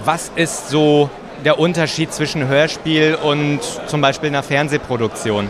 Was 0.06 0.32
ist 0.36 0.70
so 0.70 1.10
der 1.44 1.60
Unterschied 1.60 2.14
zwischen 2.14 2.48
Hörspiel 2.48 3.18
und 3.22 3.60
zum 3.88 4.02
Beispiel 4.02 4.30
einer 4.30 4.44
Fernsehproduktion? 4.44 5.50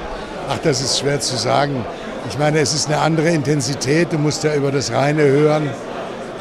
Ach, 0.50 0.58
das 0.64 0.82
ist 0.82 1.00
schwer 1.00 1.20
zu 1.20 1.38
sagen. 1.38 1.86
Ich 2.30 2.38
meine, 2.38 2.60
es 2.60 2.74
ist 2.74 2.88
eine 2.88 3.00
andere 3.00 3.30
Intensität. 3.30 4.14
Du 4.14 4.18
musst 4.18 4.44
ja 4.44 4.54
über 4.54 4.72
das 4.72 4.92
reine 4.92 5.24
Hören 5.24 5.70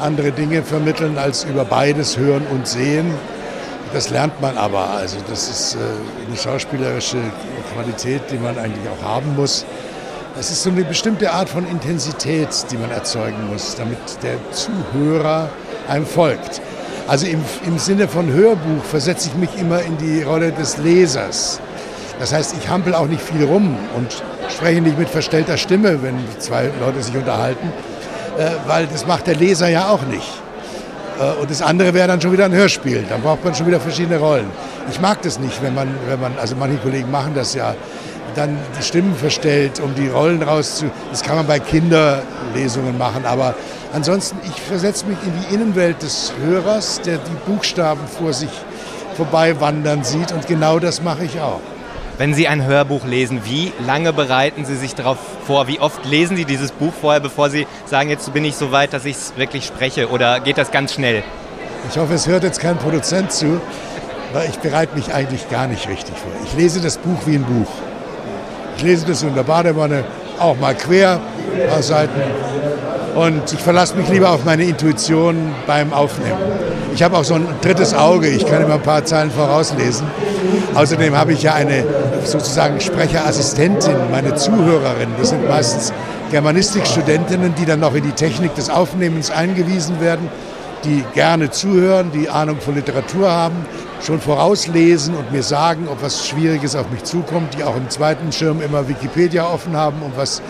andere 0.01 0.31
Dinge 0.31 0.63
vermitteln 0.63 1.17
als 1.17 1.43
über 1.43 1.65
beides 1.65 2.17
hören 2.17 2.45
und 2.51 2.67
sehen. 2.67 3.13
Das 3.93 4.09
lernt 4.09 4.41
man 4.41 4.57
aber. 4.57 4.89
Also 4.91 5.17
das 5.29 5.49
ist 5.49 5.75
äh, 5.75 5.77
eine 6.27 6.37
schauspielerische 6.37 7.17
Qualität, 7.73 8.21
die 8.31 8.37
man 8.37 8.57
eigentlich 8.57 8.87
auch 8.89 9.05
haben 9.05 9.35
muss. 9.35 9.65
Es 10.39 10.49
ist 10.49 10.63
so 10.63 10.69
eine 10.69 10.83
bestimmte 10.83 11.31
Art 11.31 11.49
von 11.49 11.67
Intensität, 11.67 12.49
die 12.71 12.77
man 12.77 12.89
erzeugen 12.89 13.47
muss, 13.51 13.75
damit 13.75 13.97
der 14.23 14.37
Zuhörer 14.51 15.49
einem 15.89 16.05
folgt. 16.05 16.61
Also 17.07 17.25
im, 17.27 17.43
im 17.65 17.77
Sinne 17.77 18.07
von 18.07 18.31
Hörbuch 18.31 18.83
versetze 18.89 19.29
ich 19.29 19.35
mich 19.35 19.49
immer 19.59 19.81
in 19.81 19.97
die 19.97 20.23
Rolle 20.23 20.53
des 20.53 20.77
Lesers. 20.77 21.59
Das 22.19 22.31
heißt, 22.31 22.55
ich 22.57 22.69
hampel 22.69 22.95
auch 22.95 23.07
nicht 23.07 23.21
viel 23.21 23.43
rum 23.43 23.75
und 23.97 24.23
spreche 24.49 24.79
nicht 24.79 24.97
mit 24.97 25.09
verstellter 25.09 25.57
Stimme, 25.57 26.01
wenn 26.01 26.15
zwei 26.39 26.69
Leute 26.79 27.01
sich 27.03 27.15
unterhalten, 27.15 27.73
weil 28.67 28.87
das 28.87 29.05
macht 29.05 29.27
der 29.27 29.35
Leser 29.35 29.69
ja 29.69 29.89
auch 29.89 30.03
nicht. 30.03 30.41
Äh, 31.19 31.39
und 31.39 31.49
das 31.49 31.61
andere 31.61 31.93
wäre 31.93 32.07
dann 32.07 32.21
schon 32.21 32.31
wieder 32.31 32.45
ein 32.45 32.53
Hörspiel. 32.53 33.05
Dann 33.07 33.21
braucht 33.21 33.43
man 33.43 33.53
schon 33.55 33.67
wieder 33.67 33.79
verschiedene 33.79 34.17
Rollen. 34.17 34.49
Ich 34.89 34.99
mag 34.99 35.21
das 35.21 35.39
nicht, 35.39 35.61
wenn 35.61 35.75
man, 35.75 35.89
wenn 36.07 36.19
man, 36.19 36.33
also 36.39 36.55
manche 36.55 36.77
Kollegen 36.77 37.11
machen 37.11 37.33
das 37.35 37.53
ja, 37.53 37.75
dann 38.35 38.57
die 38.79 38.83
Stimmen 38.83 39.15
verstellt, 39.15 39.79
um 39.79 39.93
die 39.95 40.07
Rollen 40.07 40.41
rauszu. 40.41 40.85
Das 41.11 41.21
kann 41.21 41.35
man 41.35 41.47
bei 41.47 41.59
Kinderlesungen 41.59 42.97
machen, 42.97 43.25
aber 43.25 43.55
ansonsten, 43.93 44.37
ich 44.43 44.61
versetze 44.61 45.05
mich 45.05 45.17
in 45.25 45.33
die 45.41 45.53
Innenwelt 45.53 46.01
des 46.01 46.31
Hörers, 46.43 47.01
der 47.01 47.17
die 47.17 47.51
Buchstaben 47.51 48.01
vor 48.07 48.31
sich 48.31 48.49
vorbei 49.17 49.59
wandern 49.59 50.03
sieht 50.03 50.31
und 50.31 50.47
genau 50.47 50.79
das 50.79 51.01
mache 51.01 51.25
ich 51.25 51.41
auch. 51.41 51.59
Wenn 52.21 52.35
Sie 52.35 52.47
ein 52.47 52.63
Hörbuch 52.63 53.03
lesen, 53.03 53.41
wie 53.45 53.71
lange 53.83 54.13
bereiten 54.13 54.63
Sie 54.63 54.75
sich 54.75 54.93
darauf 54.93 55.17
vor? 55.47 55.67
Wie 55.67 55.79
oft 55.79 56.05
lesen 56.05 56.37
Sie 56.37 56.45
dieses 56.45 56.71
Buch 56.71 56.93
vorher, 57.01 57.19
bevor 57.19 57.49
Sie 57.49 57.65
sagen, 57.87 58.11
jetzt 58.11 58.31
bin 58.31 58.45
ich 58.45 58.55
so 58.55 58.71
weit, 58.71 58.93
dass 58.93 59.05
ich 59.05 59.15
es 59.15 59.33
wirklich 59.37 59.65
spreche? 59.65 60.07
Oder 60.07 60.39
geht 60.39 60.59
das 60.59 60.69
ganz 60.69 60.93
schnell? 60.93 61.23
Ich 61.89 61.97
hoffe, 61.97 62.13
es 62.13 62.27
hört 62.27 62.43
jetzt 62.43 62.59
kein 62.59 62.77
Produzent 62.77 63.31
zu. 63.31 63.59
weil 64.33 64.47
ich 64.51 64.59
bereite 64.59 64.95
mich 64.95 65.11
eigentlich 65.11 65.49
gar 65.49 65.65
nicht 65.65 65.89
richtig 65.89 66.15
vor. 66.15 66.31
Ich 66.45 66.53
lese 66.53 66.79
das 66.79 66.99
Buch 66.99 67.17
wie 67.25 67.37
ein 67.37 67.43
Buch. 67.43 67.71
Ich 68.77 68.83
lese 68.83 69.07
das 69.07 69.23
in 69.23 69.33
der 69.33 69.41
Badewanne, 69.41 70.03
auch 70.37 70.59
mal 70.59 70.75
quer, 70.75 71.19
ein 71.55 71.69
paar 71.69 71.81
Seiten. 71.81 72.21
Und 73.15 73.51
ich 73.51 73.59
verlasse 73.59 73.95
mich 73.95 74.09
lieber 74.09 74.29
auf 74.29 74.45
meine 74.45 74.65
Intuition 74.65 75.55
beim 75.65 75.91
Aufnehmen. 75.91 76.37
Ich 76.93 77.01
habe 77.01 77.17
auch 77.17 77.23
so 77.23 77.33
ein 77.33 77.47
drittes 77.61 77.93
Auge, 77.93 78.27
ich 78.27 78.45
kann 78.45 78.61
immer 78.61 78.75
ein 78.75 78.81
paar 78.81 79.03
Zeilen 79.05 79.31
vorauslesen. 79.31 80.05
Außerdem 80.75 81.17
habe 81.17 81.33
ich 81.33 81.43
ja 81.43 81.53
eine 81.53 81.83
sozusagen 82.27 82.79
Sprecherassistentin, 82.79 83.95
meine 84.11 84.35
Zuhörerin. 84.35 85.09
Das 85.17 85.29
sind 85.29 85.47
meistens 85.47 85.93
Germanistikstudentinnen, 86.31 87.55
die 87.55 87.65
dann 87.65 87.79
noch 87.79 87.93
in 87.93 88.03
die 88.03 88.11
Technik 88.11 88.55
des 88.55 88.69
Aufnehmens 88.69 89.31
eingewiesen 89.31 89.99
werden, 89.99 90.29
die 90.83 91.03
gerne 91.13 91.51
zuhören, 91.51 92.11
die 92.11 92.29
Ahnung 92.29 92.59
von 92.59 92.75
Literatur 92.75 93.31
haben, 93.31 93.65
schon 94.01 94.19
vorauslesen 94.19 95.15
und 95.15 95.31
mir 95.31 95.43
sagen, 95.43 95.87
ob 95.89 96.01
was 96.01 96.27
Schwieriges 96.27 96.75
auf 96.75 96.89
mich 96.89 97.03
zukommt, 97.03 97.55
die 97.57 97.63
auch 97.63 97.75
im 97.75 97.89
zweiten 97.89 98.31
Schirm 98.31 98.61
immer 98.61 98.87
Wikipedia 98.87 99.45
offen 99.45 99.75
haben, 99.75 100.01
um 100.01 100.11
was, 100.15 100.41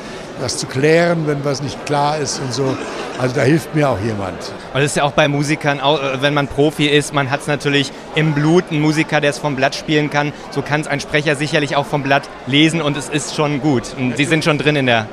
was 0.42 0.58
zu 0.58 0.68
klären, 0.68 1.28
wenn 1.28 1.46
was 1.46 1.62
nicht 1.62 1.86
klar 1.86 2.18
ist 2.18 2.40
und 2.40 2.54
so. 2.54 2.76
Also 3.20 3.36
da 3.36 3.42
hilft 3.42 3.76
mir 3.76 3.90
auch 3.90 4.00
jemand. 4.00 4.38
Und 4.74 4.82
das 4.82 4.86
ist 4.86 4.96
ja 4.98 5.04
auch 5.04 5.12
bei 5.12 5.28
Musikern, 5.28 5.80
äh, 5.80 6.22
wenn 6.22 6.34
man 6.34 6.48
Profi 6.48 6.88
ist, 6.88 7.14
man 7.14 7.30
hat 7.30 7.42
es 7.42 7.48
natürlich 7.48 7.92
im 8.16 8.34
Blut, 8.34 8.72
ein 8.72 8.82
Musiker, 8.82 9.22
der 9.22 9.30
es 9.30 9.38
vom 9.38 9.56
Blatt 9.56 9.76
spielen 9.76 10.10
kann. 10.10 10.34
So 10.50 10.62
kann 10.62 10.82
es 10.82 10.88
ein 10.88 11.00
Sprecher 11.00 11.36
sicherlich 11.36 11.76
auch 11.76 11.86
vom 11.86 12.04
Blatt 12.04 12.24
lesen 12.48 12.82
und 12.82 12.98
es 12.98 13.10
ist 13.10 13.36
schon 13.36 13.62
gut. 13.62 13.84
Und 13.98 14.18
Sie 14.18 14.26
sind 14.26 14.44
schon 14.44 14.58
drin 14.58 14.76
in 14.76 14.86
der 14.88 15.08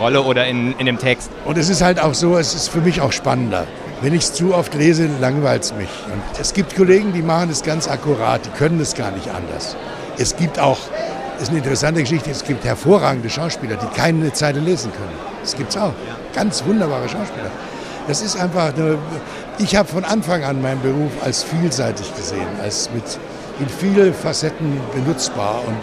Rolle 0.00 0.22
oder 0.22 0.46
in, 0.46 0.74
in 0.78 0.86
dem 0.86 0.98
Text. 0.98 1.30
Und 1.44 1.56
es 1.58 1.68
ist 1.68 1.82
halt 1.82 2.00
auch 2.00 2.14
so, 2.14 2.36
es 2.36 2.54
ist 2.54 2.68
für 2.68 2.80
mich 2.80 3.00
auch 3.00 3.12
spannender. 3.12 3.66
Wenn 4.00 4.14
ich 4.14 4.22
es 4.22 4.32
zu 4.32 4.52
oft 4.52 4.74
lese, 4.74 5.08
langweilt 5.20 5.62
es 5.62 5.74
mich. 5.74 5.88
Und 6.12 6.40
es 6.40 6.54
gibt 6.54 6.74
Kollegen, 6.74 7.12
die 7.12 7.22
machen 7.22 7.50
es 7.50 7.62
ganz 7.62 7.86
akkurat, 7.86 8.40
die 8.44 8.50
können 8.50 8.80
es 8.80 8.94
gar 8.94 9.12
nicht 9.12 9.28
anders. 9.28 9.76
Es 10.18 10.36
gibt 10.36 10.58
auch, 10.58 10.78
das 10.78 11.21
ist 11.40 11.48
eine 11.48 11.58
interessante 11.58 12.00
Geschichte, 12.00 12.30
es 12.30 12.44
gibt 12.44 12.64
hervorragende 12.64 13.30
Schauspieler, 13.30 13.76
die 13.76 13.86
keine 13.96 14.32
Zeile 14.32 14.60
lesen 14.60 14.92
können. 14.92 15.16
Das 15.40 15.56
gibt 15.56 15.70
es 15.70 15.76
auch. 15.76 15.92
Ganz 16.34 16.64
wunderbare 16.64 17.08
Schauspieler. 17.08 17.50
Das 18.08 18.22
ist 18.22 18.36
einfach, 18.36 18.74
eine, 18.74 18.98
ich 19.58 19.76
habe 19.76 19.88
von 19.88 20.04
Anfang 20.04 20.44
an 20.44 20.60
meinen 20.60 20.82
Beruf 20.82 21.12
als 21.24 21.42
vielseitig 21.44 22.14
gesehen, 22.14 22.46
als 22.62 22.90
mit 22.92 23.04
in 23.60 23.68
viele 23.68 24.12
Facetten 24.12 24.80
benutzbar 24.94 25.62
und 25.66 25.78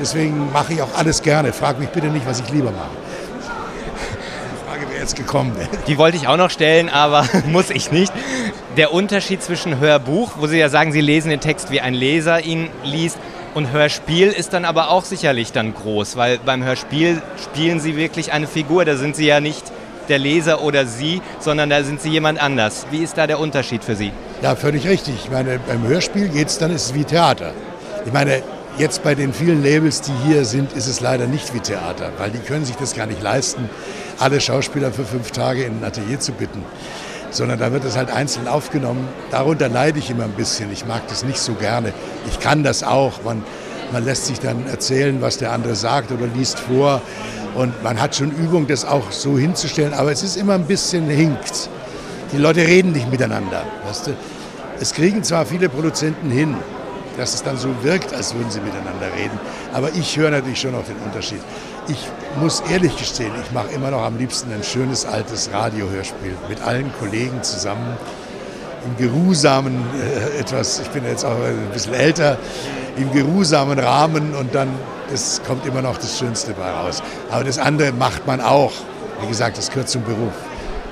deswegen 0.00 0.52
mache 0.52 0.74
ich 0.74 0.82
auch 0.82 0.94
alles 0.96 1.22
gerne. 1.22 1.52
Frag 1.52 1.78
mich 1.78 1.88
bitte 1.88 2.08
nicht, 2.08 2.26
was 2.26 2.40
ich 2.40 2.50
lieber 2.50 2.70
mache 2.70 2.90
jetzt 5.06 5.16
gekommen 5.16 5.56
wäre. 5.56 5.68
Die 5.86 5.98
wollte 5.98 6.16
ich 6.16 6.26
auch 6.26 6.36
noch 6.36 6.50
stellen, 6.50 6.88
aber 6.88 7.26
muss 7.46 7.70
ich 7.70 7.92
nicht. 7.92 8.12
Der 8.76 8.92
Unterschied 8.92 9.42
zwischen 9.42 9.78
Hörbuch, 9.78 10.32
wo 10.38 10.46
Sie 10.46 10.58
ja 10.58 10.68
sagen, 10.68 10.92
Sie 10.92 11.00
lesen 11.00 11.30
den 11.30 11.40
Text, 11.40 11.70
wie 11.70 11.80
ein 11.80 11.94
Leser 11.94 12.40
ihn 12.44 12.68
liest, 12.84 13.18
und 13.56 13.72
Hörspiel 13.72 14.28
ist 14.28 14.52
dann 14.52 14.66
aber 14.66 14.90
auch 14.90 15.06
sicherlich 15.06 15.50
dann 15.50 15.72
groß, 15.72 16.16
weil 16.16 16.38
beim 16.38 16.62
Hörspiel 16.62 17.22
spielen 17.42 17.80
Sie 17.80 17.96
wirklich 17.96 18.30
eine 18.32 18.46
Figur. 18.46 18.84
Da 18.84 18.96
sind 18.96 19.16
Sie 19.16 19.24
ja 19.24 19.40
nicht 19.40 19.72
der 20.10 20.18
Leser 20.18 20.62
oder 20.62 20.84
Sie, 20.84 21.22
sondern 21.40 21.70
da 21.70 21.82
sind 21.82 22.02
Sie 22.02 22.10
jemand 22.10 22.38
anders. 22.38 22.86
Wie 22.90 23.02
ist 23.02 23.16
da 23.16 23.26
der 23.26 23.40
Unterschied 23.40 23.82
für 23.82 23.96
Sie? 23.96 24.12
Ja, 24.42 24.56
völlig 24.56 24.86
richtig. 24.86 25.14
Ich 25.24 25.30
meine, 25.30 25.58
beim 25.58 25.88
Hörspiel 25.88 26.28
geht 26.28 26.48
es 26.48 26.58
dann, 26.58 26.70
ist 26.70 26.84
es 26.84 26.94
wie 26.94 27.04
Theater. 27.04 27.52
Ich 28.04 28.12
meine, 28.12 28.42
Jetzt 28.78 29.02
bei 29.02 29.14
den 29.14 29.32
vielen 29.32 29.64
Labels, 29.64 30.02
die 30.02 30.12
hier 30.26 30.44
sind, 30.44 30.74
ist 30.74 30.86
es 30.86 31.00
leider 31.00 31.26
nicht 31.26 31.54
wie 31.54 31.60
Theater, 31.60 32.12
weil 32.18 32.30
die 32.30 32.40
können 32.40 32.66
sich 32.66 32.76
das 32.76 32.94
gar 32.94 33.06
nicht 33.06 33.22
leisten, 33.22 33.70
alle 34.18 34.38
Schauspieler 34.38 34.92
für 34.92 35.06
fünf 35.06 35.30
Tage 35.30 35.64
in 35.64 35.78
ein 35.78 35.84
Atelier 35.84 36.20
zu 36.20 36.32
bitten. 36.32 36.62
Sondern 37.36 37.58
da 37.58 37.70
wird 37.70 37.84
es 37.84 37.98
halt 37.98 38.10
einzeln 38.10 38.48
aufgenommen. 38.48 39.06
Darunter 39.30 39.68
leide 39.68 39.98
ich 39.98 40.10
immer 40.10 40.24
ein 40.24 40.32
bisschen. 40.32 40.72
Ich 40.72 40.86
mag 40.86 41.06
das 41.08 41.22
nicht 41.22 41.38
so 41.38 41.52
gerne. 41.52 41.92
Ich 42.30 42.40
kann 42.40 42.62
das 42.62 42.82
auch. 42.82 43.22
Man, 43.24 43.44
man 43.92 44.06
lässt 44.06 44.24
sich 44.24 44.40
dann 44.40 44.66
erzählen, 44.66 45.20
was 45.20 45.36
der 45.36 45.52
andere 45.52 45.74
sagt 45.74 46.10
oder 46.12 46.26
liest 46.26 46.58
vor. 46.58 47.02
Und 47.54 47.82
man 47.82 48.00
hat 48.00 48.16
schon 48.16 48.30
Übung, 48.30 48.66
das 48.66 48.86
auch 48.86 49.12
so 49.12 49.36
hinzustellen. 49.36 49.92
Aber 49.92 50.10
es 50.12 50.22
ist 50.22 50.38
immer 50.38 50.54
ein 50.54 50.64
bisschen 50.64 51.10
hinkt. 51.10 51.68
Die 52.32 52.38
Leute 52.38 52.60
reden 52.60 52.92
nicht 52.92 53.10
miteinander. 53.10 53.64
Weißt 53.86 54.06
du? 54.06 54.12
Es 54.80 54.94
kriegen 54.94 55.22
zwar 55.22 55.44
viele 55.44 55.68
Produzenten 55.68 56.30
hin, 56.30 56.56
dass 57.18 57.34
es 57.34 57.42
dann 57.42 57.58
so 57.58 57.68
wirkt, 57.82 58.14
als 58.14 58.34
würden 58.34 58.50
sie 58.50 58.60
miteinander 58.60 59.08
reden. 59.14 59.38
Aber 59.74 59.90
ich 59.94 60.16
höre 60.16 60.30
natürlich 60.30 60.60
schon 60.60 60.72
noch 60.72 60.86
den 60.86 60.96
Unterschied. 61.04 61.40
Ich 61.88 62.08
muss 62.40 62.62
ehrlich 62.70 62.96
gestehen, 62.96 63.32
ich 63.44 63.52
mache 63.52 63.68
immer 63.68 63.90
noch 63.90 64.02
am 64.02 64.18
liebsten 64.18 64.52
ein 64.52 64.62
schönes 64.62 65.06
altes 65.06 65.50
Radiohörspiel 65.52 66.36
mit 66.48 66.60
allen 66.62 66.92
Kollegen 66.98 67.42
zusammen 67.42 67.96
im 68.84 68.96
geruhsamen 68.96 69.84
äh, 70.00 70.40
etwas, 70.40 70.80
ich 70.80 70.88
bin 70.88 71.04
jetzt 71.04 71.24
auch 71.24 71.36
ein 71.40 71.70
bisschen 71.72 71.94
älter, 71.94 72.38
im 72.96 73.12
geruhsamen 73.12 73.78
Rahmen 73.78 74.34
und 74.34 74.54
dann 74.54 74.68
das 75.10 75.40
kommt 75.46 75.64
immer 75.66 75.82
noch 75.82 75.98
das 75.98 76.18
Schönste 76.18 76.52
bei 76.52 76.68
raus. 76.68 77.02
Aber 77.30 77.44
das 77.44 77.58
andere 77.58 77.92
macht 77.92 78.26
man 78.26 78.40
auch. 78.40 78.72
Wie 79.20 79.28
gesagt, 79.28 79.56
das 79.56 79.70
gehört 79.70 79.88
zum 79.88 80.02
Beruf. 80.02 80.32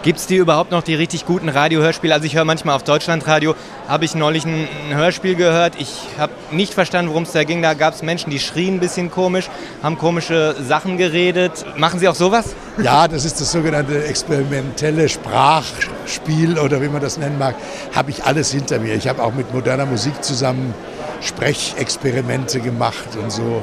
Gibt 0.04 0.18
es 0.18 0.26
die 0.26 0.36
überhaupt 0.36 0.70
noch, 0.70 0.82
die 0.82 0.94
richtig 0.94 1.24
guten 1.24 1.48
Radiohörspiele? 1.48 2.12
Also 2.12 2.26
ich 2.26 2.36
höre 2.36 2.44
manchmal 2.44 2.76
auf 2.76 2.82
Deutschlandradio, 2.82 3.54
habe 3.88 4.04
ich 4.04 4.14
neulich 4.14 4.44
ein, 4.44 4.68
ein, 4.90 4.94
Hörspiel 4.94 5.34
gehört. 5.34 5.76
Ich 5.78 5.98
habe 6.18 6.30
nicht 6.50 6.74
verstanden, 6.74 7.08
worum 7.08 7.22
es 7.22 7.32
da 7.32 7.42
ging. 7.42 7.62
Da 7.62 7.72
gab 7.72 7.94
es 7.94 8.02
Menschen, 8.02 8.28
die 8.28 8.38
schrien 8.38 8.74
ein 8.74 8.80
bisschen 8.80 9.10
komisch, 9.10 9.48
haben 9.82 9.96
komische 9.96 10.56
Sachen 10.60 10.98
geredet. 10.98 11.64
Machen 11.78 12.00
Sie 12.00 12.06
auch 12.06 12.14
sowas? 12.14 12.54
Ja, 12.82 13.08
das 13.08 13.24
ist 13.24 13.40
das 13.40 13.50
sogenannte 13.50 14.04
experimentelle 14.04 15.08
Sprachspiel 15.08 16.58
oder 16.58 16.82
wie 16.82 16.88
man 16.88 17.00
das 17.00 17.16
nennen 17.16 17.38
mag. 17.38 17.54
Habe 17.94 18.10
ich 18.10 18.24
alles 18.24 18.52
hinter 18.52 18.80
mir. 18.80 18.96
Ich 18.96 19.08
habe 19.08 19.22
auch 19.22 19.32
mit 19.32 19.54
moderner 19.54 19.86
Musik 19.86 20.22
zusammen 20.22 20.74
Sprechexperimente 21.22 22.60
gemacht 22.60 23.16
und 23.18 23.32
so. 23.32 23.62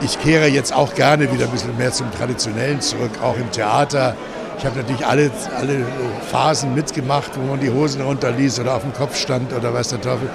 Ich 0.00 0.20
kehre 0.20 0.46
jetzt 0.46 0.72
auch 0.72 0.94
gerne 0.94 1.32
wieder 1.32 1.46
ein 1.46 1.50
bisschen 1.50 1.76
mehr 1.76 1.90
zum 1.90 2.12
Traditionellen 2.12 2.80
zurück, 2.80 3.10
auch 3.20 3.36
im 3.36 3.50
Theater. 3.50 4.14
Ich 4.58 4.64
habe 4.64 4.78
natürlich 4.78 5.06
alle, 5.06 5.30
alle 5.56 5.84
Phasen 6.30 6.74
mitgemacht, 6.74 7.32
wo 7.36 7.50
man 7.50 7.60
die 7.60 7.70
Hosen 7.70 8.00
runterließ 8.00 8.60
oder 8.60 8.74
auf 8.74 8.82
dem 8.82 8.92
Kopf 8.92 9.16
stand 9.16 9.52
oder 9.52 9.74
weiß 9.74 9.88
der 9.88 10.00
Teufel. 10.00 10.30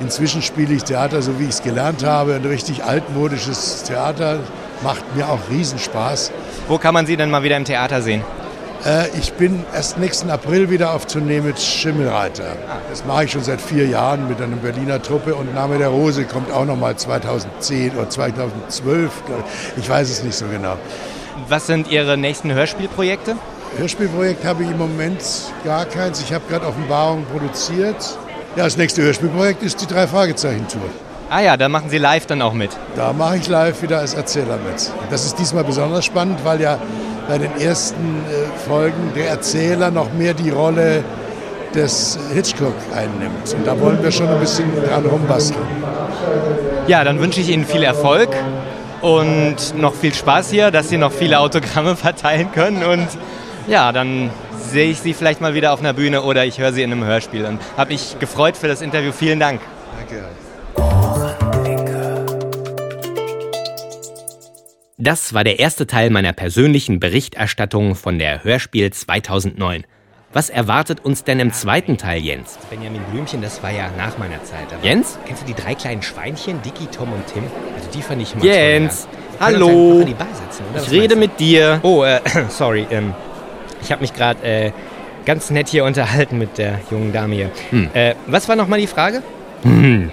Inzwischen 0.00 0.42
spiele 0.42 0.74
ich 0.74 0.84
Theater, 0.84 1.22
so 1.22 1.38
wie 1.38 1.44
ich 1.44 1.50
es 1.50 1.62
gelernt 1.62 2.04
habe. 2.04 2.34
Ein 2.34 2.44
richtig 2.44 2.84
altmodisches 2.84 3.84
Theater 3.84 4.40
macht 4.82 5.16
mir 5.16 5.28
auch 5.28 5.38
Riesenspaß. 5.50 6.30
Wo 6.68 6.78
kann 6.78 6.92
man 6.92 7.06
Sie 7.06 7.16
denn 7.16 7.30
mal 7.30 7.42
wieder 7.42 7.56
im 7.56 7.64
Theater 7.64 8.02
sehen? 8.02 8.22
Äh, 8.84 9.08
ich 9.18 9.32
bin 9.32 9.64
erst 9.72 9.98
nächsten 9.98 10.30
April 10.30 10.68
wieder 10.68 10.92
auf 10.92 11.06
Tournee 11.06 11.40
mit 11.40 11.58
Schimmelreiter. 11.58 12.56
Das 12.90 13.04
mache 13.06 13.24
ich 13.24 13.32
schon 13.32 13.42
seit 13.42 13.60
vier 13.60 13.86
Jahren 13.86 14.28
mit 14.28 14.42
einer 14.42 14.56
Berliner 14.56 15.00
Truppe 15.00 15.34
und 15.34 15.54
Name 15.54 15.78
der 15.78 15.88
Rose 15.88 16.24
kommt 16.24 16.52
auch 16.52 16.66
noch 16.66 16.76
mal 16.76 16.96
2010 16.96 17.96
oder 17.96 18.10
2012, 18.10 19.10
ich. 19.76 19.84
ich 19.84 19.88
weiß 19.88 20.10
es 20.10 20.22
nicht 20.22 20.34
so 20.34 20.46
genau. 20.46 20.76
Was 21.48 21.66
sind 21.66 21.90
Ihre 21.90 22.16
nächsten 22.16 22.52
Hörspielprojekte? 22.52 23.36
Hörspielprojekt 23.78 24.44
habe 24.44 24.62
ich 24.62 24.70
im 24.70 24.78
Moment 24.78 25.20
gar 25.64 25.84
keins. 25.84 26.20
Ich 26.20 26.32
habe 26.32 26.44
gerade 26.48 26.66
Offenbarung 26.66 27.24
produziert. 27.26 27.96
Ja, 28.56 28.64
das 28.64 28.76
nächste 28.76 29.02
Hörspielprojekt 29.02 29.62
ist 29.62 29.80
die 29.80 29.86
Drei-Fragezeichen-Tour. 29.86 30.82
Ah 31.28 31.40
ja, 31.40 31.56
da 31.56 31.68
machen 31.68 31.90
Sie 31.90 31.98
live 31.98 32.26
dann 32.26 32.40
auch 32.42 32.52
mit. 32.52 32.70
Da 32.94 33.12
mache 33.12 33.38
ich 33.38 33.48
live 33.48 33.82
wieder 33.82 33.98
als 33.98 34.14
Erzähler 34.14 34.58
mit. 34.58 34.92
Das 35.10 35.24
ist 35.24 35.38
diesmal 35.38 35.64
besonders 35.64 36.04
spannend, 36.04 36.38
weil 36.44 36.60
ja 36.60 36.78
bei 37.28 37.38
den 37.38 37.58
ersten 37.58 38.22
äh, 38.30 38.68
Folgen 38.68 39.12
der 39.16 39.30
Erzähler 39.30 39.90
noch 39.90 40.12
mehr 40.12 40.34
die 40.34 40.50
Rolle 40.50 41.02
des 41.74 42.18
Hitchcock 42.32 42.74
einnimmt. 42.94 43.54
Und 43.56 43.66
da 43.66 43.78
wollen 43.80 44.00
wir 44.02 44.12
schon 44.12 44.28
ein 44.28 44.38
bisschen 44.38 44.70
dran 44.84 45.04
rumbasteln. 45.04 45.66
Ja, 46.86 47.02
dann 47.02 47.18
wünsche 47.18 47.40
ich 47.40 47.48
Ihnen 47.48 47.64
viel 47.64 47.82
Erfolg 47.82 48.28
und 49.00 49.56
noch 49.76 49.94
viel 49.94 50.14
Spaß 50.14 50.50
hier, 50.50 50.70
dass 50.70 50.90
Sie 50.90 50.98
noch 50.98 51.10
viele 51.12 51.40
Autogramme 51.40 51.96
verteilen 51.96 52.52
können 52.52 52.84
und 52.84 53.08
ja, 53.66 53.92
dann 53.92 54.30
sehe 54.58 54.90
ich 54.90 55.00
Sie 55.00 55.14
vielleicht 55.14 55.40
mal 55.40 55.54
wieder 55.54 55.72
auf 55.72 55.80
einer 55.80 55.92
Bühne 55.92 56.22
oder 56.22 56.44
ich 56.44 56.58
höre 56.58 56.72
Sie 56.72 56.82
in 56.82 56.92
einem 56.92 57.04
Hörspiel. 57.04 57.44
Und 57.46 57.60
habe 57.76 57.92
mich 57.92 58.18
gefreut 58.18 58.56
für 58.56 58.68
das 58.68 58.82
Interview. 58.82 59.12
Vielen 59.12 59.40
Dank. 59.40 59.60
Danke. 59.98 60.24
Das 64.96 65.34
war 65.34 65.44
der 65.44 65.58
erste 65.58 65.86
Teil 65.86 66.08
meiner 66.10 66.32
persönlichen 66.32 66.98
Berichterstattung 66.98 67.94
von 67.94 68.18
der 68.18 68.42
Hörspiel 68.44 68.90
2009. 68.90 69.84
Was 70.32 70.50
erwartet 70.50 71.04
uns 71.04 71.22
denn 71.22 71.38
im 71.40 71.52
zweiten 71.52 71.96
Teil, 71.96 72.20
Jens? 72.20 72.58
Benjamin 72.70 73.02
Blümchen, 73.12 73.40
das 73.40 73.62
war 73.62 73.70
ja 73.70 73.90
nach 73.96 74.18
meiner 74.18 74.42
Zeit. 74.42 74.66
Jens? 74.82 75.18
Kennst 75.26 75.42
du 75.42 75.46
die 75.46 75.54
drei 75.54 75.74
kleinen 75.74 76.02
Schweinchen, 76.02 76.60
Dicky, 76.62 76.86
Tom 76.86 77.12
und 77.12 77.24
Tim? 77.26 77.44
Also 77.76 77.88
die 77.92 78.02
fand 78.02 78.22
ich 78.22 78.34
mal 78.34 78.44
Jens, 78.44 79.06
hallo. 79.38 79.98
Setzen, 80.00 80.64
ich 80.82 80.90
rede 80.90 81.16
mit 81.16 81.38
dir. 81.38 81.80
Oh, 81.82 82.02
äh, 82.02 82.20
sorry. 82.48 82.86
Ähm, 82.90 83.14
ich 83.84 83.92
habe 83.92 84.00
mich 84.00 84.14
gerade 84.14 84.42
äh, 84.42 84.72
ganz 85.26 85.50
nett 85.50 85.68
hier 85.68 85.84
unterhalten 85.84 86.38
mit 86.38 86.58
der 86.58 86.80
jungen 86.90 87.12
Dame 87.12 87.34
hier. 87.34 87.50
Hm. 87.70 87.90
Äh, 87.92 88.14
was 88.26 88.48
war 88.48 88.56
nochmal 88.56 88.80
die 88.80 88.86
Frage? 88.86 89.22
Hm. 89.62 90.10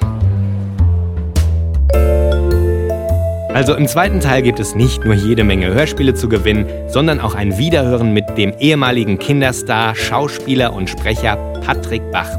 Also 3.53 3.76
im 3.76 3.88
zweiten 3.88 4.22
Teil 4.22 4.43
gibt 4.43 4.59
es 4.59 4.76
nicht 4.76 5.03
nur 5.03 5.13
jede 5.13 5.43
Menge 5.43 5.74
Hörspiele 5.74 6.13
zu 6.13 6.30
gewinnen, 6.30 6.65
sondern 6.88 7.19
auch 7.19 7.36
ein 7.36 7.57
Wiederhören 7.57 8.13
mit 8.13 8.38
dem 8.38 8.53
ehemaligen 8.59 9.19
Kinderstar, 9.19 9.95
Schauspieler 9.95 10.74
und 10.74 10.89
Sprecher 10.89 11.36
Patrick 11.65 12.01
Bach. 12.11 12.30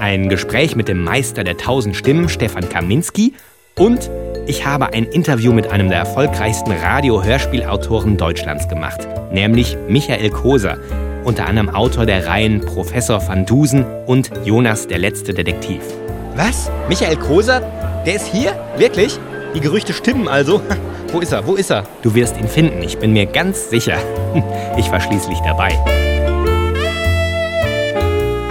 ein 0.00 0.28
Gespräch 0.28 0.76
mit 0.76 0.88
dem 0.88 1.02
Meister 1.02 1.44
der 1.44 1.56
tausend 1.56 1.96
Stimmen, 1.96 2.28
Stefan 2.28 2.68
Kaminski. 2.68 3.34
Und 3.76 4.10
ich 4.46 4.66
habe 4.66 4.92
ein 4.92 5.04
Interview 5.04 5.52
mit 5.52 5.70
einem 5.70 5.88
der 5.88 5.98
erfolgreichsten 5.98 6.72
Radio-Hörspielautoren 6.72 8.16
Deutschlands 8.16 8.68
gemacht, 8.68 9.06
nämlich 9.32 9.76
Michael 9.88 10.30
Koser, 10.30 10.76
unter 11.24 11.46
anderem 11.46 11.70
Autor 11.70 12.04
der 12.04 12.26
Reihen 12.26 12.60
Professor 12.60 13.26
van 13.26 13.46
Dusen 13.46 13.84
und 14.06 14.30
Jonas 14.44 14.86
der 14.86 14.98
letzte 14.98 15.32
Detektiv. 15.32 15.82
Was? 16.36 16.70
Michael 16.88 17.16
Koser? 17.16 17.60
Der 18.04 18.16
ist 18.16 18.26
hier? 18.26 18.52
Wirklich? 18.76 19.18
Die 19.54 19.60
Gerüchte 19.60 19.92
stimmen 19.92 20.28
also? 20.28 20.60
Wo 21.12 21.20
ist 21.20 21.32
er? 21.32 21.46
Wo 21.46 21.54
ist 21.54 21.70
er? 21.70 21.84
Du 22.02 22.14
wirst 22.14 22.36
ihn 22.38 22.48
finden, 22.48 22.82
ich 22.82 22.98
bin 22.98 23.12
mir 23.12 23.26
ganz 23.26 23.70
sicher. 23.70 23.96
Ich 24.76 24.90
war 24.90 25.00
schließlich 25.00 25.38
dabei. 25.44 25.78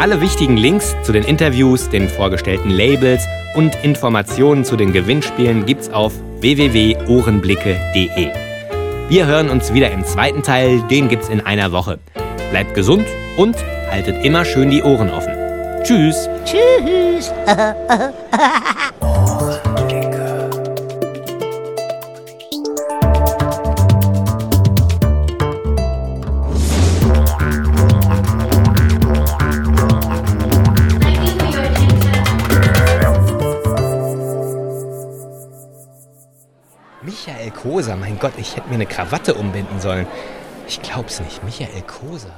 Alle 0.03 0.19
wichtigen 0.19 0.57
Links 0.57 0.97
zu 1.03 1.13
den 1.13 1.23
Interviews, 1.23 1.87
den 1.89 2.09
vorgestellten 2.09 2.69
Labels 2.69 3.25
und 3.55 3.73
Informationen 3.85 4.65
zu 4.65 4.75
den 4.75 4.91
Gewinnspielen 4.91 5.65
gibt's 5.65 5.89
auf 5.89 6.11
www.ohrenblicke.de. 6.41 8.27
Wir 9.07 9.25
hören 9.25 9.49
uns 9.49 9.73
wieder 9.73 9.91
im 9.91 10.03
zweiten 10.03 10.43
Teil, 10.43 10.81
den 10.91 11.07
gibt's 11.07 11.29
in 11.29 11.39
einer 11.39 11.71
Woche. 11.71 11.99
Bleibt 12.51 12.73
gesund 12.73 13.07
und 13.37 13.55
haltet 13.89 14.25
immer 14.25 14.43
schön 14.43 14.71
die 14.71 14.83
Ohren 14.83 15.09
offen. 15.09 15.31
Tschüss. 15.83 16.27
Tschüss. 16.43 17.31
Koser, 37.83 37.97
mein 37.97 38.17
Gott, 38.17 38.31
ich 38.37 38.55
hätte 38.55 38.69
mir 38.69 38.75
eine 38.75 38.85
Krawatte 38.85 39.33
umbinden 39.33 39.81
sollen. 39.81 40.07
Ich 40.69 40.81
glaub's 40.81 41.19
nicht. 41.19 41.43
Michael 41.43 41.81
Koser. 41.81 42.31